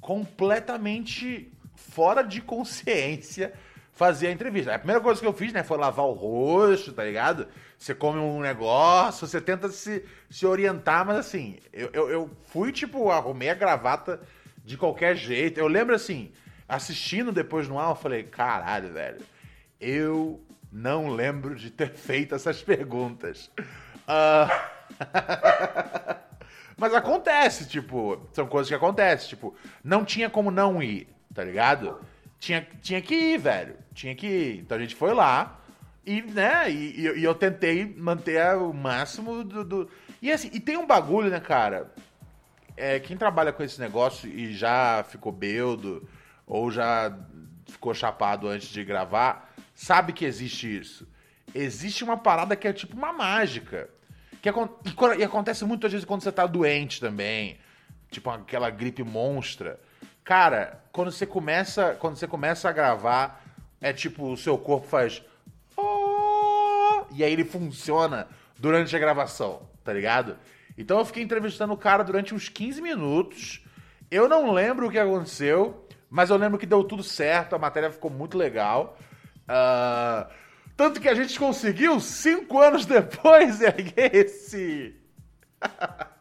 completamente 0.00 1.50
fora 1.74 2.22
de 2.22 2.40
consciência 2.40 3.52
fazer 3.92 4.28
a 4.28 4.32
entrevista. 4.32 4.74
A 4.74 4.78
primeira 4.78 5.00
coisa 5.00 5.20
que 5.20 5.26
eu 5.26 5.32
fiz, 5.32 5.52
né, 5.52 5.62
foi 5.62 5.78
lavar 5.78 6.06
o 6.06 6.12
rosto, 6.12 6.92
tá 6.92 7.04
ligado? 7.04 7.48
Você 7.84 7.94
come 7.94 8.18
um 8.18 8.40
negócio, 8.40 9.26
você 9.26 9.42
tenta 9.42 9.68
se, 9.68 10.02
se 10.30 10.46
orientar, 10.46 11.04
mas 11.04 11.18
assim, 11.18 11.58
eu, 11.70 11.90
eu, 11.92 12.08
eu 12.08 12.30
fui, 12.46 12.72
tipo, 12.72 13.10
arrumei 13.10 13.50
a 13.50 13.54
gravata 13.54 14.22
de 14.64 14.78
qualquer 14.78 15.14
jeito. 15.14 15.60
Eu 15.60 15.68
lembro, 15.68 15.94
assim, 15.94 16.32
assistindo 16.66 17.30
depois 17.30 17.68
no 17.68 17.78
ar, 17.78 17.90
eu 17.90 17.94
falei, 17.94 18.22
caralho, 18.22 18.90
velho, 18.90 19.20
eu 19.78 20.42
não 20.72 21.10
lembro 21.10 21.54
de 21.54 21.70
ter 21.70 21.90
feito 21.90 22.34
essas 22.34 22.62
perguntas. 22.62 23.50
Ah, 24.08 24.48
Mas 26.78 26.94
acontece, 26.94 27.68
tipo, 27.68 28.26
são 28.32 28.46
coisas 28.46 28.70
que 28.70 28.74
acontecem, 28.74 29.28
tipo, 29.28 29.54
não 29.84 30.06
tinha 30.06 30.30
como 30.30 30.50
não 30.50 30.82
ir, 30.82 31.06
tá 31.34 31.44
ligado? 31.44 32.00
Tinha, 32.38 32.66
tinha 32.80 33.02
que 33.02 33.14
ir, 33.14 33.38
velho. 33.38 33.76
Tinha 33.92 34.14
que 34.14 34.26
ir. 34.26 34.60
Então 34.60 34.78
a 34.78 34.80
gente 34.80 34.94
foi 34.94 35.12
lá 35.12 35.60
e, 36.06 36.22
né, 36.22 36.70
e, 36.70 37.00
e 37.00 37.24
eu- 37.24 37.34
tentei 37.34 37.84
manter 37.96 38.56
o 38.56 38.72
máximo 38.72 39.42
do, 39.44 39.64
do- 39.64 39.90
E 40.22 40.30
assim, 40.32 40.50
e 40.52 40.60
tem 40.60 40.76
um 40.76 40.86
bagulho, 40.86 41.30
né, 41.30 41.40
cara? 41.40 41.92
É, 42.76 42.98
quem 42.98 43.16
trabalha 43.16 43.52
com 43.52 43.62
esse 43.62 43.80
negócio 43.80 44.28
e 44.28 44.52
já 44.52 45.04
ficou 45.08 45.30
beudo 45.32 46.08
ou 46.46 46.70
já 46.70 47.16
ficou 47.66 47.94
chapado 47.94 48.48
antes 48.48 48.68
de 48.68 48.84
gravar, 48.84 49.54
sabe 49.74 50.12
que 50.12 50.24
existe 50.24 50.78
isso. 50.80 51.06
Existe 51.54 52.02
uma 52.02 52.16
parada 52.16 52.56
que 52.56 52.66
é 52.66 52.72
tipo 52.72 52.96
uma 52.96 53.12
mágica. 53.12 53.88
Que 54.42 54.48
acon- 54.48 54.68
e, 54.84 55.20
e 55.20 55.24
acontece 55.24 55.64
muitas 55.64 55.92
vezes 55.92 56.04
quando 56.04 56.22
você 56.22 56.32
tá 56.32 56.46
doente 56.46 57.00
também. 57.00 57.58
Tipo 58.10 58.30
aquela 58.30 58.70
gripe 58.70 59.02
monstra. 59.02 59.78
Cara, 60.24 60.82
quando 60.92 61.12
você 61.12 61.26
começa, 61.26 61.94
quando 62.00 62.16
você 62.16 62.26
começa 62.26 62.68
a 62.68 62.72
gravar, 62.72 63.42
é 63.80 63.92
tipo 63.92 64.32
o 64.32 64.36
seu 64.36 64.58
corpo 64.58 64.86
faz 64.86 65.22
e 67.14 67.24
aí 67.24 67.32
ele 67.32 67.44
funciona 67.44 68.26
durante 68.58 68.94
a 68.94 68.98
gravação, 68.98 69.68
tá 69.82 69.92
ligado? 69.92 70.36
Então 70.76 70.98
eu 70.98 71.04
fiquei 71.04 71.22
entrevistando 71.22 71.72
o 71.72 71.76
cara 71.76 72.02
durante 72.02 72.34
uns 72.34 72.48
15 72.48 72.80
minutos. 72.82 73.64
Eu 74.10 74.28
não 74.28 74.52
lembro 74.52 74.86
o 74.86 74.90
que 74.90 74.98
aconteceu, 74.98 75.86
mas 76.10 76.30
eu 76.30 76.36
lembro 76.36 76.58
que 76.58 76.66
deu 76.66 76.82
tudo 76.84 77.02
certo, 77.02 77.54
a 77.54 77.58
matéria 77.58 77.90
ficou 77.90 78.10
muito 78.10 78.36
legal. 78.36 78.98
Ah, 79.48 80.28
tanto 80.76 81.00
que 81.00 81.08
a 81.08 81.14
gente 81.14 81.38
conseguiu, 81.38 82.00
cinco 82.00 82.60
anos 82.60 82.84
depois, 82.86 83.60
erguer 83.60 84.14
esse. 84.14 84.94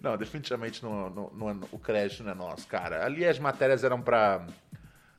Não, 0.00 0.16
definitivamente 0.16 0.82
não, 0.82 1.10
não- 1.10 1.30
não 1.34 1.50
é- 1.50 1.56
o 1.72 1.78
crédito 1.78 2.22
não 2.22 2.30
é 2.30 2.34
nosso, 2.34 2.66
cara. 2.66 3.04
Ali 3.04 3.24
as 3.26 3.38
matérias 3.38 3.82
eram 3.84 4.00
pra, 4.00 4.46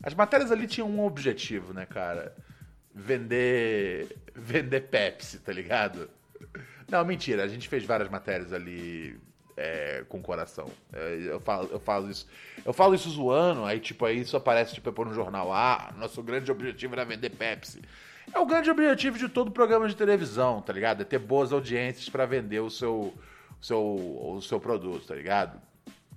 As 0.02 0.14
matérias 0.14 0.52
ali 0.52 0.66
tinham 0.66 0.90
um 0.90 1.04
objetivo, 1.06 1.74
né, 1.74 1.86
cara? 1.86 2.34
Vender. 2.94 4.16
Vender 4.36 4.82
Pepsi, 4.82 5.40
tá 5.40 5.52
ligado? 5.52 6.10
Não, 6.90 7.04
mentira, 7.06 7.44
a 7.44 7.48
gente 7.48 7.68
fez 7.68 7.86
várias 7.86 8.10
matérias 8.10 8.52
ali 8.52 9.20
é, 9.56 10.06
com 10.08 10.22
coração. 10.22 10.68
É, 10.94 11.20
eu, 11.26 11.40
falo, 11.40 11.70
eu 11.72 11.80
falo 11.80 12.10
isso. 12.10 12.26
Eu 12.66 12.74
falo 12.74 12.96
isso 12.96 13.10
zoando, 13.10 13.66
aí 13.66 13.80
tipo, 13.80 14.06
aí 14.06 14.22
isso 14.22 14.38
aparece 14.38 14.74
tipo, 14.74 14.92
pôr 14.92 15.06
no 15.06 15.14
jornal. 15.14 15.54
Ah, 15.54 15.94
nosso 15.98 16.24
grande 16.24 16.52
objetivo 16.52 16.96
era 16.96 17.04
vender 17.04 17.30
Pepsi. 17.32 17.82
É 18.34 18.40
o 18.40 18.46
grande 18.46 18.70
objetivo 18.70 19.18
de 19.18 19.28
todo 19.28 19.52
programa 19.52 19.88
de 19.88 19.96
televisão, 19.96 20.62
tá 20.62 20.72
ligado? 20.72 21.02
É 21.02 21.04
ter 21.04 21.20
boas 21.20 21.52
audiências 21.52 22.08
para 22.10 22.26
vender 22.26 22.60
o 22.60 22.70
seu, 22.70 23.14
o 23.60 23.66
seu, 23.66 23.82
o 23.82 24.42
seu 24.42 24.60
produto, 24.60 25.08
tá 25.08 25.16
ligado? 25.16 25.60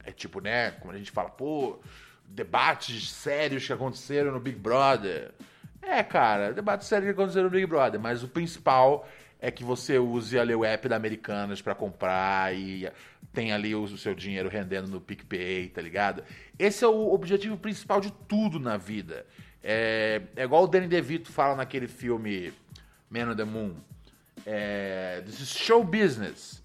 É 0.04 0.12
tipo, 0.12 0.40
né, 0.40 0.72
como 0.72 0.92
a 0.92 0.98
gente 0.98 1.10
fala, 1.10 1.30
pô, 1.30 1.80
debates 2.24 3.10
sérios 3.10 3.66
que 3.66 3.72
aconteceram 3.72 4.30
no 4.30 4.40
Big 4.40 4.58
Brother. 4.58 5.32
É, 5.82 6.02
cara, 6.02 6.52
debates 6.52 6.86
sérios 6.86 7.06
que 7.06 7.20
aconteceram 7.20 7.46
no 7.46 7.50
Big 7.50 7.66
Brother, 7.66 8.00
mas 8.00 8.22
o 8.22 8.28
principal 8.28 9.06
é 9.40 9.50
que 9.50 9.64
você 9.64 9.98
use 9.98 10.38
ali 10.38 10.54
o 10.54 10.64
app 10.64 10.88
da 10.88 10.94
Americanas 10.94 11.60
para 11.60 11.74
comprar 11.74 12.54
e 12.54 12.88
tem 13.32 13.52
ali 13.52 13.74
o 13.74 13.98
seu 13.98 14.14
dinheiro 14.14 14.48
rendendo 14.48 14.86
no 14.86 15.00
PicPay, 15.00 15.68
tá 15.68 15.82
ligado? 15.82 16.22
Esse 16.56 16.84
é 16.84 16.88
o 16.88 17.12
objetivo 17.12 17.56
principal 17.56 18.00
de 18.00 18.12
tudo 18.28 18.60
na 18.60 18.76
vida. 18.76 19.26
É, 19.62 20.22
é 20.36 20.44
igual 20.44 20.62
o 20.62 20.66
Danny 20.68 20.86
DeVito 20.86 21.32
fala 21.32 21.56
naquele 21.56 21.88
filme 21.88 22.52
Man 23.10 23.32
on 23.32 23.36
the 23.36 23.44
Moon. 23.44 23.74
É, 24.46 25.22
This 25.26 25.40
is 25.40 25.48
show 25.48 25.82
business. 25.82 26.62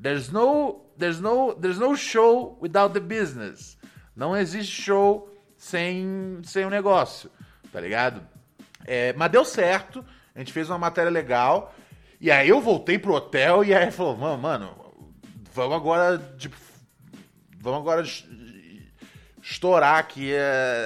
There's 0.00 0.30
no, 0.30 0.80
there's, 0.98 1.20
no, 1.20 1.54
there's 1.54 1.78
no 1.78 1.94
show 1.94 2.56
without 2.60 2.94
the 2.94 3.00
business. 3.00 3.76
Não 4.16 4.34
existe 4.34 4.82
show 4.82 5.28
sem, 5.56 6.40
sem 6.42 6.64
o 6.64 6.68
um 6.68 6.70
negócio, 6.70 7.30
tá 7.70 7.80
ligado? 7.80 8.33
É, 8.84 9.12
mas 9.14 9.30
deu 9.30 9.44
certo, 9.44 10.04
a 10.34 10.38
gente 10.38 10.52
fez 10.52 10.68
uma 10.68 10.78
matéria 10.78 11.10
legal. 11.10 11.74
E 12.20 12.30
aí 12.30 12.48
eu 12.48 12.60
voltei 12.60 12.98
pro 12.98 13.14
hotel 13.14 13.64
e 13.64 13.74
aí 13.74 13.90
falou, 13.90 14.16
mano, 14.16 14.38
mano 14.38 14.84
vamos 15.52 15.76
agora, 15.76 16.18
tipo, 16.36 16.56
vamos 17.60 17.80
agora 17.80 18.04
estourar 19.42 19.98
aqui 19.98 20.32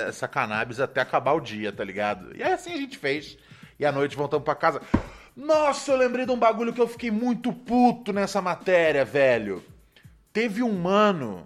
essa 0.06 0.28
cannabis 0.28 0.78
até 0.78 1.00
acabar 1.00 1.32
o 1.32 1.40
dia, 1.40 1.72
tá 1.72 1.82
ligado? 1.82 2.36
E 2.36 2.42
aí 2.42 2.52
assim 2.52 2.72
a 2.72 2.76
gente 2.76 2.98
fez. 2.98 3.38
E 3.78 3.86
à 3.86 3.92
noite 3.92 4.16
voltamos 4.16 4.44
para 4.44 4.54
casa. 4.54 4.82
Nossa, 5.36 5.92
eu 5.92 5.96
lembrei 5.96 6.26
de 6.26 6.32
um 6.32 6.38
bagulho 6.38 6.72
que 6.72 6.80
eu 6.80 6.88
fiquei 6.88 7.10
muito 7.10 7.52
puto 7.52 8.12
nessa 8.12 8.42
matéria, 8.42 9.04
velho. 9.04 9.64
Teve 10.32 10.62
um 10.62 10.72
mano 10.72 11.44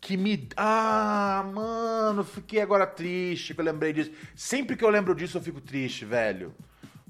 que 0.00 0.16
me. 0.16 0.48
Ah, 0.56 1.42
mano, 1.52 1.65
fiquei 2.24 2.60
agora 2.60 2.86
triste 2.86 3.54
que 3.54 3.60
eu 3.60 3.64
lembrei 3.64 3.92
disso. 3.92 4.10
Sempre 4.34 4.76
que 4.76 4.84
eu 4.84 4.90
lembro 4.90 5.14
disso 5.14 5.38
eu 5.38 5.42
fico 5.42 5.60
triste, 5.60 6.04
velho. 6.04 6.54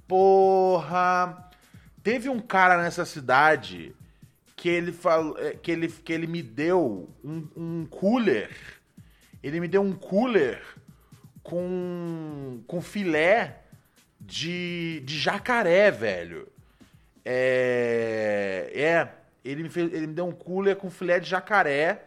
Porra. 0.06 1.50
Teve 2.02 2.28
um 2.28 2.38
cara 2.38 2.80
nessa 2.80 3.04
cidade 3.04 3.94
que 4.54 4.68
ele 4.68 4.92
falou 4.92 5.36
é, 5.38 5.52
que 5.52 5.70
ele, 5.70 5.88
que 5.88 6.12
ele 6.12 6.26
me 6.26 6.42
deu 6.42 7.12
um, 7.22 7.48
um 7.56 7.86
cooler. 7.86 8.50
Ele 9.42 9.60
me 9.60 9.68
deu 9.68 9.82
um 9.82 9.92
cooler 9.92 10.62
com, 11.42 12.62
com 12.66 12.80
filé 12.80 13.62
de, 14.20 15.02
de 15.04 15.18
jacaré, 15.18 15.90
velho. 15.90 16.48
É, 17.24 18.70
é 18.74 19.08
ele, 19.44 19.62
me 19.64 19.68
fez, 19.68 19.92
ele 19.92 20.06
me 20.06 20.14
deu 20.14 20.26
um 20.26 20.32
cooler 20.32 20.76
com 20.76 20.90
filé 20.90 21.20
de 21.20 21.28
jacaré 21.28 22.06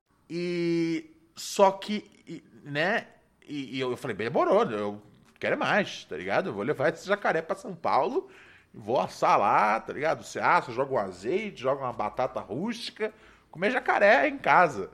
E 0.33 1.11
só 1.35 1.71
que, 1.71 2.41
né? 2.63 3.05
E, 3.45 3.75
e 3.75 3.79
eu 3.81 3.97
falei, 3.97 4.15
bem, 4.15 4.29
demorou, 4.29 4.63
eu 4.63 5.01
quero 5.37 5.59
mais, 5.59 6.05
tá 6.05 6.15
ligado? 6.15 6.47
Eu 6.47 6.53
vou 6.53 6.63
levar 6.63 6.87
esse 6.87 7.05
jacaré 7.05 7.41
pra 7.41 7.53
São 7.53 7.75
Paulo, 7.75 8.29
vou 8.73 8.97
assar 8.97 9.37
lá, 9.37 9.77
tá 9.81 9.91
ligado? 9.91 10.23
Você 10.23 10.39
assa, 10.39 10.71
joga 10.71 10.93
um 10.93 10.97
azeite, 10.97 11.61
joga 11.61 11.83
uma 11.83 11.91
batata 11.91 12.39
rústica, 12.39 13.13
comer 13.51 13.71
jacaré 13.71 14.29
em 14.29 14.37
casa. 14.37 14.89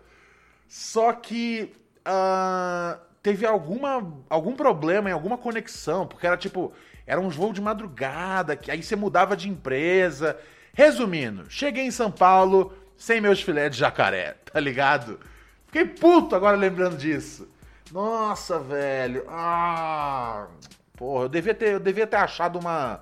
Só 0.68 1.14
que 1.14 1.72
uh, 2.00 3.00
teve 3.22 3.46
alguma, 3.46 4.12
algum 4.28 4.56
problema 4.56 5.08
em 5.08 5.14
alguma 5.14 5.38
conexão, 5.38 6.08
porque 6.08 6.26
era 6.26 6.36
tipo, 6.36 6.74
eram 7.06 7.28
uns 7.28 7.36
voos 7.36 7.54
de 7.54 7.62
madrugada, 7.62 8.56
que 8.56 8.72
aí 8.72 8.82
você 8.82 8.96
mudava 8.96 9.38
de 9.38 9.48
empresa. 9.48 10.36
Resumindo, 10.74 11.48
cheguei 11.48 11.84
em 11.84 11.92
São 11.92 12.12
Paulo 12.12 12.76
sem 12.98 13.22
meus 13.22 13.42
filés 13.42 13.72
de 13.72 13.78
jacaré, 13.78 14.36
tá 14.52 14.60
ligado? 14.60 15.20
Fiquei 15.68 15.86
puto 15.86 16.36
agora 16.36 16.58
lembrando 16.58 16.98
disso. 16.98 17.48
Nossa, 17.92 18.60
velho. 18.60 19.26
Ah, 19.30 20.48
porra, 20.96 21.26
eu 21.26 21.30
devia 21.30 21.54
ter, 21.54 21.74
eu 21.74 21.80
devia 21.80 22.08
ter 22.08 22.18
achado 22.18 22.60
uma, 22.60 23.02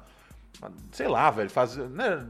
uma 0.60 0.72
sei 0.92 1.08
lá, 1.08 1.32
velho, 1.32 1.50
fazer, 1.50 1.88
né? 1.90 2.26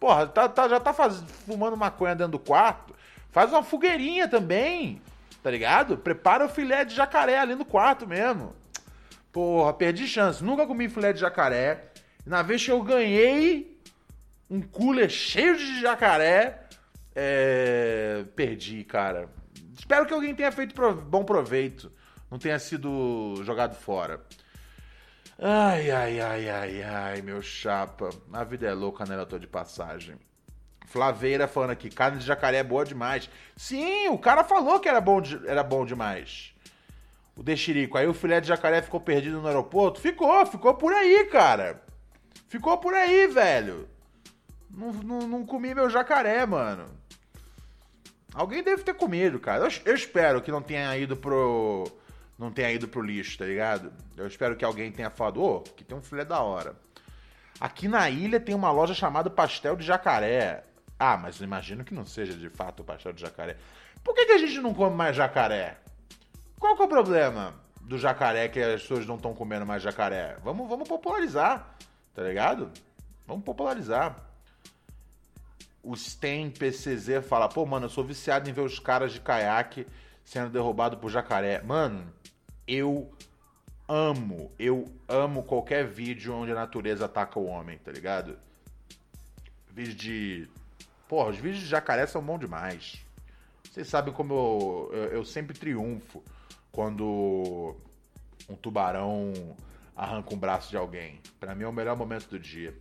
Porra, 0.00 0.26
tá, 0.26 0.48
tá, 0.48 0.68
já 0.68 0.80
tá 0.80 0.92
faz, 0.92 1.22
fumando 1.46 1.76
maconha 1.76 2.14
dentro 2.14 2.32
do 2.32 2.38
quarto. 2.38 2.94
Faz 3.30 3.50
uma 3.52 3.62
fogueirinha 3.62 4.26
também, 4.26 5.00
tá 5.42 5.50
ligado? 5.50 5.96
Prepara 5.96 6.46
o 6.46 6.48
filé 6.48 6.84
de 6.84 6.94
jacaré 6.94 7.38
ali 7.38 7.54
no 7.54 7.64
quarto 7.64 8.06
mesmo. 8.06 8.54
Porra, 9.32 9.72
perdi 9.72 10.06
chance. 10.06 10.42
Nunca 10.42 10.66
comi 10.66 10.88
filé 10.88 11.12
de 11.12 11.20
jacaré. 11.20 11.84
Na 12.26 12.42
vez 12.42 12.64
que 12.64 12.70
eu 12.70 12.82
ganhei 12.82 13.80
um 14.50 14.60
cooler 14.60 15.08
cheio 15.08 15.56
de 15.56 15.80
jacaré, 15.80 16.61
é... 17.14 18.24
perdi, 18.34 18.84
cara. 18.84 19.28
Espero 19.78 20.06
que 20.06 20.14
alguém 20.14 20.34
tenha 20.34 20.52
feito 20.52 20.74
bom 21.02 21.24
proveito. 21.24 21.90
Não 22.30 22.38
tenha 22.38 22.58
sido 22.58 23.34
jogado 23.44 23.74
fora. 23.74 24.20
Ai, 25.38 25.90
ai, 25.90 26.20
ai, 26.20 26.48
ai, 26.48 26.82
ai, 26.82 27.22
meu 27.22 27.42
chapa. 27.42 28.10
A 28.32 28.44
vida 28.44 28.66
é 28.68 28.72
louca, 28.72 29.04
né? 29.04 29.16
Eu 29.16 29.26
tô 29.26 29.38
de 29.38 29.46
passagem. 29.46 30.16
Flaveira 30.86 31.48
falando 31.48 31.70
aqui, 31.70 31.88
carne 31.90 32.18
de 32.18 32.24
jacaré 32.24 32.58
é 32.58 32.62
boa 32.62 32.84
demais. 32.84 33.28
Sim, 33.56 34.08
o 34.08 34.18
cara 34.18 34.44
falou 34.44 34.78
que 34.78 34.88
era 34.88 35.00
bom, 35.00 35.20
de, 35.20 35.40
era 35.48 35.62
bom 35.62 35.84
demais. 35.84 36.54
O 37.36 37.42
Dexirico. 37.42 37.96
Aí 37.96 38.06
o 38.06 38.14
filé 38.14 38.40
de 38.40 38.48
jacaré 38.48 38.82
ficou 38.82 39.00
perdido 39.00 39.40
no 39.40 39.48
aeroporto? 39.48 40.00
Ficou, 40.00 40.44
ficou 40.46 40.74
por 40.74 40.92
aí, 40.92 41.26
cara. 41.26 41.82
Ficou 42.48 42.78
por 42.78 42.94
aí, 42.94 43.26
velho. 43.26 43.88
Não, 44.70 44.92
não, 44.92 45.18
não 45.26 45.46
comi 45.46 45.74
meu 45.74 45.88
jacaré, 45.90 46.44
mano. 46.46 46.86
Alguém 48.34 48.62
deve 48.62 48.82
ter 48.82 48.94
comido, 48.94 49.38
cara. 49.38 49.64
Eu, 49.64 49.70
eu, 49.84 49.94
espero 49.94 50.40
que 50.40 50.50
não 50.50 50.62
tenha 50.62 50.96
ido 50.96 51.16
pro. 51.16 51.84
Não 52.38 52.50
tenha 52.50 52.72
ido 52.72 52.88
pro 52.88 53.02
lixo, 53.02 53.38
tá 53.38 53.44
ligado? 53.44 53.92
Eu 54.16 54.26
espero 54.26 54.56
que 54.56 54.64
alguém 54.64 54.90
tenha 54.90 55.10
falado, 55.10 55.42
ô, 55.42 55.56
oh, 55.56 55.60
que 55.60 55.84
tem 55.84 55.96
um 55.96 56.02
filé 56.02 56.24
da 56.24 56.40
hora. 56.40 56.74
Aqui 57.60 57.86
na 57.86 58.10
ilha 58.10 58.40
tem 58.40 58.54
uma 58.54 58.72
loja 58.72 58.94
chamada 58.94 59.30
Pastel 59.30 59.76
de 59.76 59.84
Jacaré. 59.84 60.64
Ah, 61.04 61.16
mas 61.16 61.40
imagino 61.40 61.84
que 61.84 61.92
não 61.92 62.06
seja 62.06 62.32
de 62.32 62.48
fato 62.48 62.80
o 62.80 62.84
pastel 62.84 63.12
de 63.12 63.20
jacaré. 63.20 63.56
Por 64.04 64.14
que, 64.14 64.24
que 64.24 64.32
a 64.32 64.38
gente 64.38 64.60
não 64.60 64.72
come 64.72 64.94
mais 64.94 65.16
jacaré? 65.16 65.78
Qual 66.60 66.76
que 66.76 66.82
é 66.82 66.84
o 66.84 66.88
problema 66.88 67.54
do 67.80 67.98
jacaré 67.98 68.46
que 68.46 68.60
as 68.60 68.82
pessoas 68.82 69.04
não 69.04 69.16
estão 69.16 69.34
comendo 69.34 69.66
mais 69.66 69.82
jacaré? 69.82 70.36
Vamos, 70.44 70.68
vamos 70.68 70.88
popularizar, 70.88 71.74
tá 72.14 72.22
ligado? 72.22 72.70
Vamos 73.26 73.44
popularizar 73.44 74.16
o 75.82 75.96
Sten 75.96 76.50
PCZ 76.50 77.26
fala: 77.26 77.48
pô, 77.48 77.66
mano, 77.66 77.86
eu 77.86 77.90
sou 77.90 78.04
viciado 78.04 78.48
em 78.48 78.52
ver 78.52 78.62
os 78.62 78.78
caras 78.78 79.12
de 79.12 79.20
caiaque 79.20 79.86
sendo 80.24 80.50
derrubado 80.50 80.98
por 80.98 81.10
jacaré. 81.10 81.60
Mano, 81.62 82.12
eu 82.66 83.12
amo, 83.88 84.52
eu 84.58 84.92
amo 85.08 85.42
qualquer 85.42 85.86
vídeo 85.86 86.34
onde 86.34 86.52
a 86.52 86.54
natureza 86.54 87.06
ataca 87.06 87.38
o 87.38 87.46
homem, 87.46 87.78
tá 87.78 87.90
ligado? 87.90 88.38
Vídeo 89.70 89.94
de. 89.94 90.48
Porra, 91.08 91.30
os 91.30 91.36
vídeos 91.36 91.60
de 91.60 91.66
jacaré 91.66 92.06
são 92.06 92.22
bons 92.22 92.38
demais. 92.38 93.04
Vocês 93.70 93.88
sabem 93.88 94.12
como 94.12 94.34
eu, 94.34 94.90
eu, 94.92 95.04
eu 95.04 95.24
sempre 95.24 95.58
triunfo 95.58 96.22
quando 96.70 97.74
um 98.48 98.54
tubarão 98.54 99.32
arranca 99.96 100.34
um 100.34 100.38
braço 100.38 100.70
de 100.70 100.76
alguém. 100.76 101.20
Pra 101.40 101.54
mim 101.54 101.64
é 101.64 101.68
o 101.68 101.72
melhor 101.72 101.96
momento 101.96 102.28
do 102.28 102.38
dia. 102.38 102.74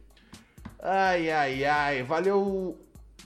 Ai, 0.80 1.30
ai, 1.30 1.64
ai. 1.66 2.04
Valeu, 2.04 2.78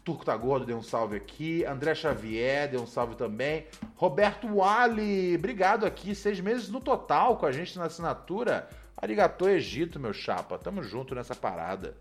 Turco 0.06 0.24
Tá 0.24 0.38
Gordo, 0.38 0.68
deu 0.68 0.78
um 0.78 0.84
salve 0.84 1.18
aqui. 1.18 1.66
André 1.66 1.96
Xavier, 1.96 2.70
deu 2.70 2.82
um 2.82 2.86
salve 2.86 3.16
também. 3.16 3.66
Roberto 3.96 4.48
Wally, 4.48 5.36
obrigado 5.36 5.84
aqui. 5.84 6.14
Seis 6.14 6.40
meses 6.40 6.70
no 6.70 6.80
total 6.80 7.38
com 7.38 7.48
a 7.48 7.52
gente 7.52 7.76
na 7.76 7.86
assinatura. 7.86 8.70
Arigatô 8.96 9.50
Egito, 9.50 10.00
meu 10.00 10.14
chapa. 10.14 10.60
Tamo 10.60 10.84
junto 10.84 11.16
nessa 11.16 11.34
parada. 11.34 11.98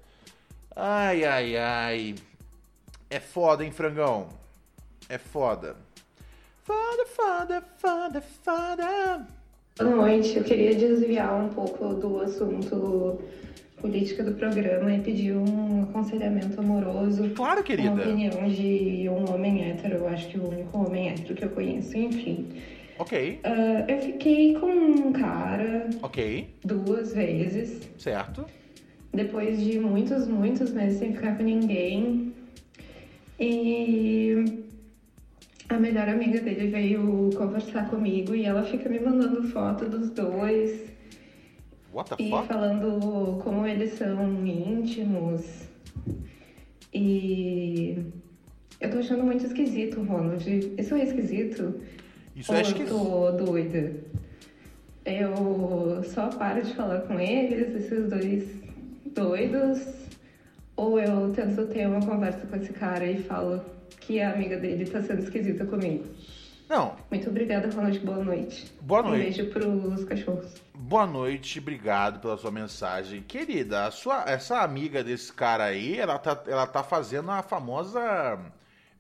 Ai, 0.77 1.25
ai, 1.25 1.57
ai. 1.57 2.15
É 3.09 3.19
foda, 3.19 3.65
hein, 3.65 3.73
frangão? 3.73 4.29
É 5.09 5.17
foda. 5.17 5.75
Foda, 6.63 7.07
foda, 7.07 7.65
foda, 7.79 8.21
foda. 8.21 9.27
Boa 9.79 9.91
noite. 9.91 10.37
Eu 10.37 10.45
queria 10.45 10.75
desviar 10.75 11.33
um 11.35 11.49
pouco 11.49 11.95
do 11.95 12.21
assunto 12.21 13.19
política 13.85 14.23
do 14.25 14.33
programa 14.33 14.95
e 14.95 15.01
pedir 15.01 15.37
um 15.37 15.83
aconselhamento 15.83 16.59
amoroso. 16.59 17.29
Claro, 17.37 17.63
querida. 17.63 17.91
Uma 17.91 18.03
opinião 18.03 18.49
de 18.49 19.07
um 19.11 19.31
homem 19.31 19.63
hétero. 19.63 19.97
Eu 19.97 20.09
acho 20.09 20.27
que 20.29 20.39
o 20.39 20.49
único 20.49 20.79
homem 20.79 21.11
hétero 21.11 21.35
que 21.35 21.45
eu 21.45 21.51
conheço, 21.51 21.95
enfim. 21.95 22.47
Ok, 22.99 23.41
Ah, 23.45 23.85
eu 23.87 24.01
fiquei 24.01 24.55
com 24.55 24.67
um 24.71 25.13
cara 25.13 25.91
ok, 26.01 26.49
duas 26.65 27.13
vezes. 27.13 27.87
certo. 27.99 28.47
Depois 29.13 29.63
de 29.63 29.79
muitos, 29.79 30.27
muitos 30.27 30.73
meses 30.73 30.99
sem 31.01 31.13
ficar 31.13 31.37
com 31.37 31.43
ninguém. 31.43 32.33
E 33.39 34.65
a 35.69 35.75
melhor 35.79 36.09
amiga 36.09 36.41
dele 36.41 36.69
veio 36.69 37.29
conversar 37.37 37.91
comigo 37.91 38.35
e 38.35 38.47
ela 38.47 38.63
fica 38.63 38.89
me 38.89 38.99
mandando 39.01 39.43
foto 39.49 39.85
dos 39.91 40.09
dois 40.11 40.94
e 42.19 42.31
falando 42.47 43.41
como 43.43 43.67
eles 43.67 43.93
são 43.95 44.47
íntimos. 44.47 45.45
E 46.93 47.99
eu 48.81 48.91
tô 48.91 48.99
achando 48.99 49.23
muito 49.25 49.45
esquisito, 49.47 50.03
Ronald. 50.03 50.45
Isso 50.79 50.95
é 50.95 51.05
esquisito? 51.05 51.81
Isso 52.35 52.51
Ou 52.53 52.59
é 52.59 52.61
eu 52.61 52.67
esquisito. 52.67 52.89
tô 52.91 53.31
doida? 53.33 53.93
Eu 55.05 56.03
só 56.05 56.29
paro 56.29 56.63
de 56.63 56.75
falar 56.75 57.03
com 57.03 57.19
eles, 57.21 57.75
esses 57.75 58.09
dois 58.09 58.45
doidos, 59.15 59.81
ou 60.77 60.99
eu 60.99 61.31
tento 61.33 61.67
ter 61.67 61.87
uma 61.87 62.01
conversa 62.01 62.47
com 62.47 62.57
esse 62.57 62.73
cara 62.73 63.07
e 63.07 63.23
falo 63.23 63.61
que 64.01 64.21
a 64.21 64.33
amiga 64.33 64.57
dele 64.59 64.85
tá 64.87 65.01
sendo 65.03 65.23
esquisita 65.23 65.65
comigo. 65.65 66.05
Não, 66.69 66.97
Muito 67.11 67.29
obrigada, 67.29 67.69
Ronald. 67.71 67.99
Boa 68.01 68.25
noite. 68.25 68.73
Boa 68.81 69.03
Um 69.03 69.09
noite. 69.11 69.23
beijo 69.23 69.51
pros 69.51 70.05
cachorros. 70.05 70.55
Boa 70.75 71.07
noite, 71.07 71.59
obrigado 71.59 72.21
pela 72.21 72.37
sua 72.37 72.51
mensagem. 72.51 73.23
Querida, 73.23 73.87
a 73.87 73.91
sua, 73.91 74.25
essa 74.27 74.61
amiga 74.61 75.05
desse 75.05 75.33
cara 75.33 75.65
aí, 75.65 75.99
ela 75.99 76.19
tá, 76.19 76.43
ela 76.47 76.67
tá 76.67 76.83
fazendo 76.83 77.31
a 77.31 77.43
famosa 77.43 78.39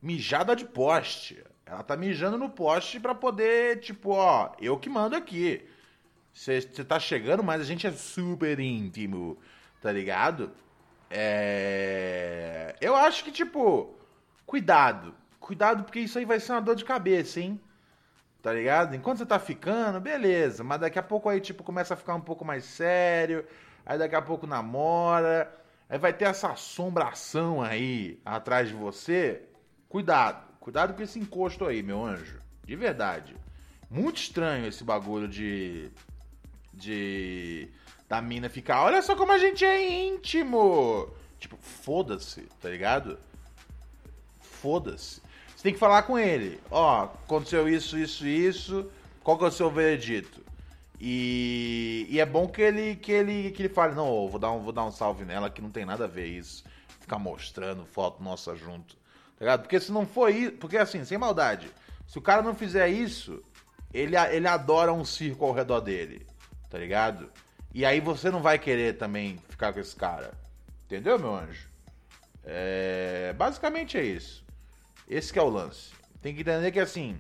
mijada 0.01 0.55
de 0.55 0.65
poste. 0.65 1.43
Ela 1.67 1.83
tá 1.83 1.97
mijando 1.97 2.37
no 2.37 2.51
poste 2.51 3.01
pra 3.01 3.15
poder, 3.15 3.81
tipo, 3.81 4.11
ó, 4.11 4.53
eu 4.61 4.79
que 4.79 4.89
mando 4.89 5.17
aqui. 5.17 5.63
Você 6.33 6.61
tá 6.63 6.99
chegando, 7.01 7.43
mas 7.43 7.61
a 7.61 7.65
gente 7.65 7.87
é 7.87 7.93
super 7.93 8.61
íntimo, 8.61 9.39
tá 9.81 9.91
ligado? 9.91 10.51
É. 11.11 12.75
Eu 12.81 12.95
acho 12.95 13.25
que, 13.25 13.31
tipo, 13.33 13.95
cuidado. 14.47 15.15
Cuidado, 15.45 15.85
porque 15.85 16.01
isso 16.01 16.19
aí 16.19 16.25
vai 16.25 16.41
ser 16.41 16.53
uma 16.53 16.63
dor 16.63 16.75
de 16.75 16.87
cabeça, 16.87 17.39
hein? 17.39 17.61
Tá 18.41 18.51
ligado? 18.51 18.97
Enquanto 18.97 19.19
você 19.19 19.27
tá 19.27 19.39
ficando, 19.39 20.01
beleza. 20.01 20.65
Mas 20.65 20.81
daqui 20.81 20.99
a 20.99 21.03
pouco 21.03 21.29
aí, 21.29 21.39
tipo, 21.39 21.63
começa 21.63 21.93
a 21.93 21.97
ficar 21.99 22.15
um 22.15 22.21
pouco 22.21 22.47
mais 22.47 22.65
sério. 22.65 23.45
Aí 23.85 23.99
daqui 23.99 24.15
a 24.15 24.23
pouco 24.23 24.47
namora. 24.47 25.55
Aí 25.87 25.99
vai 25.99 26.15
ter 26.15 26.25
essa 26.25 26.49
assombração 26.49 27.61
aí 27.61 28.19
atrás 28.25 28.69
de 28.69 28.75
você. 28.75 29.43
Cuidado. 29.87 30.47
Cuidado 30.61 30.95
com 30.95 31.03
esse 31.03 31.19
encosto 31.19 31.67
aí, 31.67 31.83
meu 31.83 32.03
anjo. 32.03 32.41
De 32.65 32.75
verdade. 32.75 33.37
Muito 33.91 34.17
estranho 34.17 34.67
esse 34.67 34.83
bagulho 34.83 35.29
de. 35.29 35.91
De. 36.73 37.69
Da 38.09 38.23
mina 38.23 38.49
ficar. 38.49 38.83
Olha 38.83 39.03
só 39.03 39.15
como 39.15 39.31
a 39.31 39.39
gente 39.39 39.63
é 39.63 40.07
íntimo. 40.07 41.11
Tipo, 41.39 41.59
foda-se, 41.59 42.49
tá 42.63 42.71
ligado? 42.71 43.19
Foda-se. 44.41 45.24
Tem 45.65 45.73
que 45.73 45.79
falar 45.79 46.03
com 46.03 46.19
ele. 46.19 46.61
Ó, 46.71 47.05
aconteceu 47.05 47.67
isso, 47.67 47.97
isso, 47.97 48.27
isso. 48.27 48.93
Qual 49.23 49.39
que 49.39 49.45
é 49.45 49.49
o 49.49 49.51
seu 49.51 49.71
veredito? 49.71 50.45
E, 51.01 52.07
e 52.11 52.21
é 52.21 52.27
bom 52.27 52.47
que 52.47 52.61
ele, 52.61 52.97
que 52.97 53.11
ele, 53.11 53.51
que 53.51 53.63
ele 53.63 53.71
fale, 53.71 53.95
não, 53.95 54.29
vou 54.29 54.39
dar, 54.39 54.53
um, 54.53 54.63
vou 54.63 54.75
dar 54.75 54.85
um 54.85 54.93
salve 54.93 55.25
nela 55.25 55.49
que 55.49 55.63
não 55.63 55.71
tem 55.71 55.87
nada 55.87 56.05
a 56.05 56.07
ver 56.07 56.27
isso. 56.27 56.65
Ficar 57.01 57.19
mostrando 57.19 57.87
foto 57.87 58.23
nossa 58.23 58.55
junto. 58.55 58.95
Tá 58.95 59.41
ligado? 59.41 59.63
Porque 59.63 59.81
se 59.81 59.91
não 59.91 60.07
for 60.07 60.29
isso. 60.29 60.53
Porque 60.53 60.77
assim, 60.77 61.03
sem 61.03 61.17
maldade. 61.17 61.73
Se 62.07 62.19
o 62.19 62.23
cara 62.23 62.43
não 62.43 62.55
fizer 62.55 62.91
isso, 62.91 63.43
ele, 63.91 64.19
ele 64.19 64.47
adora 64.47 64.93
um 64.93 65.03
circo 65.03 65.47
ao 65.47 65.55
redor 65.55 65.81
dele. 65.81 66.27
Tá 66.69 66.77
ligado? 66.77 67.33
E 67.73 67.87
aí 67.87 68.01
você 68.01 68.31
não 68.31 68.43
vai 68.43 68.59
querer 68.59 68.99
também 68.99 69.39
ficar 69.49 69.73
com 69.73 69.81
esse 69.81 69.97
cara. 69.97 70.35
Entendeu, 70.85 71.19
meu 71.19 71.35
anjo? 71.35 71.67
É, 72.45 73.33
basicamente 73.33 73.97
é 73.97 74.03
isso. 74.03 74.44
Esse 75.09 75.39
é 75.39 75.43
o 75.43 75.49
lance. 75.49 75.93
Tem 76.23 76.35
que 76.35 76.41
entender 76.41 76.73
que 76.73 76.81
assim, 76.81 77.19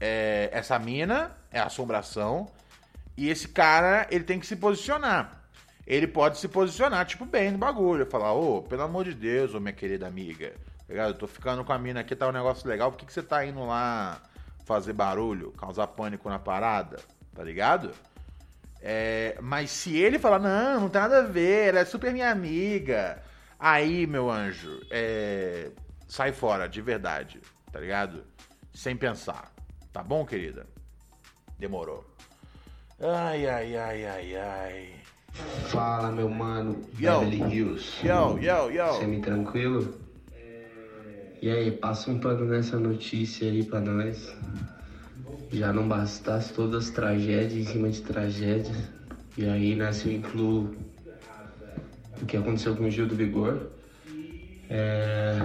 é, 0.00 0.50
essa 0.52 0.78
mina 0.78 1.32
é 1.50 1.58
assombração 1.58 2.48
e 3.16 3.28
esse 3.28 3.48
cara 3.48 4.06
ele 4.10 4.24
tem 4.24 4.38
que 4.38 4.46
se 4.46 4.56
posicionar. 4.56 5.42
Ele 5.86 6.06
pode 6.06 6.38
se 6.38 6.46
posicionar 6.48 7.06
tipo 7.06 7.24
bem 7.24 7.50
no 7.50 7.58
bagulho, 7.58 8.06
falar: 8.06 8.32
"Ô, 8.34 8.62
pelo 8.62 8.82
amor 8.82 9.04
de 9.04 9.14
Deus, 9.14 9.54
ô 9.54 9.60
minha 9.60 9.72
querida 9.72 10.06
amiga, 10.06 10.50
tá 10.50 10.84
ligado? 10.90 11.08
Eu 11.10 11.18
tô 11.18 11.26
ficando 11.26 11.64
com 11.64 11.72
a 11.72 11.78
mina 11.78 12.00
aqui, 12.00 12.14
tá 12.14 12.28
um 12.28 12.32
negócio 12.32 12.68
legal. 12.68 12.92
Por 12.92 12.98
que, 12.98 13.06
que 13.06 13.12
você 13.12 13.22
tá 13.22 13.44
indo 13.44 13.64
lá 13.64 14.20
fazer 14.66 14.92
barulho, 14.92 15.52
causar 15.52 15.86
pânico 15.86 16.28
na 16.28 16.38
parada? 16.38 16.98
Tá 17.34 17.42
ligado? 17.42 17.92
É, 18.80 19.36
mas 19.40 19.70
se 19.70 19.96
ele 19.96 20.18
falar, 20.18 20.38
não, 20.38 20.82
não 20.82 20.88
tem 20.88 21.00
nada 21.00 21.20
a 21.20 21.22
ver, 21.22 21.68
ela 21.68 21.80
é 21.80 21.84
super 21.84 22.12
minha 22.12 22.30
amiga. 22.30 23.22
Aí, 23.58 24.06
meu 24.06 24.30
anjo, 24.30 24.80
é, 24.90 25.70
sai 26.08 26.32
fora, 26.32 26.66
de 26.68 26.80
verdade, 26.80 27.40
tá 27.70 27.78
ligado? 27.78 28.24
Sem 28.74 28.96
pensar. 28.96 29.52
Tá 29.92 30.02
bom, 30.02 30.24
querida? 30.24 30.66
Demorou. 31.58 32.04
Ai, 33.00 33.46
ai, 33.46 33.76
ai, 33.76 34.04
ai, 34.06 34.36
ai. 34.36 34.94
Fala, 35.68 36.10
meu 36.10 36.28
mano, 36.28 36.84
Yo. 36.98 37.20
Beverly 37.20 37.54
Hills. 37.54 38.06
Yo, 38.06 38.38
yo, 38.38 38.70
yo. 38.70 38.92
Semi 38.94 39.20
tranquilo? 39.20 40.00
E 41.40 41.48
aí, 41.48 41.70
passa 41.70 42.10
um 42.10 42.18
pano 42.18 42.44
nessa 42.46 42.78
notícia 42.78 43.48
aí 43.48 43.62
pra 43.62 43.80
nós. 43.80 44.34
Já 45.52 45.72
não 45.72 45.86
bastasse 45.86 46.52
todas 46.52 46.86
as 46.86 46.90
tragédias 46.90 47.52
em 47.52 47.64
cima 47.64 47.88
de 47.90 48.00
tragédias. 48.02 48.76
E 49.36 49.46
aí 49.48 49.76
nasceu 49.76 50.12
incluo 50.12 50.74
o 52.20 52.26
que 52.26 52.36
aconteceu 52.36 52.74
com 52.74 52.84
o 52.84 52.90
Gil 52.90 53.06
do 53.06 53.14
Vigor. 53.14 53.70
É, 54.68 55.38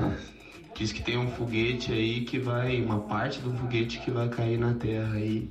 diz 0.76 0.92
que 0.92 1.02
tem 1.02 1.18
um 1.18 1.30
foguete 1.32 1.92
aí 1.92 2.22
que 2.22 2.40
vai. 2.40 2.82
Uma 2.82 3.00
parte 3.02 3.40
do 3.40 3.52
foguete 3.54 4.00
que 4.00 4.12
vai 4.12 4.30
cair 4.30 4.58
na 4.58 4.74
Terra 4.74 5.14
aí. 5.14 5.50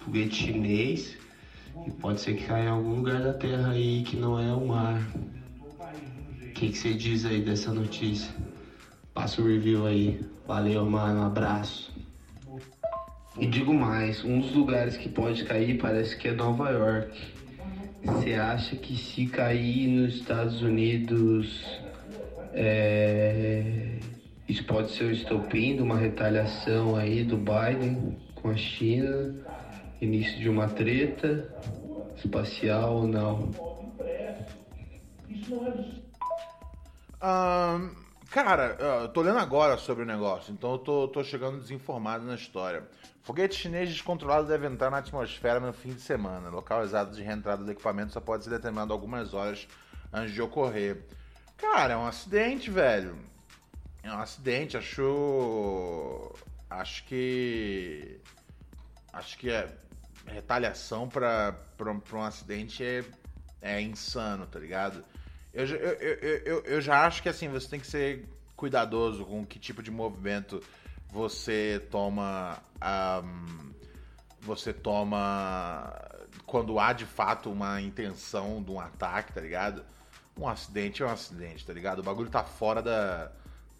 Foguete 0.00 0.34
chinês. 0.34 1.16
E 1.86 1.90
pode 1.90 2.20
ser 2.20 2.34
que 2.34 2.44
caia 2.44 2.64
em 2.64 2.68
algum 2.68 2.96
lugar 2.96 3.20
da 3.22 3.32
Terra 3.32 3.72
aí 3.72 4.02
que 4.04 4.16
não 4.16 4.38
é 4.38 4.52
o 4.52 4.66
mar. 4.66 5.00
O 6.40 6.52
que 6.52 6.72
você 6.72 6.94
diz 6.94 7.24
aí 7.24 7.42
dessa 7.42 7.72
notícia? 7.72 8.32
Passa 9.12 9.42
o 9.42 9.46
review 9.46 9.86
aí. 9.86 10.20
Valeu, 10.46 10.88
mano. 10.88 11.20
Um 11.20 11.26
abraço. 11.26 11.92
E 13.38 13.46
digo 13.46 13.74
mais, 13.74 14.24
um 14.24 14.38
dos 14.38 14.54
lugares 14.54 14.96
que 14.96 15.08
pode 15.08 15.44
cair 15.44 15.78
parece 15.78 16.16
que 16.16 16.28
é 16.28 16.32
Nova 16.32 16.70
York. 16.70 17.20
Você 18.04 18.34
acha 18.34 18.76
que 18.76 18.96
se 18.96 19.26
cair 19.26 19.88
nos 19.88 20.16
Estados 20.16 20.62
Unidos, 20.62 21.64
é, 22.52 23.93
isso 24.48 24.64
pode 24.64 24.92
ser 24.92 25.04
o 25.04 25.10
estopim 25.10 25.76
de 25.76 25.82
uma 25.82 25.96
retaliação 25.96 26.96
aí 26.96 27.24
do 27.24 27.36
Biden 27.36 28.18
com 28.34 28.50
a 28.50 28.56
China, 28.56 29.34
início 30.00 30.38
de 30.38 30.48
uma 30.48 30.68
treta 30.68 31.48
espacial 32.16 32.96
ou 32.96 33.08
não? 33.08 33.50
Ahn, 37.20 37.90
Cara, 38.34 38.76
eu 38.80 39.08
tô 39.10 39.22
lendo 39.22 39.38
agora 39.38 39.76
sobre 39.76 40.02
o 40.02 40.06
negócio, 40.06 40.52
então 40.52 40.72
eu 40.72 40.78
tô, 40.78 41.06
tô 41.06 41.22
chegando 41.22 41.60
desinformado 41.60 42.24
na 42.26 42.34
história. 42.34 42.82
Foguete 43.22 43.54
chinês 43.54 43.88
descontrolado 43.88 44.48
deve 44.48 44.66
entrar 44.66 44.90
na 44.90 44.98
atmosfera 44.98 45.60
no 45.60 45.72
fim 45.72 45.90
de 45.90 46.00
semana. 46.00 46.48
Local 46.48 46.82
exato 46.82 47.14
de 47.14 47.22
reentrada 47.22 47.62
do 47.62 47.70
equipamento 47.70 48.12
só 48.12 48.20
pode 48.20 48.42
ser 48.42 48.50
determinado 48.50 48.92
algumas 48.92 49.34
horas 49.34 49.68
antes 50.12 50.34
de 50.34 50.42
ocorrer. 50.42 51.06
Cara, 51.56 51.94
é 51.94 51.96
um 51.96 52.04
acidente, 52.04 52.72
velho. 52.72 53.16
É 54.04 54.12
um 54.12 54.20
acidente, 54.20 54.76
achou. 54.76 56.38
Acho 56.68 57.04
que. 57.04 58.20
Acho 59.10 59.38
que 59.38 59.50
é. 59.50 59.74
Retaliação 60.26 61.08
pra, 61.08 61.54
pra, 61.76 61.92
um 61.92 62.22
acidente 62.22 62.82
é, 62.82 63.04
é 63.60 63.80
insano, 63.80 64.46
tá 64.46 64.58
ligado? 64.58 65.04
Eu, 65.52 65.66
eu, 65.66 65.92
eu, 65.92 66.38
eu, 66.44 66.64
eu 66.64 66.80
já 66.80 67.06
acho 67.06 67.22
que 67.22 67.28
assim, 67.28 67.48
você 67.48 67.68
tem 67.68 67.78
que 67.78 67.86
ser 67.86 68.26
cuidadoso 68.56 69.24
com 69.24 69.44
que 69.44 69.58
tipo 69.58 69.82
de 69.82 69.90
movimento 69.90 70.62
você 71.10 71.82
toma. 71.90 72.58
ahm, 72.80 73.72
você 74.42 74.72
toma. 74.72 75.94
Quando 76.44 76.78
há 76.78 76.92
de 76.92 77.06
fato 77.06 77.50
uma 77.50 77.80
intenção 77.80 78.62
de 78.62 78.70
um 78.70 78.80
ataque, 78.80 79.32
tá 79.32 79.40
ligado? 79.40 79.82
Um 80.38 80.46
acidente 80.46 81.02
é 81.02 81.06
um 81.06 81.10
acidente, 81.10 81.64
tá 81.64 81.72
ligado? 81.72 82.00
O 82.00 82.02
bagulho 82.02 82.28
tá 82.28 82.44
fora 82.44 82.82
da. 82.82 83.32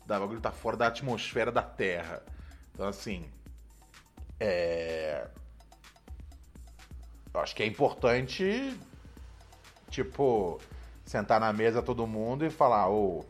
Da 0.07 0.19
bagulho 0.19 0.41
tá 0.41 0.53
fora 0.53 0.77
da 0.77 0.87
atmosfera 0.87 1.51
da 1.53 1.63
Terra. 1.63 2.23
Então 2.73 2.89
assim. 2.89 3.31
É. 4.39 5.27
Eu 7.33 7.41
acho 7.41 7.55
que 7.55 7.63
é 7.63 7.67
importante 7.67 8.79
tipo, 9.95 10.61
sentar 11.05 11.39
na 11.41 11.53
mesa 11.53 11.83
todo 11.83 12.07
mundo 12.07 12.45
e 12.45 12.51
falar, 12.51 12.89
ô, 12.91 13.25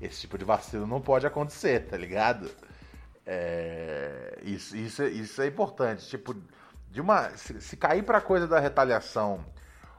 esse 0.00 0.22
tipo 0.22 0.36
de 0.36 0.44
vacilo 0.44 0.86
não 0.86 1.00
pode 1.00 1.26
acontecer, 1.26 1.86
tá 1.86 1.96
ligado? 1.96 2.50
É, 3.24 4.38
isso, 4.42 4.76
isso, 4.76 5.04
isso 5.04 5.40
é 5.40 5.46
importante. 5.46 6.08
Tipo, 6.08 6.34
de 6.90 7.00
uma. 7.00 7.30
Se, 7.36 7.60
se 7.60 7.76
cair 7.76 8.02
pra 8.02 8.20
coisa 8.20 8.48
da 8.48 8.58
retaliação, 8.58 9.44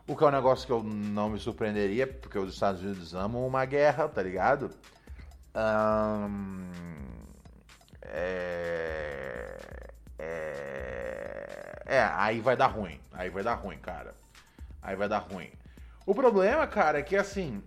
o 0.07 0.15
que 0.15 0.23
é 0.23 0.27
um 0.27 0.31
negócio 0.31 0.65
que 0.65 0.73
eu 0.73 0.83
não 0.83 1.29
me 1.29 1.39
surpreenderia, 1.39 2.07
porque 2.07 2.37
os 2.37 2.53
Estados 2.53 2.81
Unidos 2.81 3.15
amam 3.15 3.47
uma 3.47 3.63
guerra, 3.63 4.09
tá 4.09 4.21
ligado? 4.21 4.71
Ahn, 5.53 6.71
é, 8.03 9.57
é, 10.19 11.75
é, 11.85 12.03
aí 12.15 12.39
vai 12.39 12.55
dar 12.55 12.67
ruim. 12.67 12.99
Aí 13.11 13.29
vai 13.29 13.43
dar 13.43 13.55
ruim, 13.55 13.77
cara. 13.77 14.13
Aí 14.81 14.95
vai 14.95 15.07
dar 15.09 15.19
ruim. 15.19 15.51
O 16.05 16.15
problema, 16.15 16.65
cara, 16.67 16.99
é 16.99 17.03
que 17.03 17.15
assim. 17.15 17.61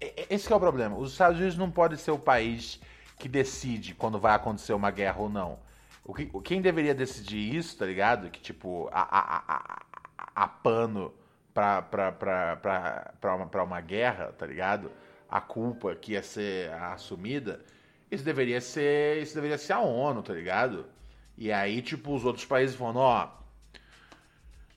e- 0.00 0.26
esse 0.30 0.52
é 0.52 0.56
o 0.56 0.60
problema. 0.60 0.96
Os 0.96 1.12
Estados 1.12 1.38
Unidos 1.38 1.56
não 1.58 1.70
pode 1.70 1.96
ser 1.98 2.10
o 2.10 2.18
país 2.18 2.80
que 3.18 3.28
decide 3.28 3.94
quando 3.94 4.18
vai 4.18 4.34
acontecer 4.34 4.72
uma 4.72 4.90
guerra 4.90 5.18
ou 5.20 5.28
não. 5.28 5.58
O 6.04 6.14
que, 6.14 6.26
quem 6.42 6.60
deveria 6.62 6.94
decidir 6.94 7.54
isso, 7.54 7.76
tá 7.76 7.86
ligado? 7.86 8.30
Que 8.30 8.40
tipo, 8.40 8.88
a, 8.92 9.00
a, 9.02 9.42
a- 9.56 9.82
a 10.34 10.48
pano 10.48 11.12
pra, 11.52 11.82
pra, 11.82 12.12
pra, 12.12 12.56
pra, 12.56 13.12
pra, 13.20 13.34
uma, 13.34 13.46
pra 13.46 13.64
uma 13.64 13.80
guerra, 13.80 14.32
tá 14.38 14.46
ligado? 14.46 14.90
A 15.28 15.40
culpa 15.40 15.94
que 15.94 16.12
ia 16.12 16.22
ser 16.22 16.72
assumida, 16.74 17.60
isso 18.10 18.24
deveria 18.24 18.60
ser. 18.60 19.22
Isso 19.22 19.34
deveria 19.34 19.58
ser 19.58 19.72
a 19.72 19.80
ONU, 19.80 20.22
tá 20.22 20.32
ligado? 20.32 20.86
E 21.36 21.52
aí, 21.52 21.82
tipo, 21.82 22.14
os 22.14 22.24
outros 22.24 22.44
países 22.44 22.76
falando, 22.76 23.00
ó, 23.00 23.30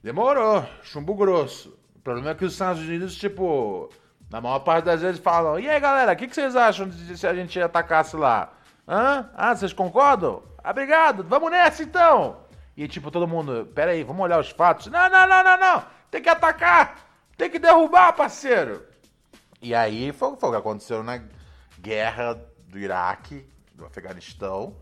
Demorou, 0.02 0.64
chumbo 0.82 1.14
grosso. 1.14 1.78
O 1.94 1.98
problema 1.98 2.30
é 2.30 2.34
que 2.34 2.44
os 2.44 2.54
Estados 2.54 2.80
Unidos, 2.80 3.14
tipo, 3.16 3.90
na 4.30 4.40
maior 4.40 4.60
parte 4.60 4.86
das 4.86 5.02
vezes 5.02 5.20
falam: 5.20 5.60
e 5.60 5.68
aí 5.68 5.78
galera, 5.78 6.12
o 6.12 6.16
que, 6.16 6.26
que 6.26 6.34
vocês 6.34 6.56
acham 6.56 6.88
de 6.88 7.18
se 7.18 7.26
a 7.26 7.34
gente 7.34 7.60
atacasse 7.60 8.16
lá? 8.16 8.50
Hã? 8.88 9.28
Ah, 9.34 9.54
vocês 9.54 9.74
concordam? 9.74 10.42
Obrigado, 10.64 11.22
vamos 11.22 11.50
nessa 11.50 11.82
então! 11.82 12.38
E 12.74 12.88
tipo, 12.88 13.10
todo 13.10 13.28
mundo, 13.28 13.70
pera 13.74 13.90
aí, 13.90 14.02
vamos 14.02 14.22
olhar 14.22 14.40
os 14.40 14.48
fatos. 14.48 14.86
Não, 14.86 15.10
não, 15.10 15.28
não, 15.28 15.44
não, 15.44 15.58
não! 15.58 15.84
Tem 16.10 16.22
que 16.22 16.30
atacar! 16.30 16.96
Tem 17.36 17.50
que 17.50 17.58
derrubar, 17.58 18.14
parceiro! 18.14 18.82
E 19.62 19.74
aí 19.74 20.12
foi, 20.12 20.36
foi 20.36 20.48
o 20.48 20.52
que 20.52 20.58
aconteceu 20.58 21.02
na 21.02 21.22
guerra 21.78 22.34
do 22.68 22.78
Iraque, 22.78 23.46
do 23.74 23.84
Afeganistão. 23.84 24.76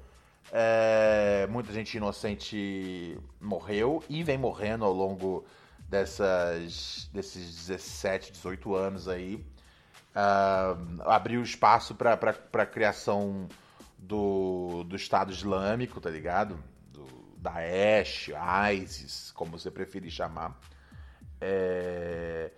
É, 0.52 1.46
muita 1.50 1.72
gente 1.72 1.96
inocente 1.96 3.18
morreu 3.40 4.02
e 4.08 4.22
vem 4.22 4.38
morrendo 4.38 4.84
ao 4.84 4.92
longo 4.92 5.44
dessas, 5.88 7.10
desses 7.12 7.66
17, 7.66 8.32
18 8.32 8.74
anos 8.74 9.08
aí. 9.08 9.44
Ah, 10.14 10.76
abriu 11.06 11.42
espaço 11.42 11.94
para 11.94 12.14
a 12.14 12.66
criação 12.66 13.48
do, 13.96 14.84
do 14.84 14.96
Estado 14.96 15.32
Islâmico, 15.32 16.00
tá 16.00 16.10
ligado? 16.10 16.58
Do 16.92 17.06
Daesh, 17.36 18.30
ISIS, 18.72 19.32
como 19.32 19.52
você 19.58 19.70
preferir 19.70 20.10
chamar. 20.10 20.58
É, 21.40 22.50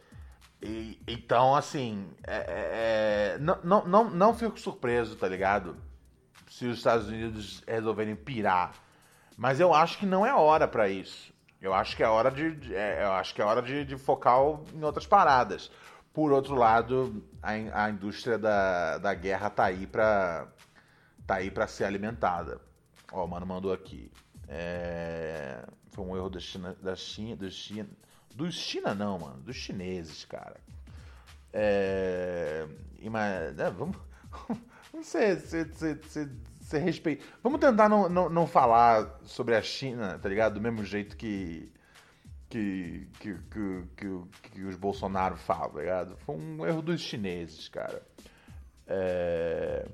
e- 0.63 1.01
então, 1.07 1.55
assim, 1.55 2.09
é- 2.27 2.37
é- 2.37 3.35
é, 3.35 3.39
não, 3.39 3.85
não, 3.85 4.11
não, 4.11 4.35
fico 4.35 4.59
surpreso, 4.59 5.17
tá 5.17 5.27
ligado? 5.29 5.77
Se 6.49 6.67
os 6.67 6.79
Estados 6.79 7.09
Unidos 7.09 7.63
resolverem 7.67 8.15
pirar. 8.17 8.75
Mas 9.37 9.59
eu 9.61 9.73
acho 9.73 9.99
que 9.99 10.07
não 10.07 10.27
é 10.27 10.35
hora 10.35 10.69
pra 10.69 10.89
isso. 10.89 11.33
Eu 11.61 11.73
acho 11.75 11.97
que 11.97 12.03
é 12.03 12.09
hora 12.09 12.31
de, 12.31 12.55
de- 12.57 12.75
é, 12.75 13.05
eu 13.05 13.13
acho 13.13 13.35
que 13.35 13.41
é 13.43 13.45
hora 13.45 13.63
de, 13.63 13.85
de 13.85 13.97
focar 13.97 14.37
em 14.75 14.83
outras 14.83 15.07
paradas. 15.07 15.71
Por 16.13 16.33
outro 16.33 16.55
lado, 16.55 17.23
a, 17.43 17.85
a 17.85 17.91
indústria 17.91 18.37
da, 18.39 18.99
da 18.99 19.15
guerra 19.15 19.49
tá 19.51 19.65
aí 19.65 19.87
pra 19.87 20.49
tá 21.27 21.37
aí 21.37 21.51
para 21.51 21.67
ser 21.69 21.85
alimentada. 21.85 22.61
Ó, 23.13 23.25
o 23.25 23.29
mano 23.29 23.47
mandou 23.47 23.73
aqui. 23.73 24.11
É, 24.49 25.65
foi 25.93 26.05
um 26.05 26.17
erro 26.17 26.29
da 26.29 26.41
China, 26.41 26.77
da 26.83 26.97
China, 26.97 27.37
dos 27.37 27.55
China, 27.55 27.89
dos 28.35 28.55
China 28.55 28.95
não, 28.95 29.19
mano, 29.19 29.41
dos 29.43 29.57
chineses, 29.57 30.25
cara. 30.25 30.57
É, 31.53 32.67
ima- 33.01 33.25
é, 33.27 33.71
vamos, 33.71 33.97
não 34.95 35.03
sei, 35.03 35.37
se, 35.37 35.65
se 36.61 36.79
respeita. 36.79 37.25
Vamos 37.43 37.61
tentar 37.61 37.89
não, 37.89 38.09
não, 38.09 38.29
não 38.29 38.47
falar 38.47 39.19
sobre 39.25 39.57
a 39.57 39.63
China, 39.63 40.19
tá 40.19 40.29
ligado? 40.29 40.55
Do 40.55 40.61
mesmo 40.61 40.85
jeito 40.85 41.17
que 41.17 41.73
que, 42.49 43.07
que, 43.21 43.35
que, 43.35 43.85
que, 43.97 44.51
que 44.51 44.63
os 44.65 44.75
Bolsonaro 44.75 45.37
falam, 45.37 45.71
tá 45.71 45.81
ligado? 45.81 46.17
Foi 46.19 46.35
um 46.37 46.67
erro 46.67 46.83
dos 46.83 47.01
chineses, 47.01 47.69
cara. 47.69 48.03
É, 48.89 49.87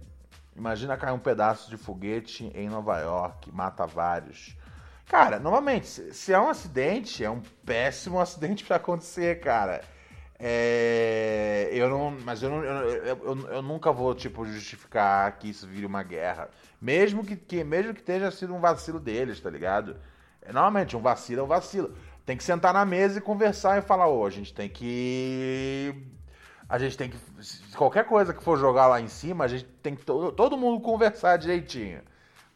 Imagina 0.56 0.96
cair 0.96 1.12
um 1.12 1.18
pedaço 1.18 1.68
de 1.68 1.76
foguete 1.76 2.50
em 2.54 2.66
Nova 2.70 2.98
York, 2.98 3.52
mata 3.52 3.86
vários. 3.86 4.56
Cara, 5.08 5.38
novamente, 5.38 5.86
se 6.12 6.32
é 6.32 6.40
um 6.40 6.48
acidente, 6.48 7.24
é 7.24 7.30
um 7.30 7.40
péssimo 7.64 8.18
acidente 8.20 8.64
pra 8.64 8.76
acontecer, 8.76 9.40
cara. 9.40 9.82
É, 10.38 11.70
eu 11.72 11.88
não, 11.88 12.10
mas 12.10 12.42
eu, 12.42 12.50
não, 12.50 12.62
eu, 12.62 13.04
eu, 13.06 13.48
eu- 13.52 13.62
nunca 13.62 13.90
vou 13.90 14.14
tipo 14.14 14.44
justificar 14.44 15.32
que 15.38 15.48
isso 15.48 15.66
vire 15.66 15.86
uma 15.86 16.02
guerra, 16.02 16.50
mesmo 16.80 17.24
que, 17.24 17.34
que 17.36 17.64
mesmo 17.64 17.94
que 17.94 18.02
tenha 18.02 18.30
sido 18.30 18.54
um 18.54 18.60
vacilo 18.60 19.00
deles, 19.00 19.40
tá 19.40 19.48
ligado? 19.48 19.96
É, 20.42 20.52
normalmente 20.52 20.94
um 20.96 21.00
vacilo 21.00 21.40
é 21.40 21.44
um 21.44 21.46
vacilo. 21.46 21.94
Tem 22.26 22.36
que 22.36 22.44
sentar 22.44 22.74
na 22.74 22.84
mesa 22.84 23.18
e 23.18 23.22
conversar 23.22 23.78
e 23.78 23.82
falar, 23.82 24.08
ô, 24.08 24.26
a 24.26 24.30
gente 24.30 24.52
tem 24.52 24.68
que 24.68 25.94
a 26.68 26.78
gente 26.78 26.96
tem 26.96 27.10
que. 27.10 27.18
Qualquer 27.76 28.04
coisa 28.06 28.34
que 28.34 28.42
for 28.42 28.58
jogar 28.58 28.86
lá 28.88 29.00
em 29.00 29.08
cima, 29.08 29.44
a 29.44 29.48
gente 29.48 29.64
tem 29.82 29.94
que 29.94 30.04
to- 30.04 30.32
todo 30.32 30.56
mundo 30.56 30.80
conversar 30.80 31.36
direitinho. 31.38 32.00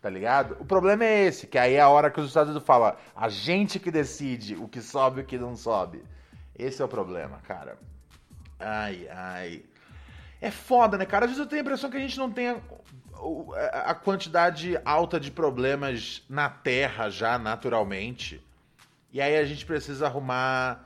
Tá 0.00 0.08
ligado? 0.08 0.56
O 0.58 0.64
problema 0.64 1.04
é 1.04 1.24
esse, 1.26 1.46
que 1.46 1.58
aí 1.58 1.74
é 1.74 1.80
a 1.80 1.88
hora 1.88 2.10
que 2.10 2.20
os 2.20 2.28
Estados 2.28 2.50
Unidos 2.50 2.66
falam, 2.66 2.96
a 3.14 3.28
gente 3.28 3.78
que 3.78 3.90
decide 3.90 4.54
o 4.56 4.66
que 4.66 4.80
sobe 4.80 5.20
e 5.20 5.24
o 5.24 5.26
que 5.26 5.36
não 5.36 5.54
sobe. 5.54 6.02
Esse 6.58 6.80
é 6.80 6.84
o 6.84 6.88
problema, 6.88 7.38
cara. 7.42 7.78
Ai, 8.58 9.06
ai. 9.10 9.62
É 10.40 10.50
foda, 10.50 10.96
né, 10.96 11.04
cara? 11.04 11.26
Às 11.26 11.32
vezes 11.32 11.44
eu 11.44 11.48
tenho 11.48 11.60
a 11.60 11.64
impressão 11.64 11.90
que 11.90 11.98
a 11.98 12.00
gente 12.00 12.18
não 12.18 12.30
tem 12.32 12.48
a, 12.48 12.56
a- 13.90 13.94
quantidade 13.94 14.78
alta 14.86 15.20
de 15.20 15.30
problemas 15.30 16.22
na 16.30 16.48
Terra 16.48 17.10
já, 17.10 17.38
naturalmente. 17.38 18.42
E 19.12 19.20
aí 19.20 19.36
a 19.36 19.44
gente 19.44 19.66
precisa 19.66 20.06
arrumar 20.06 20.82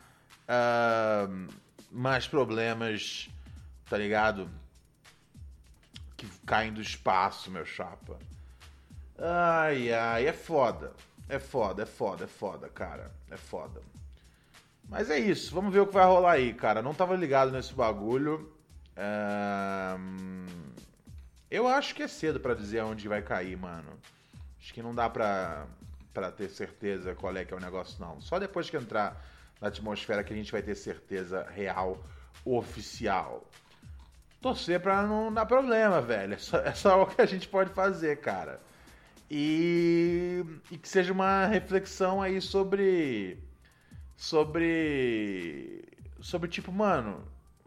ah, 0.48 1.28
mais 1.90 2.26
problemas, 2.26 3.28
tá 3.88 3.96
ligado? 3.96 4.50
Que 6.16 6.26
caem 6.44 6.72
do 6.72 6.80
espaço, 6.80 7.48
meu 7.48 7.64
chapa. 7.64 8.18
Ai, 9.18 9.92
ai, 9.92 10.26
é 10.26 10.32
foda. 10.32 10.92
É 11.28 11.38
foda, 11.38 11.82
é 11.82 11.86
foda, 11.86 12.24
é 12.24 12.26
foda, 12.26 12.68
cara. 12.68 13.10
É 13.30 13.36
foda. 13.36 13.80
Mas 14.88 15.08
é 15.10 15.18
isso, 15.18 15.54
vamos 15.54 15.72
ver 15.72 15.80
o 15.80 15.86
que 15.86 15.94
vai 15.94 16.04
rolar 16.04 16.32
aí, 16.32 16.52
cara. 16.52 16.82
Não 16.82 16.92
tava 16.94 17.16
ligado 17.16 17.50
nesse 17.50 17.72
bagulho. 17.72 18.52
Eu 21.50 21.66
acho 21.68 21.94
que 21.94 22.02
é 22.02 22.08
cedo 22.08 22.38
pra 22.40 22.54
dizer 22.54 22.82
onde 22.82 23.08
vai 23.08 23.22
cair, 23.22 23.56
mano. 23.56 23.98
Acho 24.60 24.74
que 24.74 24.82
não 24.82 24.94
dá 24.94 25.08
pra, 25.08 25.66
pra 26.12 26.30
ter 26.30 26.48
certeza 26.48 27.14
qual 27.14 27.34
é 27.36 27.44
que 27.44 27.54
é 27.54 27.56
o 27.56 27.60
negócio, 27.60 27.96
não. 28.00 28.20
Só 28.20 28.38
depois 28.38 28.68
que 28.68 28.76
entrar 28.76 29.24
na 29.60 29.68
atmosfera 29.68 30.22
que 30.24 30.32
a 30.32 30.36
gente 30.36 30.52
vai 30.52 30.62
ter 30.62 30.74
certeza 30.74 31.46
real, 31.50 31.98
oficial. 32.44 33.44
torcer 34.40 34.80
pra 34.80 35.02
não 35.02 35.32
dar 35.32 35.46
problema, 35.46 36.00
velho. 36.02 36.34
É 36.34 36.38
só, 36.38 36.58
é 36.58 36.74
só 36.74 37.02
o 37.02 37.06
que 37.06 37.22
a 37.22 37.26
gente 37.26 37.48
pode 37.48 37.70
fazer, 37.72 38.20
cara. 38.20 38.60
E, 39.30 40.44
e 40.70 40.78
que 40.78 40.88
seja 40.88 41.12
uma 41.12 41.46
reflexão 41.46 42.20
aí 42.20 42.40
sobre. 42.40 43.38
Sobre. 44.16 45.84
Sobre 46.20 46.48
tipo, 46.48 46.72
mano, 46.72 47.24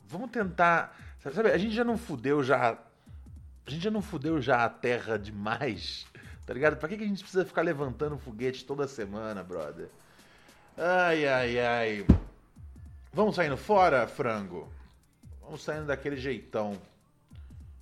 vamos 0.07 0.31
tentar. 0.31 0.97
Sabe, 1.19 1.51
a 1.51 1.57
gente 1.57 1.75
já 1.75 1.83
não 1.83 1.97
fudeu 1.97 2.43
já. 2.43 2.77
A 3.65 3.69
gente 3.69 3.83
já 3.83 3.91
não 3.91 4.01
fudeu 4.01 4.41
já 4.41 4.63
a 4.63 4.69
terra 4.69 5.17
demais. 5.17 6.05
Tá 6.47 6.53
ligado? 6.53 6.77
Pra 6.77 6.87
que, 6.87 6.95
que 6.95 7.03
a 7.03 7.07
gente 7.07 7.19
precisa 7.19 7.43
ficar 7.43 7.61
levantando 7.61 8.17
foguete 8.17 8.63
toda 8.63 8.87
semana, 8.87 9.43
brother? 9.43 9.89
Ai, 10.77 11.27
ai, 11.27 11.59
ai. 11.59 12.05
Vamos 13.11 13.35
saindo 13.35 13.57
fora, 13.57 14.07
frango? 14.07 14.71
Vamos 15.41 15.61
saindo 15.61 15.87
daquele 15.87 16.15
jeitão. 16.15 16.79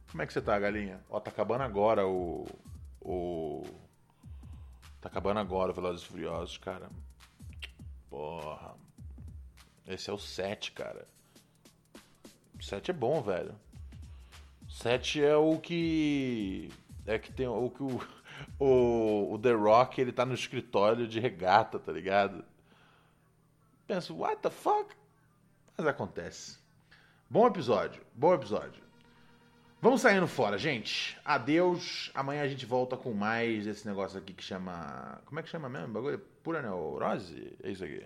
Como 0.09 0.23
é 0.23 0.25
que 0.25 0.33
você 0.33 0.41
tá, 0.41 0.57
galinha? 0.57 0.99
Ó, 1.09 1.19
tá 1.19 1.29
acabando 1.29 1.61
agora 1.61 2.07
o. 2.07 2.47
O. 3.05 3.63
Tá 4.99 5.09
acabando 5.09 5.39
agora 5.39 5.71
o 5.71 5.75
Velozes 5.75 6.01
e 6.01 6.07
Furiosos, 6.07 6.57
cara. 6.57 6.89
Porra. 8.09 8.73
Esse 9.85 10.09
é 10.09 10.13
o 10.13 10.17
7, 10.17 10.71
cara. 10.71 11.07
O 12.59 12.63
7 12.63 12.89
é 12.89 12.93
bom, 12.93 13.21
velho. 13.21 13.55
7 14.67 15.23
é 15.23 15.35
o 15.35 15.59
que. 15.59 16.71
É 17.05 17.19
que 17.19 17.31
tem 17.31 17.47
o 17.47 17.69
que 17.69 17.83
o, 17.83 18.01
o, 18.59 19.33
o 19.33 19.37
The 19.37 19.51
Rock 19.51 20.01
ele 20.01 20.11
tá 20.11 20.25
no 20.25 20.33
escritório 20.33 21.07
de 21.07 21.19
regata, 21.19 21.77
tá 21.77 21.91
ligado? 21.91 22.43
Penso, 23.85 24.17
what 24.17 24.41
the 24.41 24.49
fuck? 24.49 24.95
Mas 25.77 25.85
acontece. 25.85 26.57
Bom 27.29 27.45
episódio, 27.45 28.01
bom 28.15 28.33
episódio. 28.33 28.84
Vamos 29.85 30.01
saindo 30.01 30.27
fora, 30.27 30.57
gente. 30.57 31.15
Adeus. 31.23 32.09
Amanhã 32.15 32.41
a 32.41 32.47
gente 32.47 32.65
volta 32.65 32.97
com 32.97 33.13
mais 33.13 33.65
desse 33.65 33.87
negócio 33.87 34.17
aqui 34.17 34.33
que 34.33 34.43
chama. 34.43 35.21
Como 35.27 35.39
é 35.39 35.43
que 35.43 35.49
chama 35.49 35.69
mesmo? 35.69 35.89
Bagulho? 35.89 36.19
Pura 36.41 36.59
neurose? 36.59 37.55
É 37.61 37.69
isso 37.69 37.83
aqui. 37.83 38.03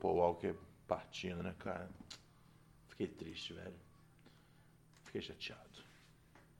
Paul 0.00 0.16
Walker 0.16 0.54
partindo, 0.88 1.42
né, 1.42 1.54
cara? 1.58 1.88
Fiquei 2.88 3.06
triste, 3.06 3.52
velho. 3.52 3.78
Fiquei 5.04 5.20
chateado. 5.20 5.89